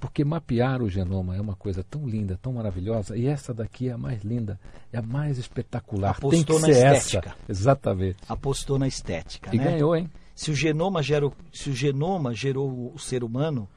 Porque 0.00 0.24
mapear 0.24 0.82
o 0.82 0.88
genoma 0.88 1.36
é 1.36 1.40
uma 1.40 1.54
coisa 1.54 1.84
tão 1.84 2.06
linda, 2.06 2.38
tão 2.40 2.54
maravilhosa, 2.54 3.16
e 3.16 3.26
essa 3.26 3.54
daqui 3.54 3.88
é 3.88 3.92
a 3.92 3.98
mais 3.98 4.22
linda, 4.22 4.58
é 4.92 4.98
a 4.98 5.02
mais 5.02 5.38
espetacular. 5.38 6.10
Apostou 6.10 6.30
Tem 6.30 6.44
que 6.44 6.52
na 6.52 6.74
ser 6.74 6.96
estética. 6.96 7.28
essa. 7.30 7.38
Exatamente. 7.48 8.16
Apostou 8.28 8.78
na 8.78 8.88
estética. 8.88 9.54
E 9.54 9.58
né? 9.58 9.64
ganhou, 9.64 9.94
hein? 9.96 10.10
Se 10.34 10.50
o 10.50 10.54
genoma 10.54 11.02
gerou, 11.02 11.32
se 11.52 11.70
o 11.70 11.74
genoma 11.74 12.34
gerou 12.34 12.92
o 12.92 12.98
ser 12.98 13.22
humano, 13.22 13.68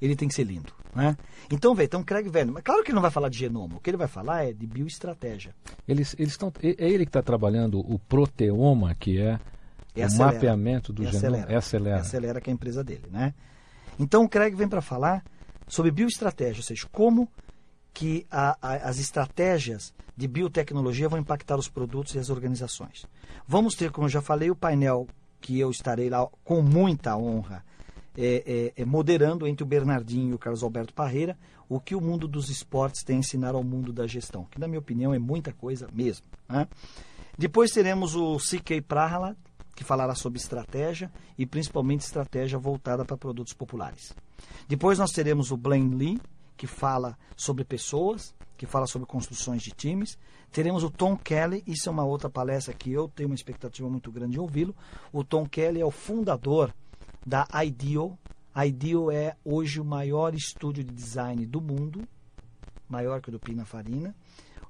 ele 0.00 0.14
tem 0.14 0.28
que 0.28 0.34
ser 0.34 0.44
lindo. 0.44 0.72
Né? 0.94 1.14
Então, 1.50 1.74
vê, 1.74 1.84
então 1.84 2.02
Craig 2.02 2.28
Velho, 2.28 2.54
mas 2.54 2.62
claro 2.62 2.82
que 2.82 2.90
ele 2.90 2.94
não 2.94 3.02
vai 3.02 3.10
falar 3.10 3.28
de 3.28 3.36
genoma, 3.36 3.76
o 3.76 3.80
que 3.80 3.90
ele 3.90 3.98
vai 3.98 4.08
falar 4.08 4.44
é 4.44 4.52
de 4.52 4.66
bioestratégia. 4.66 5.54
Eles, 5.86 6.14
eles 6.18 6.32
estão, 6.32 6.50
é 6.62 6.68
é 6.86 6.88
ele 6.88 7.04
que 7.04 7.10
está 7.10 7.22
trabalhando 7.22 7.80
o 7.80 7.98
proteoma, 7.98 8.94
que 8.94 9.20
é 9.20 9.38
E 9.96 10.02
o 10.02 10.06
acelera. 10.06 10.32
mapeamento 10.34 10.92
do 10.92 11.02
genoma. 11.04 11.18
acelera. 11.18 11.58
Acelera. 11.58 12.00
Acelera 12.00 12.40
que 12.40 12.50
é 12.50 12.52
a 12.52 12.54
empresa 12.54 12.84
dele, 12.84 13.06
né? 13.10 13.34
Então 13.98 14.24
o 14.24 14.28
Craig 14.28 14.54
vem 14.54 14.68
para 14.68 14.82
falar 14.82 15.24
sobre 15.66 15.90
bioestratégia, 15.90 16.60
ou 16.60 16.64
seja, 16.64 16.86
como 16.92 17.28
que 17.94 18.26
a- 18.30 18.56
a- 18.60 18.88
as 18.88 18.98
estratégias 18.98 19.94
de 20.16 20.28
biotecnologia 20.28 21.08
vão 21.08 21.18
impactar 21.18 21.56
os 21.56 21.68
produtos 21.68 22.14
e 22.14 22.18
as 22.18 22.28
organizações. 22.30 23.06
Vamos 23.48 23.74
ter, 23.74 23.90
como 23.90 24.06
eu 24.06 24.10
já 24.10 24.20
falei, 24.20 24.50
o 24.50 24.56
painel 24.56 25.06
que 25.40 25.58
eu 25.58 25.70
estarei 25.70 26.10
lá 26.10 26.26
com 26.44 26.60
muita 26.62 27.16
honra 27.16 27.64
é, 28.18 28.72
é, 28.76 28.82
é, 28.82 28.84
moderando 28.84 29.46
entre 29.46 29.62
o 29.62 29.66
Bernardinho 29.66 30.30
e 30.30 30.34
o 30.34 30.38
Carlos 30.38 30.62
Alberto 30.62 30.92
Parreira 30.94 31.36
o 31.68 31.80
que 31.80 31.94
o 31.94 32.00
mundo 32.00 32.28
dos 32.28 32.48
esportes 32.48 33.02
tem 33.02 33.16
a 33.16 33.18
ensinar 33.18 33.54
ao 33.54 33.62
mundo 33.64 33.92
da 33.92 34.06
gestão, 34.06 34.44
que 34.50 34.58
na 34.60 34.68
minha 34.68 34.78
opinião 34.78 35.12
é 35.12 35.18
muita 35.18 35.52
coisa 35.52 35.88
mesmo. 35.92 36.24
né? 36.48 36.66
Depois 37.36 37.72
teremos 37.72 38.14
o 38.14 38.36
CK 38.38 38.80
Prahala, 38.80 39.36
que 39.76 39.84
falará 39.84 40.14
sobre 40.14 40.38
estratégia 40.38 41.12
e 41.36 41.44
principalmente 41.44 42.00
estratégia 42.00 42.58
voltada 42.58 43.04
para 43.04 43.16
produtos 43.16 43.52
populares. 43.52 44.14
Depois 44.66 44.98
nós 44.98 45.12
teremos 45.12 45.52
o 45.52 45.56
Blaine 45.56 45.94
Lee, 45.94 46.20
que 46.56 46.66
fala 46.66 47.16
sobre 47.36 47.62
pessoas, 47.62 48.34
que 48.56 48.64
fala 48.64 48.86
sobre 48.86 49.06
construções 49.06 49.62
de 49.62 49.70
times. 49.70 50.18
Teremos 50.50 50.82
o 50.82 50.90
Tom 50.90 51.14
Kelly, 51.14 51.62
isso 51.66 51.90
é 51.90 51.92
uma 51.92 52.04
outra 52.04 52.30
palestra 52.30 52.72
que 52.72 52.90
eu 52.90 53.06
tenho 53.08 53.28
uma 53.28 53.34
expectativa 53.34 53.88
muito 53.88 54.10
grande 54.10 54.32
de 54.32 54.40
ouvi-lo. 54.40 54.74
O 55.12 55.22
Tom 55.22 55.46
Kelly 55.46 55.82
é 55.82 55.84
o 55.84 55.90
fundador 55.90 56.74
da 57.24 57.46
IDEO. 57.62 58.18
A 58.54 58.66
IDEO 58.66 59.10
é 59.10 59.36
hoje 59.44 59.78
o 59.78 59.84
maior 59.84 60.34
estúdio 60.34 60.82
de 60.82 60.92
design 60.94 61.44
do 61.44 61.60
mundo, 61.60 62.08
maior 62.88 63.20
que 63.20 63.28
o 63.28 63.32
do 63.32 63.38
Pinafarina. 63.38 64.16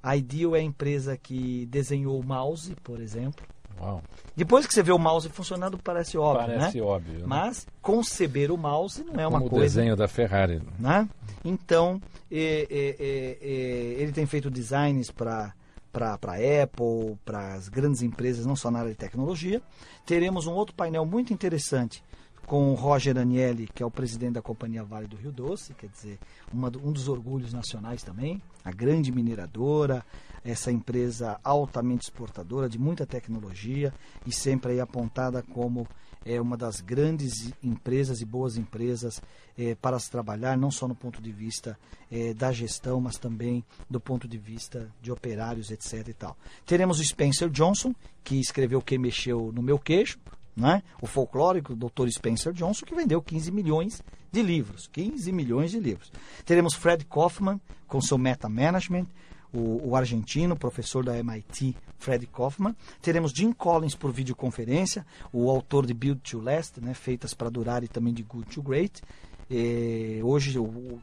A 0.03 0.17
IDEO 0.17 0.57
é 0.57 0.61
a 0.61 0.63
empresa 0.63 1.17
que 1.17 1.67
desenhou 1.67 2.19
o 2.19 2.27
mouse, 2.27 2.75
por 2.83 3.01
exemplo. 3.01 3.47
Uau. 3.81 4.03
Depois 4.35 4.67
que 4.67 4.73
você 4.75 4.83
vê 4.83 4.93
o 4.93 4.99
mouse 4.99 5.29
funcionando, 5.29 5.79
parece 5.79 6.17
óbvio, 6.19 6.47
Parece 6.59 6.79
né? 6.79 6.83
óbvio. 6.83 7.19
né? 7.21 7.25
Mas 7.27 7.67
conceber 7.83 8.51
o 8.51 8.57
mouse 8.57 9.03
não 9.05 9.15
é 9.21 9.27
uma 9.27 9.39
Como 9.39 9.47
o 9.47 9.51
coisa 9.51 9.65
desenho 9.81 9.97
da 9.97 10.09
Ferrari. 10.09 10.63
né? 10.79 11.09
Então, 11.45 12.01
é, 12.31 12.67
é, 12.71 12.97
é, 12.99 13.39
é, 13.41 14.03
ele 14.03 14.13
tem 14.13 14.27
feito 14.27 14.51
designs 14.51 15.11
para 15.11 15.53
para 15.93 16.35
Apple, 16.63 17.17
para 17.25 17.55
as 17.55 17.71
grandes 17.71 18.03
empresas, 18.03 18.45
não 18.45 18.55
só 18.55 18.71
na 18.71 18.81
área 18.81 18.91
de 18.91 18.99
tecnologia. 18.99 19.63
Teremos 20.05 20.47
um 20.47 20.53
outro 20.53 20.75
painel 20.75 21.07
muito 21.07 21.33
interessante 21.33 22.05
com 22.45 22.71
o 22.71 22.75
Roger 22.75 23.17
Anielli, 23.17 23.67
que 23.75 23.83
é 23.83 23.87
o 23.87 23.91
presidente 23.91 24.35
da 24.35 24.43
Companhia 24.43 24.85
Vale 24.85 25.07
do 25.07 25.17
Rio 25.17 25.33
Doce, 25.33 25.73
quer 25.73 25.89
dizer, 25.89 26.19
uma 26.53 26.69
um 26.85 26.93
dos 26.93 27.09
orgulhos 27.09 27.53
nacionais 27.55 28.03
também, 28.03 28.43
a 28.63 28.71
grande 28.71 29.11
mineradora, 29.11 30.05
essa 30.47 30.71
empresa 30.71 31.41
altamente 31.43 32.05
exportadora, 32.05 32.69
de 32.69 32.79
muita 32.79 33.05
tecnologia 33.05 33.93
e 34.25 34.33
sempre 34.33 34.79
apontada 34.81 35.43
como 35.43 35.87
é 36.25 36.41
uma 36.41 36.57
das 36.57 36.81
grandes 36.81 37.53
empresas 37.63 38.21
e 38.21 38.25
boas 38.25 38.57
empresas 38.57 39.23
é, 39.57 39.75
para 39.77 39.99
se 39.99 40.11
trabalhar, 40.11 40.57
não 40.57 40.71
só 40.71 40.89
no 40.89 40.95
ponto 40.95 41.23
de 41.23 41.31
vista 41.31 41.79
é, 42.11 42.35
da 42.35 42.53
gestão, 42.53 43.01
mas 43.01 43.17
também 43.17 43.65
do 43.89 44.01
ponto 44.01 44.27
de 44.27 44.37
vista 44.37 44.91
de 45.01 45.13
operários, 45.13 45.71
etc. 45.71 46.09
E 46.09 46.13
tal. 46.13 46.37
Teremos 46.65 46.99
o 46.99 47.05
Spencer 47.05 47.49
Johnson, 47.49 47.95
que 48.25 48.41
escreveu 48.41 48.83
Que 48.83 48.99
Mexeu 48.99 49.53
no 49.53 49.63
Meu 49.63 49.79
Queixo, 49.79 50.19
né? 50.57 50.83
o 51.01 51.07
folclórico 51.07 51.77
Dr. 51.77 52.09
Spencer 52.09 52.53
Johnson, 52.53 52.87
que 52.87 52.95
vendeu 52.95 53.23
15 53.23 53.53
milhões 53.53 54.03
de 54.33 54.43
livros. 54.43 54.89
15 54.89 55.31
milhões 55.31 55.71
de 55.71 55.79
livros. 55.79 56.11
Teremos 56.45 56.75
Fred 56.75 57.05
Kaufman 57.05 57.61
com 57.87 58.01
seu 58.01 58.19
Meta 58.19 58.49
Management, 58.49 59.07
o, 59.53 59.91
o, 59.91 59.97
argentino, 59.97 60.57
professor 60.57 61.05
da 61.05 61.17
MIT, 61.17 61.77
Fred 61.99 62.27
Kaufman. 62.27 62.75
Teremos 63.01 63.33
Jim 63.33 63.53
Collins 63.53 63.95
por 63.95 64.13
videoconferência, 64.13 65.07
o 65.33 65.51
autor 65.51 65.87
de 65.87 65.95
Build 65.95 66.21
to 66.21 66.41
Last, 66.41 66.81
né, 66.81 66.95
Feitas 66.95 67.35
para 67.35 67.51
Durar 67.51 67.83
e 67.85 67.89
também 67.89 68.13
de 68.13 68.23
Good 68.23 68.55
to 68.55 68.63
Great. 68.63 69.03
É, 69.49 70.21
hoje, 70.25 70.59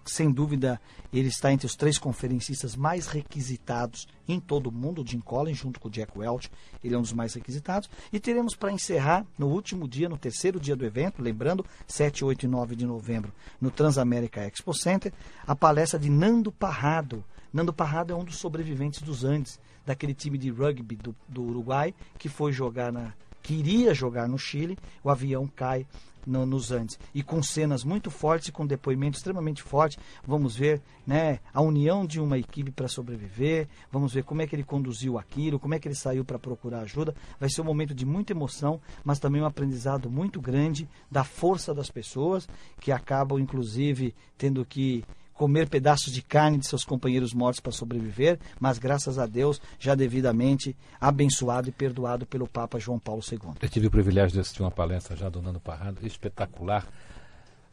sem 0.05 0.29
dúvida, 0.29 0.79
ele 1.13 1.29
está 1.29 1.53
entre 1.53 1.65
os 1.65 1.75
três 1.75 1.97
conferencistas 1.97 2.75
mais 2.75 3.07
requisitados 3.07 4.05
em 4.27 4.39
todo 4.39 4.67
o 4.67 4.71
mundo, 4.71 5.03
Jim 5.05 5.19
Collins, 5.19 5.57
junto 5.57 5.79
com 5.79 5.87
o 5.87 5.91
Jack 5.91 6.17
Welch, 6.17 6.51
ele 6.83 6.95
é 6.95 6.97
um 6.97 7.01
dos 7.01 7.13
mais 7.13 7.33
requisitados. 7.33 7.89
E 8.11 8.19
teremos 8.19 8.55
para 8.55 8.71
encerrar, 8.71 9.25
no 9.37 9.47
último 9.47 9.87
dia, 9.87 10.09
no 10.09 10.17
terceiro 10.17 10.59
dia 10.59 10.75
do 10.75 10.85
evento, 10.85 11.21
lembrando, 11.21 11.65
7, 11.87 12.25
8 12.25 12.43
e 12.43 12.47
9 12.47 12.75
de 12.75 12.85
novembro, 12.85 13.31
no 13.61 13.71
Transamérica 13.71 14.45
Expo 14.45 14.73
Center, 14.73 15.13
a 15.47 15.55
palestra 15.55 15.99
de 15.99 16.09
Nando 16.09 16.51
Parrado. 16.51 17.23
Nando 17.51 17.71
Parrado 17.71 18.11
é 18.11 18.15
um 18.15 18.23
dos 18.23 18.37
sobreviventes 18.37 19.01
dos 19.01 19.23
Andes, 19.23 19.59
daquele 19.85 20.13
time 20.13 20.37
de 20.37 20.49
rugby 20.49 20.95
do, 20.95 21.15
do 21.27 21.43
Uruguai, 21.43 21.93
que 22.17 22.27
foi 22.27 22.51
jogar 22.51 22.91
na. 22.91 23.13
que 23.41 23.53
iria 23.53 23.93
jogar 23.93 24.27
no 24.27 24.37
Chile, 24.37 24.77
o 25.03 25.09
avião 25.09 25.47
cai 25.47 25.85
no, 26.25 26.45
nos 26.45 26.71
Andes. 26.71 26.99
E 27.13 27.23
com 27.23 27.41
cenas 27.41 27.83
muito 27.83 28.09
fortes 28.09 28.49
e 28.49 28.51
com 28.51 28.65
depoimento 28.65 29.17
extremamente 29.17 29.61
forte. 29.61 29.97
Vamos 30.25 30.55
ver 30.55 30.81
né, 31.05 31.39
a 31.53 31.61
união 31.61 32.05
de 32.05 32.19
uma 32.19 32.37
equipe 32.37 32.71
para 32.71 32.87
sobreviver, 32.87 33.67
vamos 33.91 34.13
ver 34.13 34.23
como 34.23 34.41
é 34.41 34.47
que 34.47 34.55
ele 34.55 34.63
conduziu 34.63 35.17
aquilo, 35.17 35.59
como 35.59 35.73
é 35.73 35.79
que 35.79 35.87
ele 35.87 35.95
saiu 35.95 36.23
para 36.23 36.39
procurar 36.39 36.81
ajuda. 36.81 37.15
Vai 37.39 37.49
ser 37.49 37.61
um 37.61 37.65
momento 37.65 37.93
de 37.93 38.05
muita 38.05 38.33
emoção, 38.33 38.79
mas 39.03 39.19
também 39.19 39.41
um 39.41 39.45
aprendizado 39.45 40.09
muito 40.09 40.41
grande 40.41 40.87
da 41.09 41.23
força 41.23 41.73
das 41.73 41.89
pessoas, 41.89 42.47
que 42.79 42.91
acabam, 42.91 43.39
inclusive, 43.39 44.13
tendo 44.37 44.65
que 44.65 45.03
comer 45.33 45.67
pedaços 45.67 46.13
de 46.13 46.21
carne 46.21 46.57
de 46.57 46.67
seus 46.67 46.85
companheiros 46.85 47.33
mortos 47.33 47.59
para 47.59 47.71
sobreviver, 47.71 48.39
mas 48.59 48.77
graças 48.77 49.17
a 49.17 49.25
Deus 49.25 49.61
já 49.79 49.95
devidamente 49.95 50.75
abençoado 50.99 51.69
e 51.69 51.71
perdoado 51.71 52.25
pelo 52.25 52.47
Papa 52.47 52.79
João 52.79 52.99
Paulo 52.99 53.21
II. 53.29 53.53
Eu 53.61 53.69
tive 53.69 53.87
o 53.87 53.91
privilégio 53.91 54.33
de 54.33 54.39
assistir 54.39 54.61
uma 54.61 54.71
palestra 54.71 55.15
já 55.15 55.29
do 55.29 55.41
Nando 55.41 55.59
Parrado, 55.59 56.05
espetacular. 56.05 56.87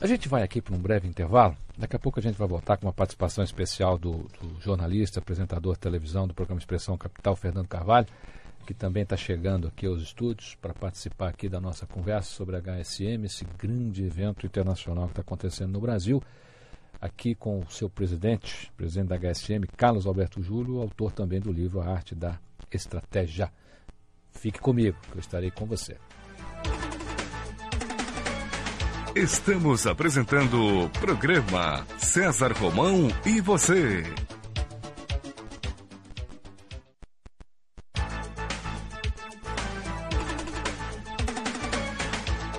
A 0.00 0.06
gente 0.06 0.28
vai 0.28 0.42
aqui 0.42 0.62
para 0.62 0.74
um 0.74 0.78
breve 0.78 1.06
intervalo. 1.06 1.54
Daqui 1.76 1.94
a 1.94 1.98
pouco 1.98 2.18
a 2.18 2.22
gente 2.22 2.36
vai 2.36 2.48
voltar 2.48 2.78
com 2.78 2.86
uma 2.86 2.92
participação 2.92 3.44
especial 3.44 3.98
do, 3.98 4.12
do 4.40 4.60
jornalista, 4.60 5.18
apresentador 5.18 5.74
de 5.74 5.80
televisão 5.80 6.26
do 6.26 6.32
programa 6.32 6.58
Expressão 6.58 6.96
Capital, 6.96 7.36
Fernando 7.36 7.68
Carvalho, 7.68 8.06
que 8.66 8.72
também 8.72 9.02
está 9.02 9.16
chegando 9.16 9.68
aqui 9.68 9.86
aos 9.86 10.00
estúdios 10.00 10.54
para 10.54 10.72
participar 10.72 11.28
aqui 11.28 11.50
da 11.50 11.60
nossa 11.60 11.86
conversa 11.86 12.30
sobre 12.30 12.56
a 12.56 12.60
HSM, 12.60 13.24
esse 13.24 13.44
grande 13.58 14.04
evento 14.04 14.46
internacional 14.46 15.04
que 15.04 15.12
está 15.12 15.20
acontecendo 15.20 15.72
no 15.72 15.80
Brasil 15.80 16.22
aqui 17.00 17.34
com 17.34 17.60
o 17.60 17.70
seu 17.70 17.88
presidente, 17.88 18.70
presidente 18.76 19.08
da 19.08 19.16
HSM, 19.16 19.66
Carlos 19.76 20.06
Alberto 20.06 20.42
Júlio, 20.42 20.80
autor 20.80 21.12
também 21.12 21.40
do 21.40 21.50
livro 21.50 21.80
A 21.80 21.86
Arte 21.86 22.14
da 22.14 22.38
Estratégia. 22.70 23.50
Fique 24.32 24.60
comigo, 24.60 24.96
que 25.10 25.16
eu 25.16 25.20
estarei 25.20 25.50
com 25.50 25.66
você. 25.66 25.96
Estamos 29.14 29.86
apresentando 29.86 30.84
o 30.84 30.90
programa 30.90 31.84
César 31.98 32.52
Romão 32.52 33.08
e 33.26 33.40
você. 33.40 34.04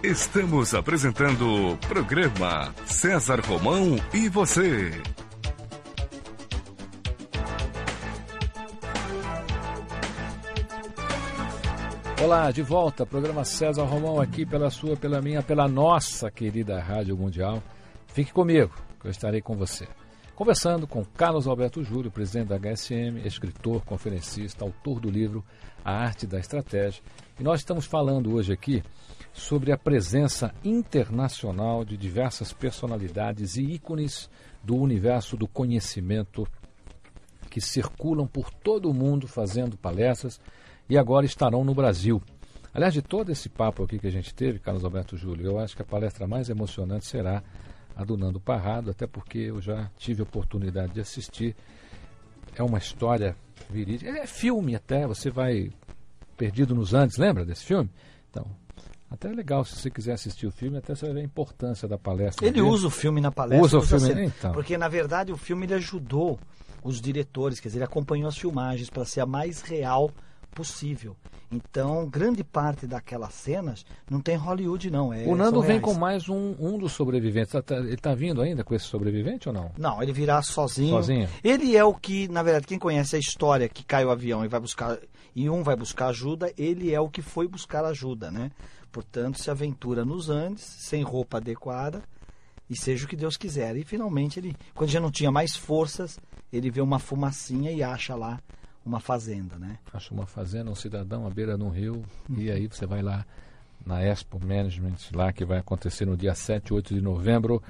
Estamos 0.04 0.74
apresentando 0.74 1.74
o 1.74 1.78
programa 1.78 2.74
César 2.88 3.40
Romão 3.40 3.98
e 4.12 4.28
você. 4.30 4.90
Olá, 12.20 12.50
de 12.50 12.64
volta, 12.64 13.06
programa 13.06 13.46
César 13.46 13.84
Romão 13.84 14.20
aqui 14.20 14.44
pela 14.44 14.72
sua, 14.72 14.98
pela 14.98 15.22
minha, 15.22 15.44
pela 15.44 15.68
nossa 15.68 16.32
querida 16.32 16.80
Rádio 16.80 17.16
Mundial. 17.16 17.62
Fique 18.08 18.34
comigo, 18.34 18.74
que 19.00 19.06
eu 19.06 19.12
estarei 19.12 19.40
com 19.40 19.56
você. 19.56 19.88
Conversando 20.34 20.88
com 20.88 21.06
Carlos 21.06 21.46
Alberto 21.46 21.84
Júlio, 21.84 22.10
presidente 22.10 22.48
da 22.48 22.58
HSM, 22.58 23.22
escritor, 23.24 23.86
conferencista, 23.86 24.66
autor 24.66 25.00
do 25.00 25.12
livro 25.12 25.46
A 25.86 25.92
Arte 25.92 26.26
da 26.26 26.40
Estratégia. 26.40 27.04
E 27.40 27.44
nós 27.44 27.60
estamos 27.60 27.86
falando 27.86 28.34
hoje 28.34 28.52
aqui 28.52 28.82
sobre 29.34 29.72
a 29.72 29.78
presença 29.78 30.54
internacional 30.64 31.86
de 31.86 31.98
diversas 31.98 32.52
personalidades 32.52 33.56
e 33.56 33.62
ícones 33.64 34.30
do 34.64 34.76
universo 34.76 35.38
do 35.38 35.48
conhecimento 35.48 36.48
que 37.50 37.62
circulam 37.62 38.28
por 38.28 38.52
todo 38.52 38.90
o 38.90 38.94
mundo 38.94 39.28
fazendo 39.28 39.78
palestras 39.78 40.40
e 40.90 40.98
agora 40.98 41.26
estarão 41.26 41.64
no 41.64 41.74
Brasil. 41.74 42.22
Aliás, 42.74 42.94
de 42.94 43.02
todo 43.02 43.32
esse 43.32 43.50
papo 43.50 43.84
aqui 43.84 44.00
que 44.00 44.08
a 44.08 44.12
gente 44.12 44.34
teve, 44.34 44.60
Carlos 44.60 44.86
Alberto 44.86 45.18
Júlio, 45.18 45.46
eu 45.46 45.60
acho 45.60 45.76
que 45.76 45.82
a 45.82 45.86
palestra 45.86 46.26
mais 46.26 46.50
emocionante 46.50 47.06
será 47.06 47.44
a 47.96 48.04
do 48.06 48.16
Nando 48.18 48.40
Parrado, 48.40 48.92
até 48.92 49.06
porque 49.06 49.40
eu 49.40 49.62
já 49.62 49.92
tive 49.98 50.22
a 50.22 50.24
oportunidade 50.24 50.94
de 50.94 51.02
assistir. 51.02 51.56
É 52.56 52.64
uma 52.64 52.78
história 52.78 53.36
verídica. 53.70 54.10
É 54.12 54.26
filme 54.26 54.76
até, 54.76 55.06
você 55.06 55.30
vai 55.30 55.70
perdido 56.38 56.74
nos 56.74 56.94
Andes, 56.94 57.18
lembra 57.18 57.46
desse 57.46 57.66
filme? 57.66 57.90
Então, 58.30 58.48
até 59.12 59.28
é 59.28 59.34
legal, 59.34 59.66
se 59.66 59.76
você 59.76 59.92
quiser 59.92 60.14
assistir 60.14 60.48
o 60.48 60.52
filme, 60.52 60.78
até 60.78 60.96
você 60.96 61.06
vai 61.06 61.16
ver 61.16 61.20
a 61.20 61.24
importância 61.26 61.86
da 61.86 61.98
palestra. 61.98 62.46
Ele 62.46 62.56
dele. 62.56 62.66
usa 62.66 62.88
o 62.88 62.90
filme 62.90 63.20
na 63.20 63.30
palestra. 63.30 63.66
Usa 63.66 63.78
o 63.78 63.82
filme, 63.82 64.24
então. 64.26 64.54
Porque, 64.54 64.78
na 64.78 64.88
verdade, 64.88 65.34
o 65.34 65.38
filme 65.38 65.66
ele 65.66 65.74
ajudou 65.74 66.40
os 66.82 67.02
diretores, 67.02 67.60
quer 67.60 67.68
dizer, 67.68 67.80
ele 67.80 67.86
acompanhou 67.86 68.30
as 68.30 68.38
filmagens 68.38 68.90
para 68.90 69.04
ser 69.04 69.20
a 69.20 69.26
mais 69.26 69.62
real 69.62 70.10
possível. 70.56 71.16
Então, 71.52 72.08
grande 72.08 72.42
parte 72.42 72.88
daquelas 72.88 73.34
cenas 73.34 73.86
não 74.10 74.22
tem 74.22 74.38
Hollywood, 74.38 74.90
não. 74.90 75.14
É, 75.14 75.26
o 75.26 75.36
Nando 75.36 75.62
vem 75.62 75.82
com 75.82 75.94
mais 75.94 76.30
um, 76.30 76.56
um 76.58 76.78
dos 76.78 76.94
sobreviventes. 76.94 77.52
Tá, 77.52 77.62
tá, 77.62 77.76
ele 77.76 77.96
está 77.96 78.16
vindo 78.16 78.42
ainda 78.42 78.64
com 78.64 78.74
esse 78.74 78.86
sobrevivente 78.86 79.50
ou 79.50 79.54
não? 79.54 79.72
Não, 79.78 80.02
ele 80.02 80.14
virá 80.14 80.42
sozinho. 80.42 80.92
Sozinho. 80.92 81.28
Ele 81.44 81.76
é 81.76 81.84
o 81.84 81.94
que, 81.94 82.30
na 82.30 82.42
verdade, 82.42 82.66
quem 82.66 82.80
conhece 82.80 83.18
a 83.18 83.20
história 83.20 83.68
que 83.68 83.84
cai 83.84 84.06
o 84.06 84.12
avião 84.12 84.46
e 84.46 84.48
vai 84.48 84.62
buscar. 84.62 84.98
E 85.36 85.50
um 85.50 85.64
vai 85.64 85.76
buscar 85.76 86.08
ajuda, 86.08 86.54
ele 86.58 86.94
é 86.94 87.00
o 87.00 87.10
que 87.10 87.22
foi 87.22 87.48
buscar 87.48 87.84
ajuda, 87.84 88.32
né? 88.32 88.52
Portanto, 88.92 89.40
se 89.40 89.50
aventura 89.50 90.04
nos 90.04 90.30
Andes, 90.30 90.64
sem 90.64 91.02
roupa 91.02 91.38
adequada, 91.38 92.04
e 92.70 92.76
seja 92.76 93.06
o 93.06 93.08
que 93.08 93.16
Deus 93.16 93.38
quiser. 93.38 93.78
E 93.78 93.84
finalmente, 93.84 94.40
ele, 94.40 94.56
quando 94.74 94.90
já 94.90 95.00
não 95.00 95.12
tinha 95.12 95.32
mais 95.32 95.56
forças, 95.56 96.20
ele 96.52 96.70
vê 96.70 96.82
uma 96.82 97.00
fumacinha 97.00 97.72
e 97.72 97.82
acha 97.82 98.14
lá 98.16 98.42
uma 98.86 99.00
fazenda, 99.00 99.58
né? 99.58 99.80
Acha 99.94 100.14
uma 100.14 100.26
fazenda, 100.26 100.70
um 100.70 100.76
cidadão 100.76 101.26
à 101.26 101.30
beira 101.30 101.58
de 101.58 101.64
um 101.64 101.70
rio, 101.70 102.04
uhum. 102.30 102.38
e 102.38 102.52
aí 102.52 102.68
você 102.68 102.86
vai 102.86 103.02
lá 103.02 103.26
na 103.86 104.04
Expo 104.04 104.38
Management, 104.40 104.98
lá 105.14 105.32
que 105.32 105.46
vai 105.46 105.60
acontecer 105.60 106.06
no 106.06 106.18
dia 106.18 106.36
7 106.36 106.68
e 106.68 106.74
8 106.74 106.96
de 106.96 107.02
novembro. 107.02 107.64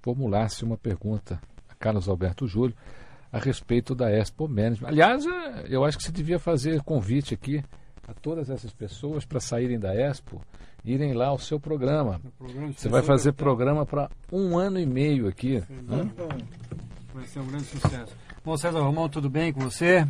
formulasse 0.00 0.64
uma 0.64 0.76
pergunta 0.76 1.40
a 1.68 1.74
Carlos 1.74 2.08
Alberto 2.08 2.46
Júlio 2.46 2.74
a 3.32 3.38
respeito 3.38 3.94
da 3.94 4.10
Expo 4.10 4.48
Management. 4.48 4.88
Aliás, 4.88 5.26
é, 5.26 5.66
eu 5.68 5.84
acho 5.84 5.96
que 5.98 6.04
você 6.04 6.12
devia 6.12 6.38
fazer 6.38 6.82
convite 6.82 7.34
aqui 7.34 7.62
a 8.06 8.14
todas 8.14 8.50
essas 8.50 8.72
pessoas 8.72 9.24
para 9.24 9.40
saírem 9.40 9.78
da 9.78 9.94
Expo, 9.94 10.40
irem 10.84 11.12
lá 11.12 11.26
ao 11.26 11.38
seu 11.38 11.58
programa. 11.58 12.20
programa 12.38 12.72
Você 12.72 12.88
vai 12.88 13.02
fazer 13.02 13.32
programa 13.32 13.84
para 13.84 14.08
um 14.30 14.56
ano 14.56 14.78
e 14.78 14.86
meio 14.86 15.26
aqui. 15.26 15.62
né? 15.68 16.10
Vai 17.12 17.24
ser 17.26 17.40
um 17.40 17.46
grande 17.46 17.64
sucesso. 17.64 18.14
Bom, 18.44 18.56
César 18.56 18.80
Romão, 18.80 19.08
tudo 19.08 19.28
bem 19.28 19.52
com 19.52 19.60
você? 19.60 20.06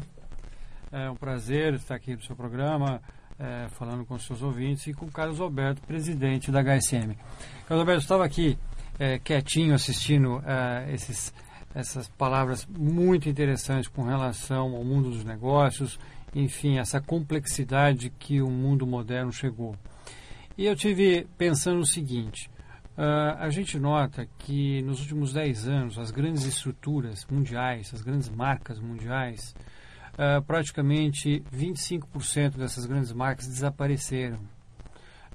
É 0.92 1.10
um 1.10 1.16
prazer 1.16 1.74
estar 1.74 1.94
aqui 1.94 2.14
no 2.14 2.22
seu 2.22 2.36
programa, 2.36 3.00
é, 3.38 3.66
falando 3.70 4.04
com 4.04 4.14
os 4.14 4.26
seus 4.26 4.42
ouvintes 4.42 4.86
e 4.86 4.92
com 4.92 5.06
o 5.06 5.10
Carlos 5.10 5.40
Alberto, 5.40 5.80
presidente 5.82 6.50
da 6.50 6.62
HSM. 6.62 7.16
Carlos 7.66 7.80
Alberto, 7.80 7.92
eu 7.92 7.98
estava 7.98 8.24
aqui 8.24 8.58
é, 8.98 9.18
quietinho 9.18 9.74
assistindo 9.74 10.42
é, 10.46 10.92
esses, 10.92 11.32
essas 11.76 12.08
palavras 12.08 12.66
muito 12.66 13.28
interessantes 13.28 13.86
com 13.86 14.02
relação 14.02 14.74
ao 14.74 14.82
mundo 14.82 15.10
dos 15.10 15.24
negócios, 15.24 16.00
enfim, 16.34 16.78
essa 16.78 17.02
complexidade 17.02 18.08
que 18.18 18.40
o 18.40 18.48
mundo 18.48 18.86
moderno 18.86 19.30
chegou. 19.30 19.76
E 20.56 20.64
eu 20.64 20.74
tive 20.74 21.26
pensando 21.36 21.80
o 21.80 21.86
seguinte: 21.86 22.50
ah, 22.96 23.36
a 23.40 23.50
gente 23.50 23.78
nota 23.78 24.26
que 24.38 24.80
nos 24.82 25.00
últimos 25.00 25.34
10 25.34 25.68
anos 25.68 25.98
as 25.98 26.10
grandes 26.10 26.46
estruturas 26.46 27.26
mundiais, 27.30 27.92
as 27.92 28.00
grandes 28.00 28.30
marcas 28.30 28.80
mundiais, 28.80 29.54
ah, 30.16 30.40
praticamente 30.46 31.44
25% 31.54 32.56
dessas 32.56 32.86
grandes 32.86 33.12
marcas 33.12 33.48
desapareceram, 33.48 34.40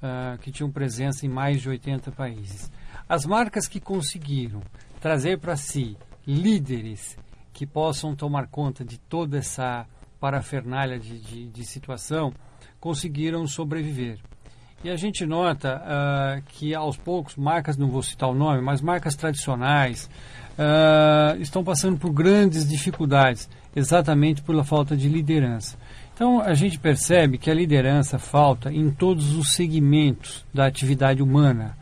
ah, 0.02 0.40
que 0.42 0.52
tinham 0.52 0.72
presença 0.72 1.24
em 1.24 1.30
mais 1.30 1.62
de 1.62 1.70
80 1.70 2.12
países. 2.12 2.72
As 3.08 3.28
marcas 3.28 3.68
que 3.68 3.80
conseguiram 3.80 4.64
trazer 5.00 5.38
para 5.38 5.56
si 5.56 5.96
líderes 6.26 7.18
que 7.54 7.66
possam 7.66 8.16
tomar 8.16 8.48
conta 8.48 8.84
de 8.84 8.98
toda 8.98 9.38
essa 9.38 9.86
parafernália 10.20 11.00
de, 11.00 11.20
de, 11.20 11.48
de 11.48 11.66
situação 11.66 12.34
conseguiram 12.80 13.46
sobreviver. 13.48 14.20
E 14.84 14.90
a 14.90 14.96
gente 14.96 15.26
nota 15.26 15.82
ah, 15.86 16.42
que 16.48 16.74
aos 16.74 16.98
poucos, 16.98 17.36
marcas, 17.36 17.78
não 17.78 17.88
vou 17.88 18.02
citar 18.02 18.30
o 18.30 18.34
nome, 18.34 18.62
mas 18.62 18.82
marcas 18.82 19.16
tradicionais 19.16 20.10
ah, 20.58 21.36
estão 21.40 21.64
passando 21.64 21.98
por 21.98 22.12
grandes 22.12 22.68
dificuldades, 22.68 23.48
exatamente 23.76 24.42
pela 24.42 24.64
falta 24.64 24.98
de 24.98 25.08
liderança. 25.08 25.78
Então 26.14 26.42
a 26.42 26.54
gente 26.56 26.80
percebe 26.80 27.38
que 27.38 27.50
a 27.52 27.54
liderança 27.54 28.18
falta 28.18 28.72
em 28.72 28.90
todos 28.90 29.36
os 29.36 29.54
segmentos 29.54 30.46
da 30.54 30.66
atividade 30.66 31.22
humana. 31.22 31.78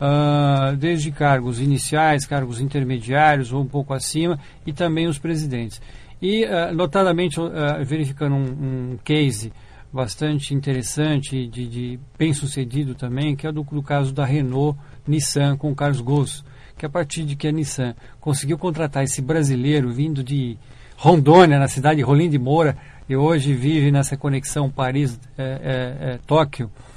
Ah, 0.00 0.76
desde 0.78 1.10
cargos 1.10 1.58
iniciais, 1.60 2.24
cargos 2.24 2.60
intermediários 2.60 3.52
ou 3.52 3.62
um 3.62 3.66
pouco 3.66 3.92
acima, 3.92 4.38
e 4.64 4.72
também 4.72 5.08
os 5.08 5.18
presidentes. 5.18 5.82
E, 6.22 6.44
ah, 6.44 6.72
notadamente, 6.72 7.40
ah, 7.40 7.82
verificando 7.82 8.36
um, 8.36 8.92
um 8.92 8.98
case 9.02 9.52
bastante 9.92 10.54
interessante, 10.54 11.48
de, 11.48 11.66
de 11.66 11.98
bem 12.16 12.32
sucedido 12.32 12.94
também, 12.94 13.34
que 13.34 13.44
é 13.46 13.52
do, 13.52 13.64
do 13.64 13.82
caso 13.82 14.12
da 14.12 14.24
Renault 14.24 14.78
Nissan 15.06 15.56
com 15.56 15.72
o 15.72 15.74
Carlos 15.74 16.00
Gosso, 16.00 16.44
que 16.76 16.86
a 16.86 16.88
partir 16.88 17.24
de 17.24 17.34
que 17.34 17.48
a 17.48 17.52
Nissan 17.52 17.96
conseguiu 18.20 18.56
contratar 18.56 19.02
esse 19.02 19.20
brasileiro 19.20 19.90
vindo 19.90 20.22
de 20.22 20.56
Rondônia, 20.96 21.58
na 21.58 21.66
cidade 21.66 21.96
de 21.96 22.02
Rolim 22.02 22.30
de 22.30 22.38
Moura, 22.38 22.76
e 23.08 23.16
hoje 23.16 23.52
vive 23.54 23.90
nessa 23.90 24.16
conexão 24.16 24.70
Paris-Tóquio, 24.70 26.66
é, 26.66 26.87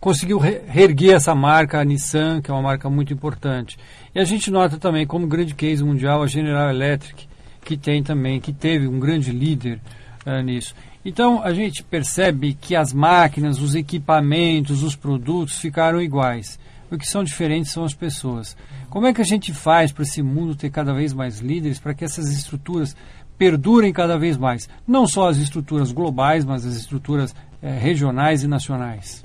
conseguiu 0.00 0.38
re- 0.38 0.62
reerguer 0.66 1.14
essa 1.14 1.34
marca, 1.34 1.80
a 1.80 1.84
Nissan, 1.84 2.40
que 2.40 2.50
é 2.50 2.54
uma 2.54 2.62
marca 2.62 2.88
muito 2.88 3.12
importante. 3.12 3.78
E 4.14 4.20
a 4.20 4.24
gente 4.24 4.50
nota 4.50 4.78
também 4.78 5.06
como 5.06 5.26
grande 5.26 5.54
case 5.54 5.82
mundial 5.82 6.22
a 6.22 6.26
General 6.26 6.70
Electric, 6.70 7.28
que 7.64 7.76
tem 7.76 8.02
também, 8.02 8.40
que 8.40 8.52
teve 8.52 8.86
um 8.86 8.98
grande 8.98 9.30
líder 9.32 9.80
eh, 10.24 10.42
nisso. 10.42 10.74
Então 11.04 11.42
a 11.42 11.52
gente 11.52 11.82
percebe 11.82 12.54
que 12.54 12.76
as 12.76 12.92
máquinas, 12.92 13.60
os 13.60 13.74
equipamentos, 13.74 14.82
os 14.82 14.94
produtos 14.96 15.58
ficaram 15.58 16.00
iguais. 16.00 16.58
O 16.90 16.98
que 16.98 17.06
são 17.06 17.22
diferentes 17.22 17.70
são 17.70 17.84
as 17.84 17.94
pessoas. 17.94 18.56
Como 18.88 19.06
é 19.06 19.14
que 19.14 19.20
a 19.20 19.24
gente 19.24 19.54
faz 19.54 19.92
para 19.92 20.02
esse 20.02 20.22
mundo 20.22 20.56
ter 20.56 20.70
cada 20.70 20.92
vez 20.92 21.12
mais 21.12 21.38
líderes, 21.38 21.78
para 21.78 21.94
que 21.94 22.04
essas 22.04 22.28
estruturas 22.32 22.96
perdurem 23.38 23.92
cada 23.92 24.18
vez 24.18 24.36
mais? 24.36 24.68
Não 24.86 25.06
só 25.06 25.28
as 25.28 25.36
estruturas 25.36 25.92
globais, 25.92 26.44
mas 26.44 26.66
as 26.66 26.74
estruturas 26.74 27.34
eh, 27.62 27.78
regionais 27.78 28.42
e 28.42 28.48
nacionais. 28.48 29.24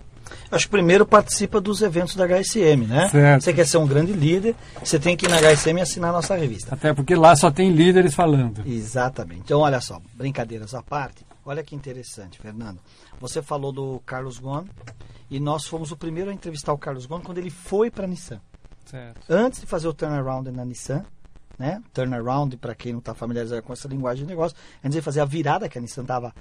Acho 0.52 0.65
que 0.65 0.71
primeiro 0.71 1.06
participa 1.06 1.60
dos 1.60 1.82
eventos 1.82 2.15
da 2.15 2.26
HSM, 2.26 2.88
né? 2.88 3.10
Certo. 3.10 3.43
Você 3.43 3.54
quer 3.54 3.65
ser 3.65 3.78
um 3.78 3.88
grande 3.88 4.13
líder, 4.13 4.56
você 4.84 5.00
tem 5.00 5.15
que 5.15 5.26
ir 5.26 5.30
na 5.30 5.38
HSM 5.38 5.78
e 5.78 5.82
assinar 5.82 6.10
a 6.12 6.13
nossa 6.13 6.36
revista. 6.36 6.74
Até 6.74 6.93
porque 6.93 7.15
lá 7.15 7.36
só 7.36 7.52
tem 7.52 7.71
líderes 7.71 8.13
falando. 8.13 8.63
Exatamente. 8.65 9.41
Então, 9.41 9.60
olha 9.60 9.82
só, 9.82 10.00
brincadeiras 10.13 10.74
à 10.74 10.82
parte, 10.82 11.26
olha 11.45 11.63
que 11.63 11.76
interessante, 11.76 12.39
Fernando. 12.39 12.80
Você 13.19 13.41
falou 13.41 13.71
do 13.71 14.02
Carlos 14.06 14.39
Ghosn 14.39 14.67
e 15.30 15.39
nós 15.39 15.65
fomos 15.65 15.91
o 15.91 15.98
primeiro 15.98 16.30
a 16.30 16.34
entrevistar 16.34 16.74
o 16.74 16.78
Carlos 16.78 17.06
Ghosn 17.06 17.24
quando 17.24 17.38
ele 17.38 17.50
foi 17.50 17.89
para 17.89 18.06
a 18.06 18.08
Nissan. 18.08 18.39
Certo. 18.86 19.19
Antes 19.30 19.62
de 19.62 19.65
fazer 19.65 19.88
o 19.88 19.93
turnaround 19.93 20.52
na 20.52 20.63
Nissan, 20.63 21.04
né? 21.58 21.82
Turnaround, 21.94 22.58
para 22.58 22.76
quem 22.76 22.91
não 22.91 23.00
está 23.00 23.13
familiarizado 23.13 23.62
com 23.63 23.74
essa 23.74 23.88
linguagem 23.88 24.26
de 24.26 24.30
negócio, 24.30 24.58
antes 24.84 24.96
de 24.96 25.02
fazer 25.02 25.22
a 25.22 25.26
virada, 25.26 25.70
que 25.70 25.78
a 25.78 25.82
Nissan 25.82 26.02
estava 26.04 26.34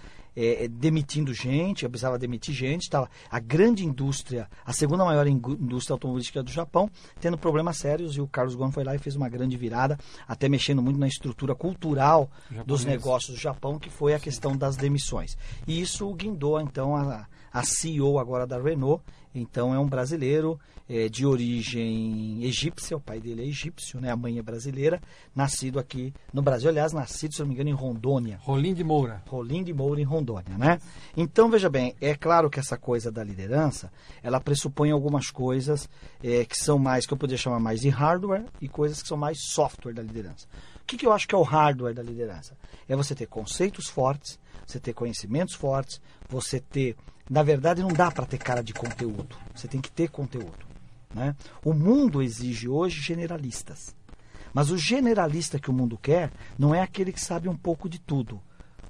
demitindo 0.70 1.32
gente, 1.32 1.88
precisava 1.88 2.18
demitir 2.18 2.54
gente, 2.54 2.82
estava 2.82 3.08
a 3.30 3.38
grande 3.38 3.84
indústria, 3.86 4.48
a 4.64 4.72
segunda 4.72 5.04
maior 5.04 5.26
indústria 5.26 5.94
automobilística 5.94 6.42
do 6.42 6.50
Japão, 6.50 6.90
tendo 7.20 7.38
problemas 7.38 7.76
sérios, 7.76 8.16
e 8.16 8.20
o 8.20 8.26
Carlos 8.26 8.56
Ghosn 8.56 8.72
foi 8.72 8.82
lá 8.82 8.94
e 8.94 8.98
fez 8.98 9.14
uma 9.14 9.28
grande 9.28 9.56
virada, 9.56 9.96
até 10.26 10.48
mexendo 10.48 10.82
muito 10.82 10.98
na 10.98 11.06
estrutura 11.06 11.54
cultural 11.54 12.28
dos 12.66 12.80
Japonês. 12.80 12.84
negócios 12.84 13.36
do 13.36 13.40
Japão, 13.40 13.78
que 13.78 13.90
foi 13.90 14.14
a 14.14 14.18
questão 14.18 14.56
das 14.56 14.76
demissões. 14.76 15.36
E 15.68 15.80
isso 15.80 16.12
guindou, 16.14 16.60
então, 16.60 16.96
a, 16.96 17.26
a 17.52 17.62
CEO 17.62 18.18
agora 18.18 18.46
da 18.46 18.60
Renault, 18.60 19.04
então 19.34 19.74
é 19.74 19.78
um 19.78 19.86
brasileiro 19.86 20.58
eh, 20.88 21.08
de 21.08 21.26
origem 21.26 22.44
egípcia, 22.44 22.96
o 22.96 23.00
pai 23.00 23.20
dele 23.20 23.42
é 23.42 23.46
egípcio, 23.46 24.00
né? 24.00 24.10
a 24.10 24.16
mãe 24.16 24.38
é 24.38 24.42
brasileira, 24.42 25.00
nascido 25.34 25.78
aqui 25.78 26.12
no 26.32 26.42
Brasil, 26.42 26.68
aliás, 26.68 26.92
nascido, 26.92 27.34
se 27.34 27.40
não 27.40 27.48
me 27.48 27.54
engano, 27.54 27.70
em 27.70 27.74
Rondônia. 27.74 28.38
Rolim 28.42 28.74
de 28.74 28.84
Moura. 28.84 29.22
Rolim 29.26 29.64
de 29.64 29.72
Moura 29.72 30.00
em 30.00 30.04
Rondônia, 30.04 30.56
né? 30.56 30.78
Então, 31.16 31.50
veja 31.50 31.68
bem, 31.68 31.94
é 32.00 32.14
claro 32.14 32.48
que 32.48 32.60
essa 32.60 32.76
coisa 32.76 33.10
da 33.10 33.24
liderança, 33.24 33.90
ela 34.22 34.40
pressupõe 34.40 34.90
algumas 34.90 35.30
coisas 35.30 35.88
eh, 36.22 36.44
que 36.44 36.56
são 36.56 36.78
mais, 36.78 37.06
que 37.06 37.12
eu 37.12 37.18
poderia 37.18 37.42
chamar 37.42 37.58
mais 37.58 37.80
de 37.80 37.88
hardware 37.88 38.44
e 38.60 38.68
coisas 38.68 39.02
que 39.02 39.08
são 39.08 39.16
mais 39.16 39.38
software 39.40 39.94
da 39.94 40.02
liderança. 40.02 40.46
O 40.82 40.86
que, 40.86 40.98
que 40.98 41.06
eu 41.06 41.12
acho 41.12 41.26
que 41.26 41.34
é 41.34 41.38
o 41.38 41.42
hardware 41.42 41.94
da 41.94 42.02
liderança? 42.02 42.54
É 42.86 42.94
você 42.94 43.14
ter 43.14 43.26
conceitos 43.26 43.88
fortes, 43.88 44.38
você 44.66 44.78
ter 44.78 44.92
conhecimentos 44.92 45.54
fortes, 45.54 46.00
você 46.28 46.60
ter... 46.60 46.94
Na 47.28 47.42
verdade, 47.42 47.82
não 47.82 47.92
dá 47.92 48.10
para 48.10 48.26
ter 48.26 48.38
cara 48.38 48.62
de 48.62 48.72
conteúdo. 48.72 49.36
Você 49.54 49.66
tem 49.66 49.80
que 49.80 49.90
ter 49.90 50.10
conteúdo. 50.10 50.66
Né? 51.14 51.34
O 51.64 51.72
mundo 51.72 52.22
exige 52.22 52.68
hoje 52.68 53.00
generalistas. 53.00 53.94
Mas 54.52 54.70
o 54.70 54.78
generalista 54.78 55.58
que 55.58 55.70
o 55.70 55.72
mundo 55.72 55.98
quer 55.98 56.30
não 56.58 56.74
é 56.74 56.80
aquele 56.80 57.12
que 57.12 57.20
sabe 57.20 57.48
um 57.48 57.56
pouco 57.56 57.88
de 57.88 57.98
tudo. 57.98 58.40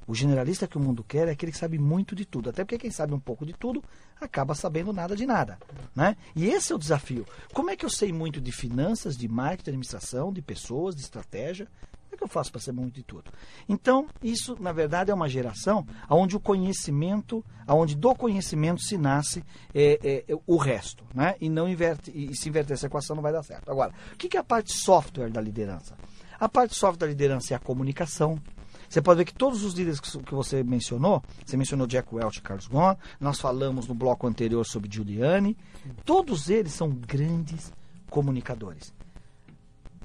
O 0.07 0.15
generalista 0.15 0.67
que 0.67 0.77
o 0.77 0.81
mundo 0.81 1.03
quer 1.03 1.29
é 1.29 1.31
aquele 1.31 1.53
que 1.53 1.59
sabe 1.59 1.79
muito 1.79 2.15
de 2.15 2.27
tudo. 2.27 2.51
Até 2.51 2.63
porque 2.63 2.79
quem 2.79 2.91
sabe 2.91 3.15
um 3.15 3.21
pouco 3.21 3.47
de 3.47 3.55
tudo 3.55 3.83
acaba 4.21 4.55
sabendo 4.55 4.93
nada 4.93 5.17
de 5.17 5.25
nada. 5.25 5.59
Né? 5.95 6.17
E 6.37 6.47
esse 6.47 6.73
é 6.73 6.75
o 6.75 6.79
desafio. 6.79 7.27
Como 7.53 7.71
é 7.71 7.77
que 7.77 7.85
eu 7.85 7.91
sei 7.91 8.13
muito 8.13 8.41
de 8.41 8.53
finanças, 8.53 9.17
de 9.17 9.27
marketing, 9.27 9.65
de 9.65 9.71
administração, 9.71 10.33
de 10.33 10.43
pessoas, 10.43 10.95
de 10.95 11.01
estratégia? 11.01 11.69
É 12.15 12.17
que 12.17 12.25
eu 12.25 12.29
faço 12.29 12.53
para 12.53 12.61
saber 12.61 12.81
muito 12.81 12.95
de 12.95 13.03
tudo? 13.03 13.31
Então, 13.69 14.07
isso, 14.23 14.57
na 14.61 14.73
verdade, 14.73 15.11
é 15.11 15.15
uma 15.15 15.29
geração 15.29 15.85
onde 16.09 16.37
o 16.37 16.41
conhecimento, 16.41 17.45
onde 17.69 17.97
do 17.97 18.15
conhecimento 18.15 18.81
se 18.81 18.97
nasce 18.97 19.45
é, 19.75 20.25
é, 20.29 20.37
o 20.47 20.57
resto. 20.57 21.05
Né? 21.13 21.35
E, 21.41 21.49
não 21.49 21.69
inverte, 21.69 22.13
e 22.15 22.35
se 22.37 22.49
inverter 22.49 22.75
essa 22.75 22.87
equação 22.87 23.17
não 23.17 23.23
vai 23.23 23.33
dar 23.33 23.43
certo. 23.43 23.71
Agora, 23.71 23.93
o 24.13 24.17
que 24.17 24.37
é 24.37 24.41
a 24.41 24.45
parte 24.45 24.73
software 24.73 25.31
da 25.31 25.41
liderança? 25.41 25.97
A 26.39 26.49
parte 26.49 26.75
software 26.75 27.01
da 27.01 27.07
liderança 27.07 27.53
é 27.53 27.57
a 27.57 27.61
comunicação, 27.61 28.41
você 28.89 29.03
pode 29.03 29.19
ver 29.19 29.25
que 29.25 29.35
todos 29.35 29.65
os 29.65 29.75
líderes 29.75 29.99
que 29.99 30.19
que 30.23 30.35
você 30.35 30.63
mencionou, 30.63 31.21
você 31.45 31.57
mencionou 31.57 31.87
Jack 31.87 32.15
Welch 32.15 32.39
e 32.39 32.43
Carlos 32.43 32.69
Ghosn, 32.69 32.97
nós 33.19 33.41
falamos 33.41 33.89
no 33.89 33.95
bloco 33.95 34.27
anterior 34.27 34.65
sobre 34.65 34.89
Giuliani, 34.93 35.57
todos 36.05 36.49
eles 36.49 36.73
são 36.73 36.91
grandes 36.91 37.73
comunicadores. 38.09 38.93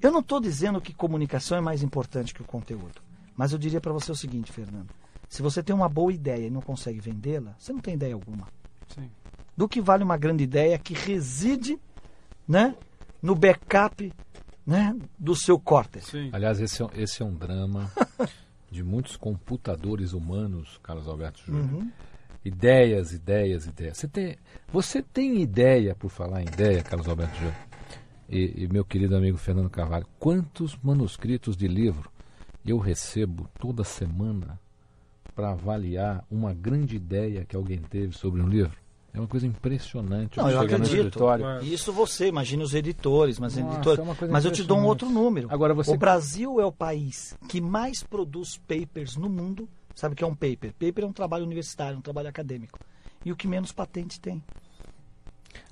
Eu 0.02 0.10
não 0.10 0.20
estou 0.20 0.40
dizendo 0.40 0.80
que 0.80 0.94
comunicação 0.94 1.58
é 1.58 1.60
mais 1.60 1.82
importante 1.82 2.32
que 2.32 2.42
o 2.42 2.44
conteúdo, 2.44 3.02
mas 3.36 3.52
eu 3.52 3.58
diria 3.58 3.80
para 3.80 3.92
você 3.92 4.10
o 4.10 4.16
seguinte, 4.16 4.50
Fernando: 4.50 4.90
se 5.28 5.42
você 5.42 5.62
tem 5.62 5.74
uma 5.74 5.88
boa 5.88 6.12
ideia 6.12 6.46
e 6.46 6.50
não 6.50 6.60
consegue 6.60 7.00
vendê-la, 7.00 7.54
você 7.58 7.72
não 7.72 7.80
tem 7.80 7.94
ideia 7.94 8.14
alguma. 8.14 8.48
Sim. 8.88 9.10
Do 9.56 9.68
que 9.68 9.80
vale 9.80 10.02
uma 10.02 10.16
grande 10.16 10.42
ideia 10.42 10.78
que 10.78 10.94
reside, 10.94 11.78
né, 12.48 12.74
no 13.22 13.34
backup, 13.34 14.12
né, 14.66 14.96
do 15.18 15.36
seu 15.36 15.58
córtex. 15.58 16.06
Sim. 16.06 16.30
Aliás, 16.32 16.60
esse 16.60 16.82
é, 16.82 16.88
esse 16.94 17.22
é 17.22 17.24
um 17.24 17.34
drama 17.34 17.90
de 18.70 18.82
muitos 18.82 19.16
computadores 19.16 20.12
humanos, 20.12 20.78
Carlos 20.82 21.06
Alberto 21.06 21.42
Júnior. 21.44 21.64
Uhum. 21.64 21.90
Ideias, 22.44 23.12
ideias, 23.12 23.66
ideias. 23.66 23.98
Você 23.98 24.08
tem, 24.08 24.36
você 24.72 25.02
tem 25.02 25.40
ideia, 25.42 25.94
por 25.94 26.08
falar 26.08 26.40
em 26.40 26.46
ideia, 26.46 26.82
Carlos 26.82 27.06
Alberto 27.06 27.36
Júnior, 27.36 27.54
e, 28.30 28.64
e 28.64 28.68
meu 28.68 28.84
querido 28.84 29.16
amigo 29.16 29.36
Fernando 29.36 29.68
Carvalho, 29.68 30.06
quantos 30.18 30.76
manuscritos 30.82 31.56
de 31.56 31.66
livro 31.68 32.10
eu 32.64 32.78
recebo 32.78 33.48
toda 33.58 33.82
semana 33.84 34.58
para 35.34 35.50
avaliar 35.52 36.24
uma 36.30 36.52
grande 36.54 36.96
ideia 36.96 37.44
que 37.44 37.56
alguém 37.56 37.78
teve 37.78 38.16
sobre 38.16 38.40
um 38.42 38.48
livro? 38.48 38.78
É 39.12 39.18
uma 39.18 39.26
coisa 39.26 39.44
impressionante. 39.44 40.38
Não, 40.38 40.48
eu 40.48 40.60
acredito. 40.60 40.94
escritório, 40.94 41.62
Isso 41.64 41.92
você, 41.92 42.28
imagine 42.28 42.62
os 42.62 42.74
editores, 42.74 43.40
mas, 43.40 43.56
Nossa, 43.56 43.74
editores, 43.74 44.22
é 44.22 44.26
mas 44.28 44.44
eu 44.44 44.52
te 44.52 44.62
dou 44.62 44.78
um 44.78 44.84
outro 44.84 45.10
número. 45.10 45.48
Agora 45.50 45.74
você- 45.74 45.90
O 45.90 45.96
Brasil 45.96 46.60
é 46.60 46.64
o 46.64 46.70
país 46.70 47.36
que 47.48 47.60
mais 47.60 48.04
produz 48.04 48.56
papers 48.68 49.16
no 49.16 49.28
mundo. 49.28 49.68
Sabe 49.96 50.12
o 50.12 50.16
que 50.16 50.22
é 50.22 50.26
um 50.26 50.34
paper? 50.34 50.72
Paper 50.78 51.02
é 51.02 51.06
um 51.08 51.12
trabalho 51.12 51.44
universitário, 51.44 51.98
um 51.98 52.00
trabalho 52.00 52.28
acadêmico. 52.28 52.78
E 53.24 53.32
o 53.32 53.36
que 53.36 53.48
menos 53.48 53.72
patente 53.72 54.20
tem. 54.20 54.40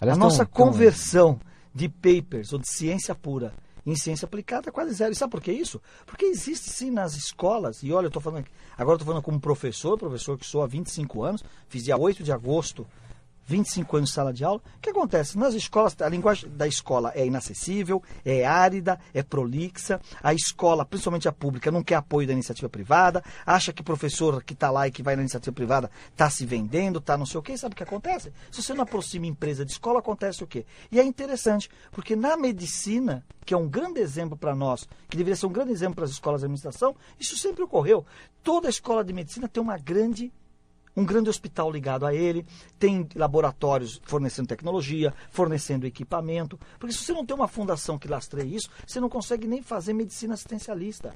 Aliás, 0.01 0.19
a 0.19 0.21
nossa 0.21 0.45
tão- 0.45 0.67
conversão 0.67 1.39
de 1.75 1.89
papers 1.89 2.53
ou 2.53 2.59
de 2.59 2.69
ciência 2.69 3.15
pura 3.15 3.55
em 3.87 3.97
ciência 3.97 4.27
aplicada 4.27 4.71
quase 4.71 4.93
zero. 4.93 5.13
E 5.13 5.17
sabe 5.17 5.31
por 5.31 5.41
que 5.41 5.51
isso? 5.51 5.81
Porque 6.05 6.27
existe 6.27 6.71
sim 6.71 6.91
nas 6.91 7.15
escolas, 7.15 7.83
e 7.83 7.93
olha, 7.93 8.07
eu 8.07 8.09
estou 8.09 8.23
falando 8.23 8.47
agora 8.77 8.97
estou 8.97 9.07
falando 9.07 9.23
como 9.23 9.41
professor, 9.41 9.99
professor 9.99 10.39
que 10.39 10.47
sou 10.47 10.63
há 10.63 10.67
25 10.67 11.23
anos, 11.23 11.43
fiz 11.69 11.85
dia 11.85 11.97
8 11.97 12.23
de 12.23 12.33
agosto 12.33 12.87
25 13.49 13.97
anos 13.97 14.11
de 14.11 14.15
sala 14.15 14.33
de 14.33 14.45
aula. 14.45 14.61
O 14.77 14.81
que 14.81 14.91
acontece? 14.91 15.39
Nas 15.39 15.55
escolas, 15.55 15.97
a 16.01 16.09
linguagem 16.09 16.51
da 16.51 16.67
escola 16.67 17.11
é 17.15 17.27
inacessível, 17.27 18.03
é 18.23 18.45
árida, 18.45 19.01
é 19.15 19.23
prolixa. 19.23 19.99
A 20.23 20.35
escola, 20.35 20.85
principalmente 20.85 21.27
a 21.27 21.33
pública, 21.33 21.71
não 21.71 21.83
quer 21.83 21.95
apoio 21.95 22.27
da 22.27 22.35
iniciativa 22.35 22.69
privada, 22.69 23.25
acha 23.47 23.73
que 23.73 23.81
o 23.81 23.85
professor 23.85 24.45
que 24.45 24.53
está 24.53 24.71
lá 24.71 24.87
e 24.87 24.91
que 24.91 25.03
vai 25.03 25.17
na 25.17 25.23
iniciativa 25.23 25.55
privada 25.55 25.91
está 26.11 26.29
se 26.29 26.45
vendendo, 26.45 26.99
está 26.99 27.17
não 27.17 27.25
sei 27.25 27.41
o 27.41 27.43
quê. 27.43 27.57
Sabe 27.57 27.73
o 27.73 27.77
que 27.77 27.83
acontece? 27.83 28.31
Se 28.51 28.63
você 28.63 28.75
não 28.75 28.83
aproxima 28.83 29.27
empresa 29.27 29.65
de 29.65 29.73
escola, 29.73 30.01
acontece 30.01 30.45
o 30.45 30.47
quê? 30.47 30.67
E 30.93 31.01
é 31.01 31.03
interessante, 31.03 31.71
porque 31.91 32.15
na 32.15 32.37
medicina, 32.37 33.25
que 33.47 33.55
é 33.55 33.57
um 33.57 33.67
grande 33.67 33.99
exemplo 33.99 34.37
para 34.37 34.55
nós, 34.55 34.87
que 35.09 35.17
deveria 35.17 35.37
ser 35.37 35.47
um 35.47 35.53
grande 35.53 35.73
exemplo 35.73 35.95
para 35.95 36.05
as 36.05 36.11
escolas 36.11 36.43
de 36.43 36.45
administração, 36.45 36.95
isso 37.19 37.35
sempre 37.39 37.63
ocorreu. 37.63 38.05
Toda 38.43 38.69
escola 38.69 39.03
de 39.03 39.15
medicina 39.15 39.49
tem 39.49 39.63
uma 39.63 39.79
grande 39.79 40.31
um 40.99 41.05
grande 41.05 41.31
hospital 41.31 41.71
ligado 41.71 42.05
a 42.05 42.13
ele, 42.13 42.45
tem 42.77 43.09
laboratórios 43.15 44.01
fornecendo 44.05 44.49
tecnologia, 44.49 45.15
fornecendo 45.31 45.87
equipamento. 45.87 46.59
Porque 46.77 46.93
se 46.93 47.05
você 47.05 47.13
não 47.13 47.25
tem 47.25 47.37
uma 47.37 47.47
fundação 47.47 47.97
que 47.97 48.09
lastreie 48.09 48.57
isso, 48.57 48.69
você 48.85 48.99
não 48.99 49.09
consegue 49.09 49.47
nem 49.47 49.63
fazer 49.63 49.93
medicina 49.93 50.35
assistencialista. 50.35 51.15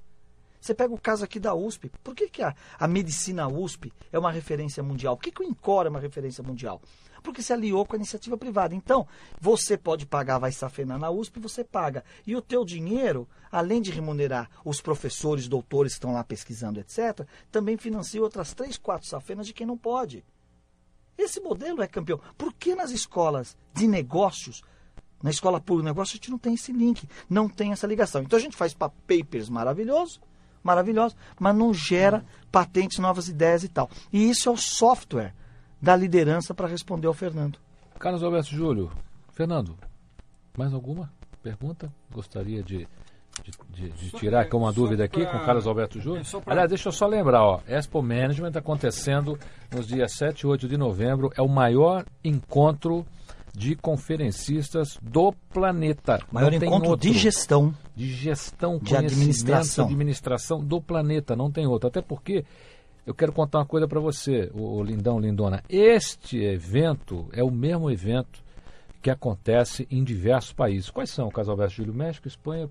Você 0.63 0.73
pega 0.75 0.95
o 0.95 0.99
caso 0.99 1.25
aqui 1.25 1.41
da 1.41 1.55
USP. 1.57 1.91
Por 2.05 2.15
que, 2.15 2.29
que 2.29 2.41
a, 2.41 2.55
a 2.79 2.87
medicina 2.87 3.49
USP 3.49 3.93
é 4.13 4.19
uma 4.19 4.31
referência 4.31 4.81
mundial? 4.81 5.17
Por 5.17 5.25
que, 5.25 5.33
que 5.33 5.43
o 5.43 5.45
INCOR 5.45 5.87
é 5.87 5.89
uma 5.89 5.99
referência 5.99 6.43
mundial? 6.43 6.81
Porque 7.21 7.43
se 7.43 7.53
aliou 7.53 7.85
com 7.85 7.95
a 7.95 7.97
iniciativa 7.97 8.37
privada. 8.37 8.73
Então, 8.73 9.07
você 9.41 9.77
pode 9.77 10.07
pagar, 10.07 10.39
vai 10.39 10.53
safenar 10.53 11.01
na 11.01 11.11
USP, 11.11 11.41
você 11.41 11.65
paga. 11.65 12.05
E 12.25 12.37
o 12.37 12.41
teu 12.41 12.65
dinheiro, 12.65 13.29
além 13.51 13.83
de 13.83 13.91
remunerar 13.91 14.49
os 14.65 14.81
professores, 14.81 15.49
doutores 15.49 15.95
que 15.95 15.97
estão 15.99 16.13
lá 16.13 16.23
pesquisando, 16.23 16.79
etc., 16.79 17.27
também 17.51 17.77
financia 17.77 18.23
outras 18.23 18.55
três, 18.55 18.79
quatro 18.79 19.09
safenas 19.09 19.49
de 19.49 19.53
quem 19.53 19.67
não 19.67 19.77
pode. 19.77 20.25
Esse 21.19 21.41
modelo 21.41 21.83
é 21.83 21.89
campeão. 21.89 22.21
Por 22.39 22.53
que 22.55 22.75
nas 22.75 22.91
escolas 22.93 23.57
de 23.75 23.87
negócios, 23.89 24.63
na 25.23 25.31
escola 25.31 25.61
pública 25.61 25.87
de 25.89 25.93
negócios, 25.93 26.15
a 26.15 26.19
gente 26.19 26.31
não 26.31 26.39
tem 26.39 26.55
esse 26.55 26.73
link, 26.73 27.09
não 27.29 27.49
tem 27.49 27.73
essa 27.73 27.87
ligação? 27.87 28.23
Então 28.23 28.37
a 28.39 28.43
gente 28.43 28.57
faz 28.57 28.75
pa- 28.75 28.89
papers 28.89 29.49
maravilhosos, 29.49 30.21
maravilhosos, 30.63 31.17
mas 31.39 31.55
não 31.55 31.73
gera 31.75 32.25
patentes, 32.51 32.99
novas 32.99 33.29
ideias 33.29 33.65
e 33.65 33.69
tal. 33.69 33.91
E 34.13 34.29
isso 34.29 34.49
é 34.49 34.53
o 34.53 34.57
software 34.57 35.35
da 35.81 35.97
liderança 35.97 36.55
para 36.55 36.69
responder 36.69 37.07
ao 37.07 37.15
Fernando. 37.15 37.59
Carlos 37.99 38.23
Alberto 38.23 38.51
Júlio. 38.51 38.91
Fernando, 39.33 39.77
mais 40.57 40.73
alguma 40.75 41.11
pergunta? 41.43 41.91
Gostaria 42.13 42.63
de, 42.63 42.87
de, 43.43 43.51
de- 43.71 43.89
de 43.91 44.11
tirar 44.13 44.43
aqui 44.43 44.55
uma 44.55 44.73
dúvida 44.73 45.05
aqui 45.05 45.23
pra- 45.23 45.31
com 45.33 45.39
o 45.39 45.45
Carlos 45.47 45.67
Alberto 45.67 45.99
Júlio. 46.01 46.21
é 46.23 46.41
pra- 46.41 46.53
Aliás, 46.53 46.69
deixa 46.69 46.89
eu 46.89 46.93
só 46.93 47.07
lembrar, 47.07 47.43
ó, 47.43 47.61
Expo 47.67 48.03
Management 48.03 48.53
acontecendo 48.55 49.39
nos 49.75 49.87
dias 49.87 50.13
7 50.13 50.41
e 50.43 50.47
8 50.47 50.69
de 50.69 50.77
novembro. 50.77 51.33
É 51.37 51.43
o 51.43 51.49
maior 51.49 52.05
encontro 52.23 53.07
de 53.55 53.77
conferencistas 53.77 54.99
do 55.03 55.33
planeta. 55.53 56.21
Maior 56.33 56.53
encontro 56.53 56.91
outro. 56.91 57.09
de 57.09 57.17
gestão. 57.17 57.75
de 57.95 58.11
gestão, 58.11 58.79
De 58.79 58.97
administração. 58.97 59.85
administração 59.85 60.65
do 60.65 60.81
planeta, 60.81 61.37
não 61.37 61.51
tem 61.51 61.67
outro. 61.67 61.89
Até 61.89 62.01
porque 62.01 62.45
eu 63.07 63.15
quero 63.15 63.33
contar 63.33 63.59
uma 63.59 63.67
coisa 63.67 63.87
para 63.87 64.01
você, 64.01 64.51
o, 64.55 64.83
Lindão, 64.83 65.21
Lindona. 65.21 65.63
Este 65.69 66.43
evento 66.43 67.29
é 67.33 67.45
o 67.45 67.51
mesmo 67.51 67.91
evento 67.91 68.43
que 69.03 69.11
acontece 69.11 69.87
em 69.91 70.03
diversos 70.03 70.53
países. 70.53 70.89
Quais 70.89 71.11
são? 71.11 71.29
Caso 71.29 71.51
Alberto 71.51 71.75
Júlio, 71.75 71.93
México, 71.93 72.29
Espanha, 72.29 72.71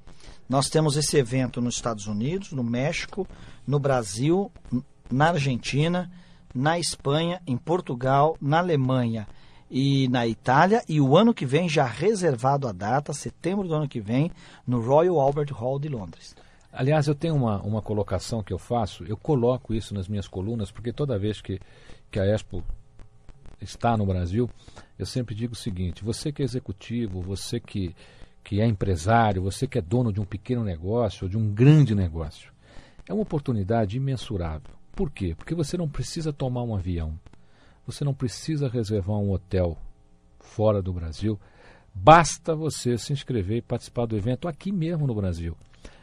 Nós 0.49 0.69
temos 0.69 0.95
esse 0.95 1.17
evento 1.17 1.61
nos 1.61 1.75
Estados 1.75 2.07
Unidos, 2.07 2.53
no 2.53 2.63
México, 2.63 3.27
no 3.67 3.77
Brasil, 3.77 4.49
na 5.11 5.29
Argentina, 5.29 6.09
na 6.55 6.79
Espanha, 6.79 7.41
em 7.45 7.57
Portugal, 7.57 8.35
na 8.41 8.59
Alemanha 8.59 9.27
e 9.71 10.09
na 10.09 10.27
Itália. 10.27 10.83
E 10.87 10.99
o 10.99 11.15
ano 11.15 11.33
que 11.33 11.45
vem, 11.45 11.69
já 11.69 11.85
reservado 11.85 12.67
a 12.67 12.73
data, 12.73 13.13
setembro 13.13 13.67
do 13.67 13.73
ano 13.73 13.87
que 13.87 14.01
vem, 14.01 14.29
no 14.67 14.81
Royal 14.81 15.19
Albert 15.19 15.53
Hall 15.53 15.79
de 15.79 15.87
Londres. 15.87 16.35
Aliás, 16.73 17.07
eu 17.07 17.15
tenho 17.15 17.35
uma, 17.35 17.61
uma 17.61 17.81
colocação 17.81 18.43
que 18.43 18.53
eu 18.53 18.57
faço, 18.57 19.03
eu 19.05 19.17
coloco 19.17 19.73
isso 19.73 19.93
nas 19.93 20.07
minhas 20.07 20.27
colunas, 20.27 20.71
porque 20.71 20.91
toda 20.91 21.17
vez 21.17 21.41
que, 21.41 21.59
que 22.09 22.19
a 22.19 22.25
Expo 22.25 22.63
está 23.61 23.95
no 23.95 24.05
Brasil, 24.05 24.49
eu 24.99 25.05
sempre 25.05 25.33
digo 25.33 25.53
o 25.53 25.55
seguinte: 25.57 26.03
você 26.03 26.31
que 26.31 26.41
é 26.41 26.45
executivo, 26.45 27.21
você 27.21 27.59
que, 27.59 27.95
que 28.43 28.61
é 28.61 28.67
empresário, 28.67 29.41
você 29.41 29.67
que 29.67 29.77
é 29.77 29.81
dono 29.81 30.13
de 30.13 30.21
um 30.21 30.25
pequeno 30.25 30.63
negócio 30.63 31.25
ou 31.25 31.29
de 31.29 31.37
um 31.37 31.49
grande 31.49 31.93
negócio, 31.93 32.51
é 33.07 33.13
uma 33.13 33.23
oportunidade 33.23 33.97
imensurável. 33.97 34.73
Por 34.95 35.11
quê? 35.11 35.35
Porque 35.35 35.55
você 35.55 35.77
não 35.77 35.89
precisa 35.89 36.31
tomar 36.31 36.63
um 36.63 36.75
avião, 36.75 37.19
você 37.85 38.03
não 38.03 38.13
precisa 38.13 38.67
reservar 38.67 39.17
um 39.17 39.31
hotel 39.31 39.77
fora 40.39 40.81
do 40.81 40.93
Brasil, 40.93 41.39
basta 41.93 42.55
você 42.55 42.97
se 42.97 43.13
inscrever 43.13 43.57
e 43.57 43.61
participar 43.61 44.05
do 44.05 44.17
evento 44.17 44.47
aqui 44.47 44.71
mesmo 44.71 45.07
no 45.07 45.15
Brasil. 45.15 45.55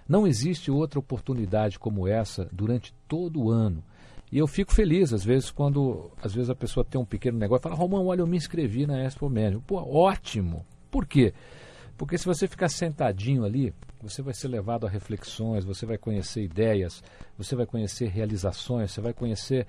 Não 0.09 0.27
existe 0.27 0.71
outra 0.71 0.99
oportunidade 0.99 1.79
como 1.79 2.09
essa 2.09 2.49
durante 2.51 2.95
todo 3.07 3.43
o 3.43 3.51
ano. 3.51 3.83
E 4.31 4.39
eu 4.39 4.47
fico 4.47 4.73
feliz, 4.73 5.13
às 5.13 5.25
vezes, 5.25 5.51
quando 5.51 6.11
às 6.23 6.35
vezes 6.35 6.51
a 6.51 6.55
pessoa 6.55 6.85
tem 6.85 7.01
um 7.01 7.05
pequeno 7.05 7.39
negócio 7.39 7.63
e 7.63 7.65
fala, 7.65 7.75
Romão, 7.75 8.07
olha, 8.07 8.21
eu 8.21 8.27
me 8.27 8.37
inscrevi 8.37 8.87
na 8.87 9.03
Expo 9.03 9.29
Médio. 9.29 9.63
Pô, 9.67 9.77
ótimo! 9.77 10.65
Por 10.91 11.07
quê? 11.07 11.33
Porque 11.97 12.17
se 12.17 12.27
você 12.27 12.47
ficar 12.47 12.69
sentadinho 12.69 13.45
ali, 13.45 13.75
você 14.01 14.23
vai 14.23 14.33
ser 14.33 14.49
levado 14.49 14.87
a 14.87 14.91
reflexões, 14.91 15.65
você 15.65 15.85
vai 15.85 15.99
conhecer 15.99 16.43
ideias, 16.43 17.03
você 17.37 17.57
vai 17.57 17.67
conhecer 17.67 18.09
realizações, 18.09 18.93
você 18.93 19.01
vai 19.01 19.13
conhecer 19.13 19.67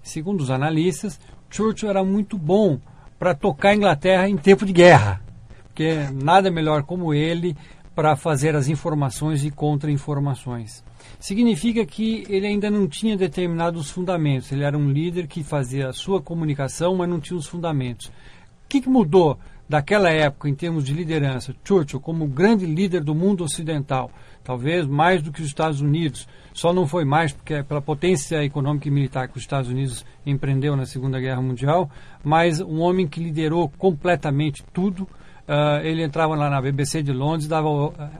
Segundo 0.00 0.40
os 0.40 0.50
analistas, 0.50 1.18
Churchill 1.50 1.90
era 1.90 2.04
muito 2.04 2.38
bom 2.38 2.78
para 3.18 3.34
tocar 3.34 3.70
a 3.70 3.74
Inglaterra 3.74 4.28
em 4.28 4.36
tempo 4.36 4.64
de 4.64 4.72
guerra, 4.72 5.20
porque 5.78 6.08
nada 6.12 6.50
melhor 6.50 6.82
como 6.82 7.14
ele 7.14 7.56
para 7.94 8.16
fazer 8.16 8.56
as 8.56 8.66
informações 8.66 9.44
e 9.44 9.50
contra-informações. 9.50 10.84
Significa 11.20 11.86
que 11.86 12.24
ele 12.28 12.48
ainda 12.48 12.68
não 12.68 12.88
tinha 12.88 13.16
determinados 13.16 13.88
fundamentos. 13.88 14.50
Ele 14.50 14.64
era 14.64 14.76
um 14.76 14.90
líder 14.90 15.28
que 15.28 15.44
fazia 15.44 15.88
a 15.88 15.92
sua 15.92 16.20
comunicação, 16.20 16.96
mas 16.96 17.08
não 17.08 17.20
tinha 17.20 17.38
os 17.38 17.46
fundamentos. 17.46 18.08
O 18.08 18.12
que, 18.68 18.80
que 18.80 18.88
mudou 18.88 19.38
daquela 19.68 20.10
época 20.10 20.48
em 20.48 20.54
termos 20.54 20.84
de 20.84 20.92
liderança? 20.92 21.54
Churchill, 21.62 22.00
como 22.00 22.26
grande 22.26 22.66
líder 22.66 23.04
do 23.04 23.14
mundo 23.14 23.44
ocidental, 23.44 24.10
talvez 24.42 24.84
mais 24.84 25.22
do 25.22 25.30
que 25.30 25.42
os 25.42 25.46
Estados 25.46 25.80
Unidos, 25.80 26.26
só 26.52 26.72
não 26.72 26.88
foi 26.88 27.04
mais 27.04 27.32
porque 27.32 27.62
pela 27.62 27.80
potência 27.80 28.42
econômica 28.42 28.88
e 28.88 28.90
militar 28.90 29.28
que 29.28 29.36
os 29.36 29.44
Estados 29.44 29.70
Unidos 29.70 30.04
empreendeu 30.26 30.74
na 30.74 30.86
Segunda 30.86 31.20
Guerra 31.20 31.40
Mundial, 31.40 31.88
mas 32.24 32.60
um 32.60 32.80
homem 32.80 33.06
que 33.06 33.22
liderou 33.22 33.68
completamente 33.78 34.64
tudo, 34.72 35.08
Uh, 35.48 35.80
ele 35.82 36.02
entrava 36.02 36.36
lá 36.36 36.50
na 36.50 36.60
BBC 36.60 37.02
de 37.02 37.10
Londres, 37.10 37.48
dava 37.48 37.68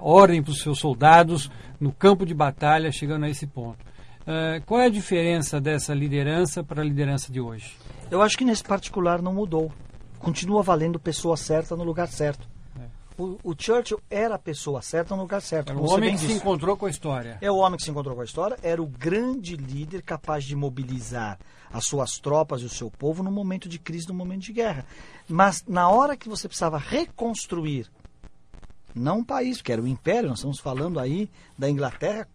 ordem 0.01 0.43
para 0.43 0.51
os 0.51 0.63
seus 0.63 0.79
soldados 0.79 1.51
no 1.79 1.93
campo 1.93 2.25
de 2.25 2.33
batalha, 2.33 2.91
chegando 2.91 3.27
a 3.27 3.29
esse 3.29 3.47
ponto. 3.47 3.85
Uh, 4.23 4.65
qual 4.65 4.81
é 4.81 4.87
a 4.87 4.91
diferença 4.91 5.61
dessa 5.61 5.93
liderança 5.93 6.65
para 6.65 6.81
a 6.81 6.85
liderança 6.85 7.31
de 7.31 7.39
hoje? 7.39 7.77
Eu 8.11 8.23
acho 8.23 8.37
que 8.39 8.47
nesse 8.47 8.65
particular 8.65 9.21
não 9.21 9.35
mudou. 9.35 9.71
Continua 10.19 10.63
valendo 10.63 10.99
pessoa 10.99 11.37
certa 11.37 11.77
no 11.77 11.85
lugar 11.85 12.09
certo. 12.09 12.49
É. 13.19 13.23
O, 13.23 13.55
Churchill 13.59 14.01
era 14.09 14.37
a 14.37 14.39
pessoa 14.39 14.81
certa 14.81 15.17
no 15.17 15.23
lugar 15.23 15.43
certo. 15.43 15.71
Era 15.71 15.79
o 15.79 15.91
homem 15.91 16.11
que 16.11 16.21
disse. 16.21 16.33
se 16.33 16.39
encontrou 16.39 16.77
com 16.77 16.87
a 16.87 16.91
história. 16.91 17.39
É 17.41 17.51
o 17.51 17.57
homem 17.57 17.77
que 17.77 17.83
se 17.83 17.91
encontrou 17.91 18.15
com 18.15 18.23
a 18.23 18.25
história, 18.25 18.57
era 18.63 18.81
o 18.81 18.87
grande 18.87 19.57
líder 19.57 20.03
capaz 20.03 20.45
de 20.45 20.55
mobilizar 20.55 21.39
as 21.73 21.85
suas 21.85 22.19
tropas 22.19 22.63
e 22.63 22.65
o 22.65 22.69
seu 22.69 22.91
povo 22.91 23.23
no 23.23 23.31
momento 23.31 23.69
de 23.69 23.79
crise, 23.79 24.09
no 24.09 24.15
momento 24.15 24.43
de 24.43 24.53
guerra. 24.53 24.87
Mas 25.29 25.65
na 25.67 25.89
hora 25.89 26.17
que 26.17 26.29
você 26.29 26.47
precisava 26.47 26.79
reconstruir, 26.79 27.91
não 28.95 29.19
um 29.19 29.25
país, 29.25 29.61
que 29.61 29.73
era 29.73 29.83
o 29.83 29.87
império, 29.87 30.29
nós 30.29 30.39
estamos 30.39 30.61
falando 30.61 30.99
aí 30.99 31.29
da 31.59 31.69
Inglaterra 31.69 32.27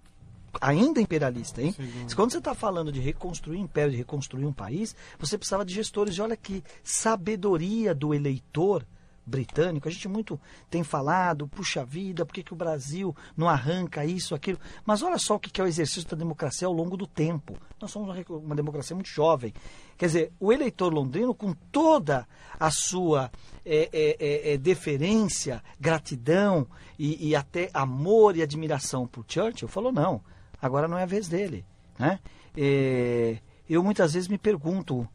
ainda 0.61 1.01
imperialista, 1.01 1.61
hein? 1.61 1.75
Quando 2.15 2.31
você 2.31 2.37
está 2.37 2.53
falando 2.53 2.91
de 2.91 2.99
reconstruir 2.99 3.57
um 3.57 3.63
império, 3.63 3.91
de 3.91 3.97
reconstruir 3.97 4.45
um 4.45 4.53
país, 4.53 4.95
você 5.17 5.37
precisava 5.37 5.65
de 5.65 5.73
gestores. 5.73 6.15
E 6.15 6.21
olha 6.21 6.37
que 6.37 6.63
sabedoria 6.83 7.95
do 7.95 8.13
eleitor 8.13 8.85
britânico. 9.25 9.87
A 9.87 9.91
gente 9.91 10.07
muito 10.07 10.39
tem 10.69 10.83
falado, 10.83 11.47
puxa 11.47 11.83
vida, 11.85 12.25
por 12.25 12.33
que, 12.33 12.43
que 12.43 12.53
o 12.53 12.57
Brasil 12.57 13.15
não 13.35 13.47
arranca 13.47 14.05
isso, 14.05 14.35
aquilo. 14.35 14.59
Mas 14.85 15.01
olha 15.01 15.17
só 15.17 15.35
o 15.35 15.39
que 15.39 15.61
é 15.61 15.63
o 15.63 15.67
exercício 15.67 16.09
da 16.09 16.17
democracia 16.17 16.67
ao 16.67 16.73
longo 16.73 16.97
do 16.97 17.07
tempo. 17.07 17.57
Nós 17.79 17.91
somos 17.91 18.15
uma, 18.29 18.55
democracia 18.55 18.95
muito 18.95 19.09
jovem. 19.09 19.53
Quer 19.97 20.05
dizer, 20.07 20.31
o 20.39 20.51
eleitor 20.51 20.93
londrino, 20.93 21.33
com 21.33 21.53
toda 21.71 22.27
a 22.59 22.69
sua 22.71 23.31
é, 23.65 23.89
é, 23.91 24.17
é, 24.19 24.53
é 24.53 24.57
deferência, 24.57 25.63
gratidão 25.79 26.67
e, 26.97 27.29
e, 27.29 27.35
até 27.35 27.69
amor 27.73 28.35
e 28.35 28.41
admiração 28.41 29.07
por 29.07 29.25
Churchill, 29.27 29.67
falou: 29.67 29.91
não, 29.91 30.21
agora 30.61 30.87
não 30.87 30.97
é 30.97 31.03
a 31.03 31.07
vez 31.07 31.27
dele. 31.27 31.65
Né? 31.97 32.19
É, 32.55 33.37
eu 33.69 33.83
muitas 33.83 34.13
vezes 34.13 34.27
me 34.27 34.37
pergunto, 34.37 35.07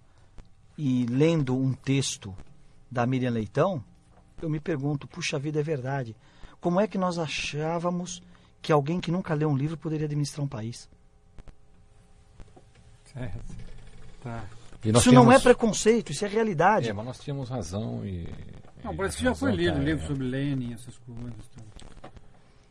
e 0.76 1.06
lendo 1.06 1.56
um 1.56 1.72
texto 1.72 2.34
da 2.90 3.06
Miriam 3.06 3.30
Leitão, 3.30 3.84
eu 4.40 4.50
me 4.50 4.60
pergunto, 4.60 5.06
puxa 5.06 5.38
vida, 5.38 5.60
é 5.60 5.62
verdade. 5.62 6.16
Como 6.60 6.80
é 6.80 6.86
que 6.86 6.98
nós 6.98 7.18
achávamos 7.18 8.22
que 8.60 8.72
alguém 8.72 9.00
que 9.00 9.10
nunca 9.10 9.34
leu 9.34 9.48
um 9.48 9.56
livro 9.56 9.76
poderia 9.76 10.06
administrar 10.06 10.44
um 10.44 10.48
país? 10.48 10.88
Certo. 13.04 13.54
Tá. 14.22 14.44
Isso 14.84 15.10
tínhamos... 15.10 15.26
não 15.26 15.32
é 15.32 15.38
preconceito, 15.38 16.12
isso 16.12 16.24
é 16.24 16.28
realidade. 16.28 16.88
É, 16.88 16.92
mas 16.92 17.04
nós 17.04 17.18
tínhamos 17.18 17.48
razão 17.48 18.04
e. 18.04 18.28
Não, 18.84 18.96
parece 18.96 19.18
que 19.18 19.24
já 19.24 19.34
foi 19.34 19.52
lido 19.52 19.74
tá, 19.74 19.82
livro 19.82 20.04
é. 20.04 20.06
sobre 20.06 20.24
Lenin, 20.24 20.72
essas 20.72 20.96
coisas. 20.98 21.32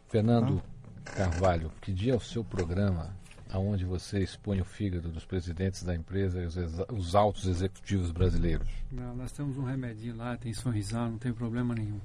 Fernando 0.08 0.62
ah. 1.06 1.12
Carvalho, 1.12 1.72
que 1.82 1.92
dia 1.92 2.14
é 2.14 2.16
o 2.16 2.20
seu 2.20 2.44
programa 2.44 3.17
aonde 3.52 3.86
você 3.86 4.20
expõe 4.20 4.62
o 4.62 4.66
fígado 4.66 5.10
dos 5.10 5.26
presidentes 5.26 5.84
da 5.84 5.96
empresa 5.96 6.42
e 6.42 6.46
os, 6.46 6.58
os 6.92 7.16
altos 7.16 7.48
executivos 7.48 8.12
brasileiros? 8.12 8.68
Não, 8.92 9.16
nós 9.16 9.32
temos 9.32 9.58
um 9.58 9.64
remedinho 9.64 10.16
lá, 10.16 10.38
tem 10.38 10.54
sorrisal, 10.54 11.10
não 11.10 11.18
tem 11.18 11.34
problema 11.34 11.74
nenhum. 11.74 12.00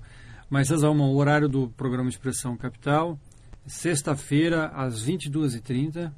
Mas, 0.49 0.69
Cezalma, 0.69 1.05
o 1.05 1.17
horário 1.17 1.49
do 1.49 1.69
programa 1.71 2.11
Expressão 2.11 2.57
Capital, 2.57 3.19
sexta-feira, 3.67 4.67
às 4.69 5.07
22h30 5.07 6.13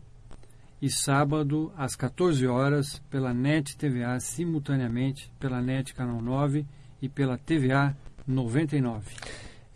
e 0.82 0.90
sábado, 0.90 1.72
às 1.76 1.94
14 1.94 2.46
horas 2.46 3.00
pela 3.08 3.32
NET 3.32 3.76
TVA, 3.76 4.18
simultaneamente 4.20 5.32
pela 5.38 5.62
NET 5.62 5.94
Canal 5.94 6.20
9 6.20 6.66
e 7.00 7.08
pela 7.08 7.38
TVA 7.38 7.96
99. 8.26 9.14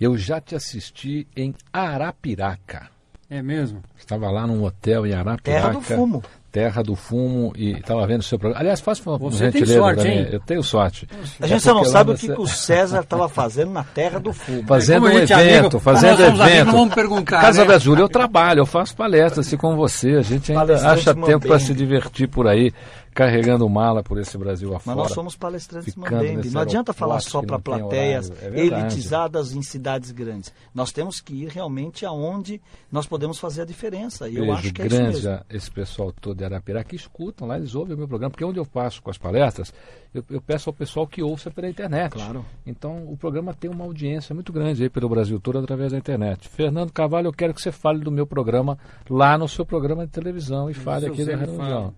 Eu 0.01 0.17
já 0.17 0.41
te 0.41 0.55
assisti 0.55 1.27
em 1.37 1.55
Arapiraca. 1.73 2.98
É 3.31 3.43
mesmo? 3.43 3.83
Estava 3.99 4.31
lá 4.31 4.47
num 4.47 4.65
hotel 4.65 5.07
em 5.07 5.13
Arapiraca. 5.13 5.43
Terra 5.43 5.69
do 5.71 5.81
Fumo. 5.83 6.23
Terra 6.51 6.83
do 6.83 6.97
Fumo 6.97 7.53
e 7.55 7.73
estava 7.73 8.07
vendo 8.07 8.21
o 8.21 8.23
seu 8.23 8.39
programa. 8.39 8.63
Aliás, 8.63 8.81
faça 8.81 9.03
uma 9.05 9.19
Você 9.19 9.53
tem 9.53 9.67
sorte, 9.67 10.09
hein? 10.09 10.29
Eu 10.33 10.41
tenho 10.41 10.63
sorte. 10.63 11.07
A 11.39 11.47
gente 11.47 11.63
só 11.63 11.75
não 11.75 11.85
sabe 11.85 12.13
o 12.13 12.15
que, 12.15 12.27
que 12.27 12.41
o 12.41 12.47
César 12.47 13.01
estava 13.01 13.29
fazendo 13.29 13.71
na 13.71 13.85
Terra 13.85 14.19
do 14.19 14.33
Fumo. 14.33 14.65
Fazendo 14.67 15.05
um 15.05 15.11
evento, 15.11 15.35
amigo, 15.35 15.79
fazendo 15.79 16.23
evento. 16.23 16.43
Amigos, 16.43 16.73
vamos 16.73 16.95
perguntar. 16.95 17.43
Casa 17.43 17.67
né? 17.67 17.79
Júlia, 17.79 18.03
eu 18.03 18.09
trabalho, 18.09 18.61
eu 18.61 18.67
faço 18.67 18.97
palestras 18.97 19.47
assim 19.47 19.59
com 19.59 19.77
você. 19.77 20.13
A 20.13 20.23
gente 20.23 20.51
ainda 20.51 20.91
acha 20.91 21.15
tempo 21.15 21.47
para 21.47 21.59
se 21.59 21.75
divertir 21.75 22.29
por 22.29 22.47
aí 22.47 22.73
carregando 23.19 23.69
mala 23.69 24.01
por 24.01 24.17
esse 24.17 24.39
Brasil 24.39 24.77
afora. 24.77 24.97
Mas 24.97 25.09
nós 25.09 25.13
somos 25.13 25.35
palestrantes 25.35 25.97
Mambembe. 25.97 26.51
Não 26.51 26.61
adianta 26.61 26.93
falar 26.93 27.19
só 27.19 27.43
para 27.43 27.59
plateias 27.59 28.31
é 28.41 28.61
elitizadas 28.65 29.53
em 29.53 29.61
cidades 29.61 30.13
grandes. 30.13 30.53
Nós 30.73 30.93
temos 30.93 31.21
que 31.21 31.35
ir 31.35 31.49
realmente 31.49 32.07
aonde 32.07 32.61
nós 32.93 33.09
podemos 33.09 33.41
fazer 33.41 33.63
a 33.63 33.65
diferença. 33.65 34.29
E 34.29 34.37
eu 34.37 34.53
acho 34.53 34.73
que 34.73 34.83
é 34.83 34.87
grande 34.87 35.19
isso 35.19 35.29
mesmo. 35.29 35.45
esse 35.51 35.69
pessoal 35.69 36.13
todo 36.13 36.39
de 36.39 36.45
Arapiraca 36.45 36.91
que 36.91 36.95
escutam 36.95 37.49
lá, 37.49 37.57
eles 37.57 37.75
ouvem 37.75 37.97
o 37.97 37.99
meu 37.99 38.07
programa, 38.07 38.31
porque 38.31 38.45
onde 38.45 38.61
eu 38.61 38.65
passo 38.65 39.03
com 39.03 39.11
as 39.11 39.19
palestras, 39.19 39.75
eu, 40.15 40.23
eu 40.31 40.41
peço 40.41 40.71
ao 40.71 40.75
pessoal 40.75 41.05
que 41.05 41.21
ouça 41.21 41.51
pela 41.51 41.69
internet. 41.69 42.13
Claro. 42.13 42.47
Então 42.65 43.05
o 43.09 43.17
programa 43.17 43.53
tem 43.53 43.69
uma 43.69 43.85
audiência 43.85 44.33
muito 44.33 44.53
grande 44.53 44.85
aí 44.85 44.89
pelo 44.89 45.09
Brasil 45.09 45.41
todo 45.41 45.59
através 45.59 45.91
da 45.91 45.99
internet. 45.99 46.49
Fernando 46.49 46.93
Carvalho, 46.93 47.27
eu 47.27 47.33
quero 47.33 47.53
que 47.53 47.61
você 47.61 47.73
fale 47.73 47.99
do 47.99 48.13
meu 48.13 48.29
programa 48.29 48.79
lá 49.11 49.37
no 49.37 49.49
seu 49.49 49.67
programa 49.67 50.07
de 50.07 50.13
televisão 50.13 50.71
e 50.71 50.75
fale 50.75 51.07
aqui 51.09 51.25
da 51.25 51.35
reunião. 51.35 51.93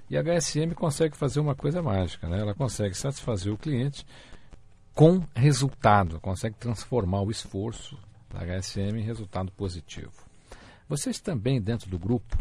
E 0.09 0.17
a 0.17 0.23
HSM 0.23 0.75
consegue 0.75 1.17
fazer 1.17 1.39
uma 1.39 1.55
coisa 1.55 1.83
mágica, 1.83 2.27
né? 2.27 2.41
Ela 2.41 2.55
consegue 2.55 2.95
satisfazer 2.95 3.53
o 3.53 3.59
cliente 3.59 4.07
com 4.95 5.23
resultado, 5.35 6.21
consegue 6.21 6.57
transformar 6.57 7.23
o 7.23 7.31
esforço 7.31 7.97
da 8.31 8.41
HSM 8.41 8.99
em 8.99 9.03
resultado 9.03 9.51
positivo. 9.53 10.13
Vocês 10.89 11.21
também, 11.21 11.61
dentro 11.61 11.89
do 11.89 11.99
grupo, 11.99 12.37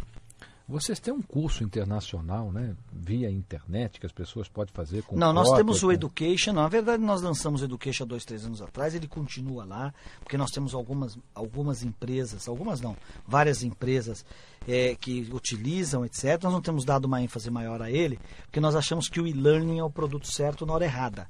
vocês 0.67 0.99
têm 0.99 1.13
um 1.13 1.21
curso 1.21 1.63
internacional, 1.65 2.49
né? 2.51 2.75
Via 2.93 3.29
internet, 3.29 3.99
que 3.99 4.05
as 4.05 4.11
pessoas 4.11 4.47
podem 4.47 4.73
fazer 4.73 5.03
com 5.03 5.17
Não, 5.17 5.33
nós 5.33 5.47
cópia, 5.47 5.63
temos 5.63 5.83
o 5.83 5.87
com- 5.87 5.91
Education. 5.91 6.53
Na 6.53 6.67
verdade, 6.69 7.03
nós 7.03 7.21
lançamos 7.21 7.61
o 7.61 7.65
Education 7.65 8.03
há 8.05 8.07
dois, 8.07 8.23
três 8.23 8.45
anos 8.45 8.61
atrás. 8.61 8.95
Ele 8.95 9.07
continua 9.07 9.65
lá, 9.65 9.93
porque 10.19 10.37
nós 10.37 10.49
temos 10.51 10.73
algumas, 10.73 11.17
algumas 11.35 11.83
empresas, 11.83 12.47
algumas 12.47 12.79
não, 12.79 12.95
várias 13.27 13.63
empresas 13.63 14.25
eh, 14.67 14.95
que 14.99 15.27
utilizam, 15.33 16.05
etc. 16.05 16.41
Nós 16.43 16.53
não 16.53 16.61
temos 16.61 16.85
dado 16.85 17.05
uma 17.05 17.21
ênfase 17.21 17.49
maior 17.49 17.81
a 17.81 17.91
ele, 17.91 18.17
porque 18.43 18.59
nós 18.61 18.75
achamos 18.75 19.09
que 19.09 19.19
o 19.19 19.27
e-learning 19.27 19.79
é 19.79 19.83
o 19.83 19.89
produto 19.89 20.27
certo 20.31 20.65
na 20.65 20.73
hora 20.73 20.85
errada. 20.85 21.27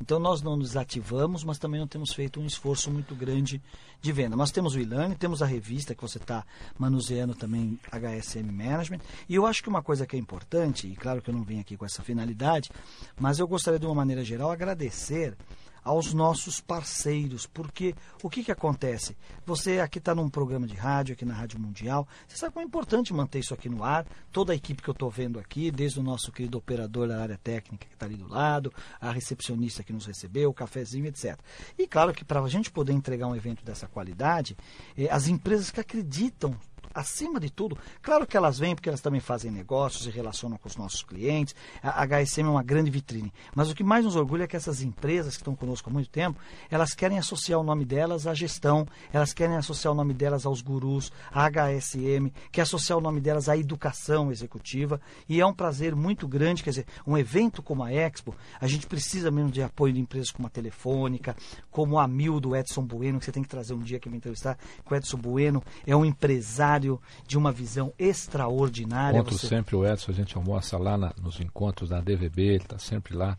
Então 0.00 0.18
nós 0.18 0.42
não 0.42 0.56
nos 0.56 0.76
ativamos, 0.76 1.44
mas 1.44 1.58
também 1.58 1.80
não 1.80 1.86
temos 1.86 2.12
feito 2.12 2.40
um 2.40 2.46
esforço 2.46 2.90
muito 2.90 3.14
grande 3.14 3.62
de 4.00 4.12
venda. 4.12 4.36
Nós 4.36 4.50
temos 4.50 4.74
o 4.74 4.80
e-learning, 4.80 5.14
temos 5.14 5.42
a 5.42 5.46
revista 5.46 5.94
que 5.94 6.02
você 6.02 6.18
está 6.18 6.44
manuseando 6.78 7.34
também, 7.34 7.78
HSM 7.90 8.50
Management. 8.50 9.00
E 9.28 9.34
eu 9.34 9.46
acho 9.46 9.62
que 9.62 9.68
uma 9.68 9.82
coisa 9.82 10.06
que 10.06 10.16
é 10.16 10.18
importante, 10.18 10.86
e 10.86 10.96
claro 10.96 11.22
que 11.22 11.30
eu 11.30 11.34
não 11.34 11.44
vim 11.44 11.60
aqui 11.60 11.76
com 11.76 11.84
essa 11.84 12.02
finalidade, 12.02 12.70
mas 13.18 13.38
eu 13.38 13.46
gostaria 13.46 13.78
de 13.78 13.86
uma 13.86 13.94
maneira 13.94 14.24
geral 14.24 14.50
agradecer 14.50 15.36
aos 15.84 16.12
nossos 16.14 16.60
parceiros, 16.60 17.46
porque 17.46 17.94
o 18.22 18.30
que, 18.30 18.44
que 18.44 18.52
acontece? 18.52 19.16
Você 19.44 19.80
aqui 19.80 19.98
está 19.98 20.14
num 20.14 20.28
programa 20.28 20.66
de 20.66 20.74
rádio, 20.74 21.14
aqui 21.14 21.24
na 21.24 21.34
Rádio 21.34 21.58
Mundial, 21.58 22.06
você 22.26 22.36
sabe 22.36 22.52
como 22.52 22.64
é 22.64 22.66
importante 22.66 23.12
manter 23.12 23.40
isso 23.40 23.54
aqui 23.54 23.68
no 23.68 23.82
ar, 23.82 24.06
toda 24.30 24.52
a 24.52 24.56
equipe 24.56 24.82
que 24.82 24.88
eu 24.88 24.92
estou 24.92 25.10
vendo 25.10 25.38
aqui, 25.38 25.70
desde 25.70 25.98
o 25.98 26.02
nosso 26.02 26.30
querido 26.30 26.58
operador 26.58 27.08
da 27.08 27.20
área 27.20 27.38
técnica 27.42 27.86
que 27.86 27.94
está 27.94 28.06
ali 28.06 28.16
do 28.16 28.28
lado, 28.28 28.72
a 29.00 29.10
recepcionista 29.10 29.82
que 29.82 29.92
nos 29.92 30.06
recebeu, 30.06 30.50
o 30.50 30.54
cafezinho, 30.54 31.06
etc. 31.06 31.38
E 31.78 31.86
claro 31.86 32.12
que 32.12 32.24
para 32.24 32.40
a 32.40 32.48
gente 32.48 32.70
poder 32.70 32.92
entregar 32.92 33.26
um 33.26 33.36
evento 33.36 33.64
dessa 33.64 33.86
qualidade, 33.86 34.56
eh, 34.96 35.08
as 35.10 35.26
empresas 35.26 35.70
que 35.70 35.80
acreditam 35.80 36.56
acima 36.94 37.38
de 37.38 37.50
tudo, 37.50 37.76
claro 38.00 38.26
que 38.26 38.36
elas 38.36 38.58
vêm 38.58 38.74
porque 38.74 38.88
elas 38.88 39.00
também 39.00 39.20
fazem 39.20 39.50
negócios 39.50 40.06
e 40.06 40.10
relacionam 40.10 40.56
com 40.56 40.68
os 40.68 40.76
nossos 40.76 41.02
clientes. 41.02 41.54
A 41.82 42.04
HSM 42.06 42.46
é 42.46 42.50
uma 42.50 42.62
grande 42.62 42.90
vitrine. 42.90 43.32
Mas 43.54 43.70
o 43.70 43.74
que 43.74 43.84
mais 43.84 44.04
nos 44.04 44.16
orgulha 44.16 44.44
é 44.44 44.46
que 44.46 44.56
essas 44.56 44.82
empresas 44.82 45.34
que 45.34 45.42
estão 45.42 45.54
conosco 45.54 45.88
há 45.88 45.92
muito 45.92 46.10
tempo, 46.10 46.38
elas 46.70 46.94
querem 46.94 47.18
associar 47.18 47.60
o 47.60 47.62
nome 47.62 47.84
delas 47.84 48.26
à 48.26 48.34
gestão, 48.34 48.86
elas 49.12 49.32
querem 49.32 49.56
associar 49.56 49.92
o 49.92 49.96
nome 49.96 50.14
delas 50.14 50.46
aos 50.46 50.60
gurus, 50.60 51.12
à 51.30 51.48
HSM, 51.48 52.32
quer 52.50 52.62
associar 52.62 52.98
o 52.98 53.02
nome 53.02 53.20
delas 53.20 53.48
à 53.48 53.56
educação 53.56 54.30
executiva. 54.30 55.00
E 55.28 55.40
é 55.40 55.46
um 55.46 55.54
prazer 55.54 55.94
muito 55.94 56.26
grande, 56.26 56.62
quer 56.62 56.70
dizer, 56.70 56.86
um 57.06 57.16
evento 57.16 57.62
como 57.62 57.82
a 57.82 57.92
Expo, 57.92 58.34
a 58.60 58.66
gente 58.66 58.86
precisa 58.86 59.30
mesmo 59.30 59.50
de 59.50 59.62
apoio 59.62 59.92
de 59.92 60.00
empresas 60.00 60.30
como 60.30 60.46
a 60.46 60.50
Telefônica, 60.50 61.36
como 61.70 61.98
a 61.98 62.06
Mil 62.06 62.40
do 62.40 62.56
Edson 62.56 62.82
Bueno, 62.82 63.18
que 63.18 63.24
você 63.24 63.32
tem 63.32 63.42
que 63.42 63.48
trazer 63.48 63.74
um 63.74 63.80
dia 63.80 63.98
que 63.98 64.08
me 64.08 64.16
entrevistar, 64.16 64.58
que 64.84 64.92
o 64.92 64.96
Edson 64.96 65.18
Bueno 65.18 65.62
é 65.86 65.94
um 65.94 66.04
empresário 66.04 66.81
de 67.26 67.36
uma 67.38 67.52
visão 67.52 67.92
extraordinária. 67.98 69.16
Encontro 69.18 69.38
Você- 69.38 69.46
sempre 69.48 69.76
o 69.76 69.86
Edson, 69.86 70.10
a 70.10 70.14
gente 70.14 70.36
almoça 70.36 70.78
lá 70.78 70.96
na- 70.96 71.12
nos 71.20 71.40
encontros 71.40 71.88
da 71.90 72.00
DVB, 72.00 72.42
ele 72.42 72.56
está 72.64 72.78
sempre 72.78 73.14
lá 73.14 73.36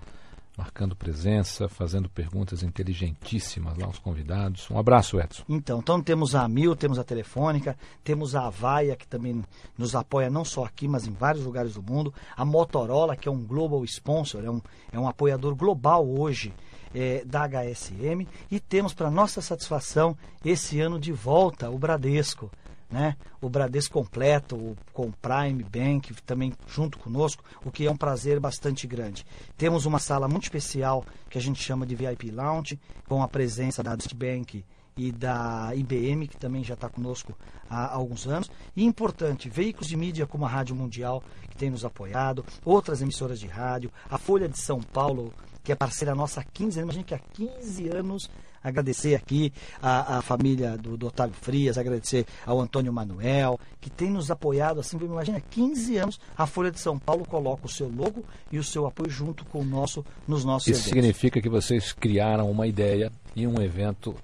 marcando 0.55 0.95
presença, 0.95 1.67
fazendo 1.67 2.07
perguntas 2.07 2.61
inteligentíssimas 2.61 3.75
lá 3.75 3.87
aos 3.87 3.97
convidados. 3.97 4.69
Um 4.69 4.77
abraço, 4.77 5.19
Edson. 5.19 5.43
Então, 5.49 5.79
então 5.79 5.99
temos 5.99 6.35
a 6.35 6.47
Mil, 6.47 6.75
temos 6.75 6.99
a 6.99 7.03
Telefônica, 7.03 7.75
temos 8.03 8.35
a 8.35 8.45
Avaia, 8.45 8.95
que 8.95 9.07
também 9.07 9.43
nos 9.75 9.95
apoia 9.95 10.29
não 10.29 10.45
só 10.45 10.63
aqui, 10.63 10.87
mas 10.87 11.07
em 11.07 11.11
vários 11.11 11.43
lugares 11.43 11.73
do 11.73 11.81
mundo. 11.81 12.13
A 12.37 12.45
Motorola, 12.45 13.15
que 13.15 13.27
é 13.27 13.31
um 13.31 13.43
global 13.43 13.83
sponsor, 13.85 14.43
é 14.45 14.49
um, 14.51 14.61
é 14.91 14.99
um 14.99 15.07
apoiador 15.07 15.55
global 15.55 16.07
hoje 16.07 16.53
eh, 16.95 17.23
da 17.25 17.47
HSM. 17.47 18.27
E 18.51 18.59
temos, 18.59 18.93
para 18.93 19.09
nossa 19.09 19.41
satisfação, 19.41 20.15
esse 20.45 20.79
ano 20.79 20.99
de 20.99 21.11
volta 21.11 21.67
o 21.71 21.79
Bradesco. 21.79 22.51
Né? 22.93 23.17
O 23.41 23.49
Bradesco 23.49 23.91
completo, 23.91 24.55
o, 24.55 24.77
com 24.93 25.07
o 25.07 25.13
Prime 25.13 25.63
Bank 25.63 26.13
também 26.21 26.53
junto 26.67 26.99
conosco, 26.99 27.43
o 27.65 27.71
que 27.71 27.87
é 27.87 27.91
um 27.91 27.97
prazer 27.97 28.39
bastante 28.39 28.85
grande. 28.85 29.25
Temos 29.57 29.87
uma 29.87 29.97
sala 29.97 30.27
muito 30.27 30.43
especial 30.43 31.03
que 31.27 31.39
a 31.39 31.41
gente 31.41 31.59
chama 31.59 31.87
de 31.87 31.95
VIP 31.95 32.29
Lounge, 32.29 32.79
com 33.09 33.23
a 33.23 33.27
presença 33.27 33.81
da 33.81 33.97
Bank 34.15 34.63
e 34.95 35.11
da 35.11 35.71
IBM, 35.73 36.27
que 36.27 36.37
também 36.37 36.63
já 36.63 36.75
está 36.75 36.87
conosco 36.87 37.35
há 37.67 37.91
alguns 37.91 38.27
anos. 38.27 38.51
E 38.75 38.85
importante, 38.85 39.49
veículos 39.49 39.87
de 39.87 39.97
mídia 39.97 40.27
como 40.27 40.45
a 40.45 40.47
Rádio 40.47 40.75
Mundial, 40.75 41.23
que 41.49 41.57
tem 41.57 41.71
nos 41.71 41.83
apoiado, 41.83 42.45
outras 42.63 43.01
emissoras 43.01 43.39
de 43.39 43.47
rádio, 43.47 43.91
a 44.07 44.19
Folha 44.19 44.47
de 44.47 44.59
São 44.59 44.79
Paulo, 44.79 45.33
que 45.63 45.71
é 45.71 45.75
parceira 45.75 46.13
nossa 46.13 46.41
há 46.41 46.43
15 46.43 46.79
anos, 46.79 46.95
imagina 46.95 47.03
que 47.05 47.15
há 47.15 47.19
15 47.33 47.89
anos 47.89 48.29
agradecer 48.63 49.15
aqui 49.15 49.51
a, 49.81 50.17
a 50.17 50.21
família 50.21 50.77
do, 50.77 50.95
do 50.95 51.07
Otávio 51.07 51.35
Frias, 51.35 51.77
agradecer 51.77 52.25
ao 52.45 52.59
Antônio 52.59 52.93
Manuel, 52.93 53.59
que 53.81 53.89
tem 53.89 54.09
nos 54.09 54.31
apoiado 54.31 54.79
assim, 54.79 54.97
imagina, 54.97 55.41
15 55.41 55.97
anos 55.97 56.19
a 56.37 56.45
Folha 56.45 56.71
de 56.71 56.79
São 56.79 56.97
Paulo 56.97 57.25
coloca 57.25 57.65
o 57.65 57.69
seu 57.69 57.89
logo 57.89 58.23
e 58.51 58.57
o 58.57 58.63
seu 58.63 58.85
apoio 58.85 59.09
junto 59.09 59.45
com 59.45 59.59
o 59.59 59.65
nosso, 59.65 60.05
nos 60.27 60.45
nossos 60.45 60.67
Isso 60.67 60.81
eventos. 60.81 60.89
significa 60.89 61.41
que 61.41 61.49
vocês 61.49 61.91
criaram 61.91 62.49
uma 62.49 62.65
ideia 62.67 63.11
e 63.35 63.45
um 63.45 63.61
evento 63.61 64.15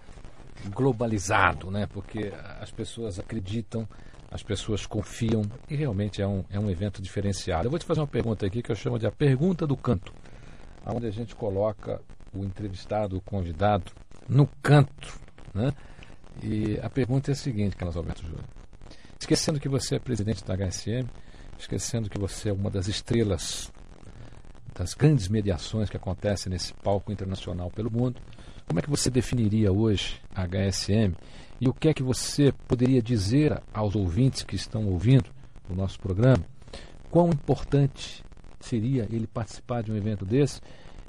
globalizado, 0.68 1.72
né? 1.72 1.88
Porque 1.92 2.32
as 2.60 2.72
pessoas 2.72 3.20
acreditam, 3.20 3.88
as 4.32 4.44
pessoas 4.44 4.86
confiam 4.86 5.44
e 5.70 5.76
realmente 5.76 6.22
é 6.22 6.28
um, 6.28 6.44
é 6.50 6.60
um 6.60 6.70
evento 6.70 7.02
diferenciado. 7.02 7.68
Eu 7.68 7.70
vou 7.70 7.80
te 7.80 7.86
fazer 7.86 8.02
uma 8.02 8.08
pergunta 8.08 8.46
aqui 8.46 8.62
que 8.62 8.72
eu 8.72 8.76
chamo 8.76 9.00
de 9.00 9.08
a 9.08 9.12
pergunta 9.12 9.66
do 9.66 9.78
canto, 9.78 10.14
onde 10.86 11.08
a 11.08 11.12
gente 11.12 11.36
coloca 11.36 12.02
o 12.34 12.44
entrevistado, 12.44 13.18
o 13.18 13.22
convidado, 13.22 13.92
no 14.30 14.48
canto, 14.62 15.20
né? 15.54 15.74
E 16.42 16.80
a 16.82 16.90
pergunta 16.90 17.32
é 17.32 17.34
a 17.34 17.36
seguinte, 17.36 17.76
Carlos 17.76 17.98
Alberto 17.98 18.22
Júnior. 18.22 18.46
Esquecendo 19.20 19.60
que 19.60 19.68
você 19.68 19.96
é 19.96 20.00
presidente 20.00 20.44
da 20.46 20.56
HSM, 20.56 21.10
esquecendo 21.58 22.10
que 22.10 22.18
você 22.18 22.50
é 22.50 22.54
uma 22.54 22.70
das 22.70 22.88
estrelas 22.88 23.72
das 24.74 24.94
grandes 24.94 25.28
mediações 25.28 25.90
que 25.90 25.98
acontecem 25.98 26.50
nesse 26.50 26.74
palco 26.74 27.12
internacional 27.12 27.70
pelo 27.70 27.92
mundo, 27.92 28.22
como 28.66 28.80
é 28.80 28.82
que 28.82 28.90
você 28.90 29.10
definiria 29.10 29.74
hoje 29.74 30.22
a 30.34 30.46
HSM 30.48 31.16
e 31.60 31.68
o 31.68 31.74
que 31.74 31.90
é 31.90 31.94
que 31.94 32.04
você 32.04 32.54
poderia 32.68 33.02
dizer 33.02 33.62
aos 33.74 33.96
ouvintes 33.96 34.44
que 34.44 34.56
estão 34.56 34.88
ouvindo 34.88 35.30
o 35.70 35.76
nosso 35.76 36.00
programa? 36.00 36.46
Quão 37.10 37.30
importante 37.30 38.24
seria 38.62 39.08
ele 39.12 39.28
participar 39.28 39.84
de 39.84 39.92
um 39.92 39.98
evento 39.98 40.24
desse 40.24 40.62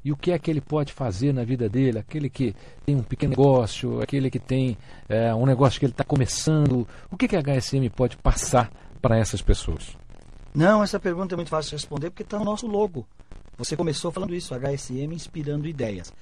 e 0.05 0.11
o 0.11 0.17
que 0.17 0.33
é 0.33 0.39
que 0.39 0.51
ele 0.51 0.61
pode 0.61 0.93
fazer 0.93 1.33
na 1.33 1.45
vida 1.45 1.69
dele? 1.69 1.99
Aquele 1.99 2.31
que 2.31 2.55
tem 2.87 2.97
um 2.97 3.03
pequeno 3.03 3.31
negócio, 3.31 4.01
aquele 4.01 4.31
que 4.31 4.39
tem 4.39 4.77
é, 5.09 5.35
um 5.35 5.45
negócio 5.45 5.79
que 5.79 5.85
ele 5.85 5.93
está 5.93 6.05
começando, 6.05 6.89
o 7.11 7.17
que, 7.17 7.29
que 7.29 7.37
a 7.37 7.43
HSM 7.43 7.89
pode 7.95 8.17
passar 8.17 8.71
para 9.01 9.19
essas 9.19 9.43
pessoas? 9.43 9.97
Não, 10.55 10.83
essa 10.83 10.99
pergunta 10.99 11.35
é 11.35 11.37
muito 11.37 11.51
fácil 11.51 11.71
de 11.71 11.77
responder 11.77 12.11
porque 12.11 12.23
está 12.23 12.39
no 12.39 12.45
nosso 12.45 12.67
logo. 12.67 13.07
Você 13.59 13.77
começou 13.77 14.11
falando 14.11 14.35
isso, 14.35 14.55
HSM 14.55 15.13
inspirando 15.13 15.69
ideias. 15.69 16.13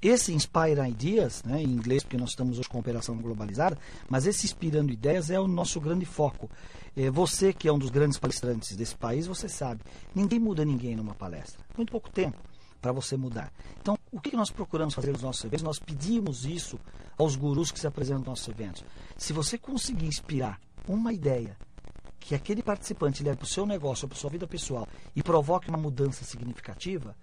Esse 0.00 0.32
Inspire 0.32 0.80
Ideas, 0.88 1.42
né, 1.42 1.60
em 1.60 1.66
inglês, 1.66 2.04
porque 2.04 2.16
nós 2.16 2.30
estamos 2.30 2.56
hoje 2.56 2.68
com 2.68 2.78
operação 2.78 3.16
globalizada, 3.16 3.76
mas 4.08 4.28
esse 4.28 4.46
Inspirando 4.46 4.92
Ideias 4.92 5.28
é 5.28 5.40
o 5.40 5.48
nosso 5.48 5.80
grande 5.80 6.06
foco. 6.06 6.48
É, 6.96 7.10
você, 7.10 7.52
que 7.52 7.66
é 7.66 7.72
um 7.72 7.78
dos 7.78 7.90
grandes 7.90 8.16
palestrantes 8.16 8.76
desse 8.76 8.94
país, 8.94 9.26
você 9.26 9.48
sabe, 9.48 9.80
ninguém 10.14 10.38
muda 10.38 10.64
ninguém 10.64 10.94
numa 10.94 11.14
palestra. 11.14 11.60
Muito 11.76 11.90
pouco 11.90 12.08
tempo 12.10 12.47
para 12.80 12.92
você 12.92 13.16
mudar. 13.16 13.52
Então, 13.80 13.98
o 14.10 14.20
que 14.20 14.36
nós 14.36 14.50
procuramos 14.50 14.94
fazer 14.94 15.12
nos 15.12 15.22
nossos 15.22 15.44
eventos? 15.44 15.62
Nós 15.62 15.78
pedimos 15.78 16.44
isso 16.44 16.78
aos 17.16 17.36
gurus 17.36 17.70
que 17.70 17.80
se 17.80 17.86
apresentam 17.86 18.20
nos 18.20 18.28
nossos 18.28 18.48
eventos. 18.48 18.84
Se 19.16 19.32
você 19.32 19.58
conseguir 19.58 20.06
inspirar 20.06 20.60
uma 20.86 21.12
ideia 21.12 21.56
que 22.20 22.34
aquele 22.34 22.62
participante 22.62 23.22
leve 23.22 23.38
para 23.38 23.44
o 23.44 23.48
seu 23.48 23.64
negócio, 23.64 24.06
para 24.06 24.16
a 24.16 24.20
sua 24.20 24.30
vida 24.30 24.46
pessoal 24.46 24.86
e 25.14 25.22
provoque 25.22 25.68
uma 25.68 25.78
mudança 25.78 26.24
significativa, 26.24 27.16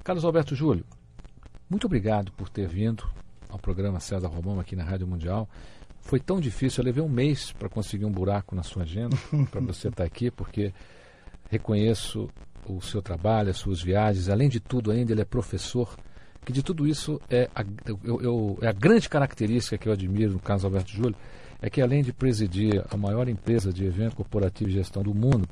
Carlos 0.03 0.25
Alberto 0.25 0.55
Júlio, 0.55 0.85
muito 1.69 1.87
obrigado 1.87 2.31
por 2.33 2.49
ter 2.49 2.69
vindo 2.69 3.05
ao 3.49 3.59
programa 3.59 4.01
César 4.01 4.29
Romão 4.29 4.61
aqui 4.61 4.77
na 4.77 4.85
Rádio 4.85 5.07
Mundial. 5.07 5.49
Foi 6.01 6.21
tão 6.21 6.39
difícil, 6.39 6.83
eu 6.83 6.87
levei 6.87 7.03
um 7.03 7.09
mês 7.09 7.53
para 7.53 7.69
conseguir 7.69 8.05
um 8.05 8.13
buraco 8.13 8.55
na 8.55 8.63
sua 8.63 8.83
agenda, 8.83 9.17
para 9.51 9.61
você 9.61 9.89
estar 9.89 10.05
aqui, 10.05 10.31
porque 10.31 10.73
reconheço 11.51 12.29
o 12.69 12.81
seu 12.81 13.01
trabalho, 13.01 13.51
as 13.51 13.57
suas 13.57 13.81
viagens, 13.81 14.29
além 14.29 14.49
de 14.49 14.61
tudo, 14.61 14.91
ainda 14.91 15.13
ele 15.13 15.23
é 15.23 15.25
professor, 15.25 15.97
que 16.45 16.53
de 16.53 16.63
tudo 16.63 16.87
isso 16.87 17.21
é 17.31 17.49
a, 17.55 17.65
eu, 17.87 18.21
eu, 18.21 18.59
é 18.61 18.69
a 18.69 18.73
grande 18.73 19.09
característica 19.09 19.79
que 19.79 19.89
eu 19.89 19.93
admiro 19.93 20.33
no 20.33 20.39
Carlos 20.39 20.65
Alberto 20.65 20.91
Júlio, 20.91 21.17
é 21.63 21.71
que 21.71 21.81
além 21.81 22.03
de 22.03 22.13
presidir 22.13 22.85
a 22.91 22.97
maior 22.97 23.29
empresa 23.29 23.73
de 23.73 23.85
evento 23.85 24.17
corporativo 24.17 24.69
e 24.69 24.75
gestão 24.75 25.03
do 25.03 25.15
mundo, 25.15 25.49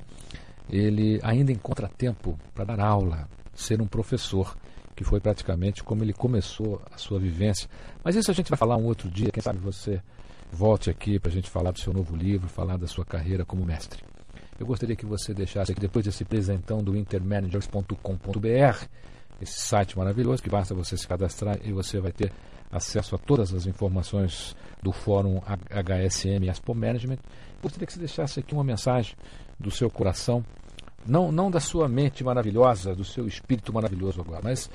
ele 0.71 1.21
ainda 1.23 1.53
encontra 1.53 1.89
tempo 1.89 2.39
para 2.55 2.65
dar 2.65 2.81
aula, 2.81 3.29
ser 3.55 3.81
um 3.81 3.87
professor, 3.87 4.57
que 4.95 5.05
foi 5.05 5.21
praticamente 5.21 5.83
como 5.83 6.03
ele 6.03 6.13
começou 6.13 6.81
a 6.93 6.99
sua 6.99 7.19
vivência. 7.19 7.69
Mas 8.05 8.17
isso 8.17 8.31
a 8.31 8.35
gente 8.35 8.51
vai 8.51 8.59
falar 8.59 8.77
um 8.77 8.85
outro 8.85 9.09
dia, 9.11 9.31
quem 9.31 9.43
sabe 9.43 9.59
você 9.59 10.03
volte 10.51 10.91
aqui 10.91 11.19
para 11.19 11.31
a 11.31 11.35
gente 11.35 11.49
falar 11.49 11.71
do 11.71 11.81
seu 11.81 11.93
novo 11.93 12.15
livro, 12.15 12.49
falar 12.49 12.77
da 12.77 12.87
sua 12.87 13.05
carreira 13.05 13.45
como 13.45 13.65
mestre. 13.65 14.05
Eu 14.59 14.67
gostaria 14.67 14.95
que 14.95 15.07
você 15.07 15.33
deixasse 15.33 15.73
aqui, 15.73 15.81
depois 15.81 16.05
desse 16.05 16.25
presentão 16.25 16.79
do 16.79 16.97
intermanagers.com.br, 16.97 18.87
esse 19.41 19.61
site 19.61 19.99
maravilhoso 19.99 20.43
que 20.43 20.51
basta 20.51 20.75
você 20.75 20.97
se 20.97 21.09
cadastrar 21.09 21.59
e 21.65 21.73
você 21.73 21.99
vai 21.99 22.13
ter 22.13 22.31
acesso 22.71 23.15
a 23.15 23.19
todas 23.19 23.53
as 23.53 23.67
informações 23.67 24.55
do 24.83 24.93
Fórum 24.93 25.41
HSM 25.71 26.49
Expo 26.49 26.75
Management. 26.75 27.19
Gostaria 27.61 27.87
que 27.87 27.93
você 27.93 27.99
deixasse 27.99 28.41
aqui 28.41 28.55
uma 28.55 28.65
mensagem 28.65 29.15
do 29.63 29.71
seu 29.71 29.89
coração, 29.89 30.45
não, 31.07 31.33
não 31.33 31.51
da 31.51 31.61
sua 31.61 31.89
mente 31.89 32.23
maravilhosa, 32.23 32.95
do 32.95 33.05
seu 33.05 33.27
espírito 33.27 33.73
maravilhoso 33.73 34.21
agora, 34.21 34.41
mas 34.43 34.69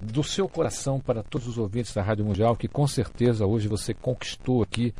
do 0.00 0.24
seu 0.24 0.48
coração 0.48 0.98
para 0.98 1.22
todos 1.22 1.46
os 1.46 1.58
ouvintes 1.58 1.92
da 1.94 2.02
Rádio 2.02 2.24
Mundial, 2.24 2.56
que 2.56 2.68
com 2.68 2.86
certeza 2.86 3.46
hoje 3.46 3.68
você 3.68 3.94
conquistou 3.94 4.62
aqui 4.62 4.94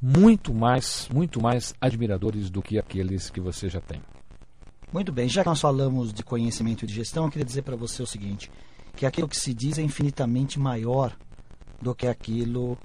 muito 0.00 0.54
mais, 0.54 1.08
muito 1.12 1.42
mais 1.42 1.74
admiradores 1.80 2.50
do 2.50 2.62
que 2.62 2.78
aqueles 2.78 3.30
que 3.30 3.40
você 3.40 3.68
já 3.68 3.80
tem. 3.80 4.00
Muito 4.92 5.10
bem, 5.10 5.28
já 5.28 5.42
que 5.42 5.48
nós 5.48 5.60
falamos 5.60 6.12
de 6.12 6.22
conhecimento 6.22 6.84
e 6.84 6.86
de 6.86 6.94
gestão, 6.94 7.24
eu 7.24 7.30
queria 7.30 7.44
dizer 7.44 7.62
para 7.62 7.74
você 7.74 8.02
o 8.02 8.06
seguinte, 8.06 8.50
que 8.94 9.04
aquilo 9.04 9.28
que 9.28 9.36
se 9.36 9.52
diz 9.52 9.78
é 9.78 9.82
infinitamente 9.82 10.60
maior 10.60 11.16
do 11.82 11.94
que 11.94 12.06
aquilo, 12.06 12.78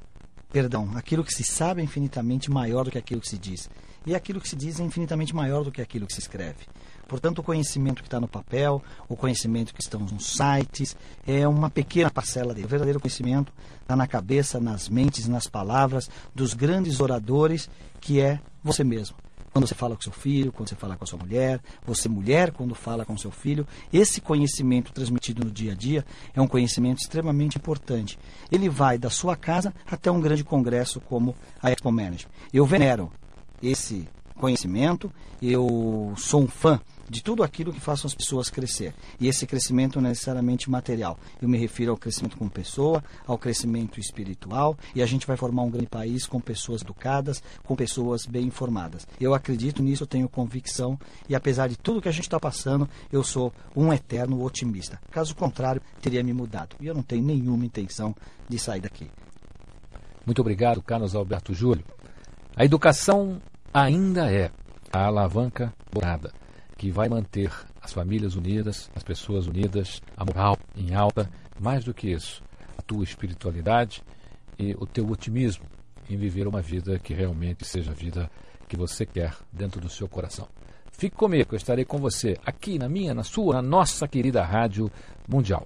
perdão, 0.52 0.90
aquilo 0.96 1.24
que 1.24 1.34
se 1.34 1.44
sabe 1.44 1.82
é 1.82 1.84
infinitamente 1.84 2.50
maior 2.50 2.86
do 2.86 2.92
que 2.92 2.98
aquilo 2.98 3.22
que 3.22 3.30
se 3.30 3.38
diz. 3.38 3.70
E 4.06 4.16
aquilo 4.16 4.42
que 4.42 4.50
se 4.50 4.56
diz 4.56 4.80
é 4.80 4.84
infinitamente 4.84 5.36
maior 5.36 5.64
do 5.64 5.72
que 5.72 5.82
aquilo 5.82 6.08
que 6.08 6.14
se 6.14 6.20
escreve. 6.20 6.66
Portanto, 7.08 7.40
o 7.40 7.44
conhecimento 7.44 8.02
que 8.02 8.08
está 8.08 8.20
no 8.20 8.28
papel, 8.28 8.82
o 9.10 9.16
conhecimento 9.16 9.74
que 9.74 9.82
estão 9.82 10.00
nos 10.00 10.28
sites, 10.28 10.96
é 11.28 11.48
uma 11.48 11.70
pequena 11.70 12.10
parcela 12.10 12.54
dele. 12.54 12.66
O 12.66 12.70
verdadeiro 12.70 13.00
conhecimento 13.00 13.52
está 13.82 13.96
na 13.96 14.08
cabeça, 14.08 14.60
nas 14.60 14.88
mentes, 14.88 15.28
nas 15.28 15.46
palavras 15.46 16.10
dos 16.34 16.54
grandes 16.54 17.00
oradores, 17.00 17.70
que 18.00 18.22
é 18.22 18.40
você 18.64 18.84
mesmo. 18.84 19.18
Quando 19.52 19.68
você 19.68 19.76
fala 19.76 19.96
com 19.98 20.02
seu 20.02 20.14
filho, 20.14 20.54
quando 20.54 20.70
você 20.70 20.76
fala 20.76 20.96
com 20.96 21.04
a 21.04 21.08
sua 21.08 21.20
mulher, 21.20 21.60
você 21.86 22.08
mulher 22.08 22.52
quando 22.52 22.74
fala 22.74 23.04
com 23.04 23.18
seu 23.18 23.32
filho, 23.32 23.68
esse 23.92 24.22
conhecimento 24.22 24.94
transmitido 24.94 25.44
no 25.44 25.52
dia 25.52 25.74
a 25.74 25.76
dia 25.76 26.06
é 26.34 26.42
um 26.42 26.48
conhecimento 26.48 27.00
extremamente 27.00 27.58
importante. 27.58 28.18
Ele 28.50 28.70
vai 28.70 28.98
da 28.98 29.10
sua 29.10 29.36
casa 29.36 29.74
até 29.86 30.10
um 30.10 30.22
grande 30.22 30.46
congresso 30.46 31.02
como 31.02 31.36
a 31.62 31.70
Expo 31.70 31.92
Management. 31.92 32.32
Eu 32.54 32.66
venero 32.66 33.12
esse 33.62 34.08
conhecimento, 34.36 35.12
eu 35.42 36.14
sou 36.18 36.42
um 36.42 36.48
fã 36.48 36.80
de 37.08 37.22
tudo 37.22 37.44
aquilo 37.44 37.74
que 37.74 37.80
faça 37.80 38.08
as 38.08 38.16
pessoas 38.16 38.50
crescer. 38.50 38.94
E 39.20 39.28
esse 39.28 39.46
crescimento 39.46 40.00
não 40.00 40.08
é 40.08 40.10
necessariamente 40.10 40.70
material. 40.70 41.20
Eu 41.42 41.50
me 41.50 41.58
refiro 41.58 41.92
ao 41.92 41.98
crescimento 41.98 42.38
como 42.38 42.50
pessoa, 42.50 43.04
ao 43.28 43.38
crescimento 43.38 44.00
espiritual, 44.00 44.78
e 44.96 45.02
a 45.02 45.06
gente 45.06 45.28
vai 45.28 45.36
formar 45.36 45.64
um 45.64 45.70
grande 45.70 45.88
país 45.88 46.26
com 46.26 46.40
pessoas 46.40 46.82
educadas, 46.82 47.44
com 47.64 47.76
pessoas 47.76 48.26
bem 48.26 48.46
informadas. 48.46 49.06
Eu 49.20 49.34
acredito 49.34 49.84
nisso, 49.84 50.04
eu 50.04 50.08
tenho 50.08 50.30
convicção, 50.30 50.98
e 51.28 51.36
apesar 51.36 51.68
de 51.68 51.78
tudo 51.78 52.02
que 52.02 52.08
a 52.08 52.14
gente 52.14 52.24
está 52.24 52.40
passando, 52.40 52.90
eu 53.12 53.24
sou 53.24 53.54
um 53.76 53.92
eterno 53.92 54.42
otimista. 54.42 55.00
Caso 55.12 55.36
contrário, 55.36 55.82
teria 56.02 56.24
me 56.24 56.32
mudado. 56.34 56.78
E 56.80 56.88
eu 56.88 56.96
não 56.96 57.04
tenho 57.04 57.24
nenhuma 57.24 57.66
intenção 57.66 58.16
de 58.48 58.58
sair 58.58 58.80
daqui. 58.80 59.12
Muito 60.26 60.40
obrigado, 60.40 60.82
Carlos 60.82 61.14
Alberto 61.14 61.54
Júlio. 61.54 61.84
A 62.56 62.64
educação 62.64 63.42
ainda 63.74 64.32
é 64.32 64.52
a 64.92 65.06
alavanca 65.06 65.74
dourada 65.92 66.32
que 66.78 66.92
vai 66.92 67.08
manter 67.08 67.52
as 67.82 67.94
famílias 67.94 68.36
unidas, 68.36 68.90
as 68.96 69.04
pessoas 69.04 69.48
unidas, 69.48 70.02
a 70.18 70.26
moral 70.26 70.58
em 70.76 70.94
alta, 70.94 71.30
mais 71.60 71.84
do 71.84 71.94
que 71.94 72.12
isso, 72.12 72.42
a 72.78 72.82
tua 72.82 73.04
espiritualidade 73.04 74.04
e 74.58 74.76
o 74.80 74.86
teu 74.86 75.08
otimismo 75.10 75.66
em 76.10 76.18
viver 76.18 76.48
uma 76.48 76.62
vida 76.62 77.00
que 77.00 77.14
realmente 77.14 77.66
seja 77.66 77.92
a 77.92 77.94
vida 77.94 78.30
que 78.68 78.76
você 78.76 79.06
quer 79.06 79.36
dentro 79.52 79.80
do 79.80 79.90
seu 79.90 80.08
coração. 80.08 80.48
Fique 80.92 81.16
comigo, 81.16 81.54
eu 81.54 81.58
estarei 81.58 81.86
com 81.86 81.98
você 81.98 82.38
aqui 82.46 82.78
na 82.78 82.90
minha, 82.90 83.14
na 83.14 83.24
sua, 83.24 83.56
na 83.56 83.62
nossa 83.62 84.08
querida 84.08 84.44
Rádio 84.44 84.92
Mundial. 85.28 85.66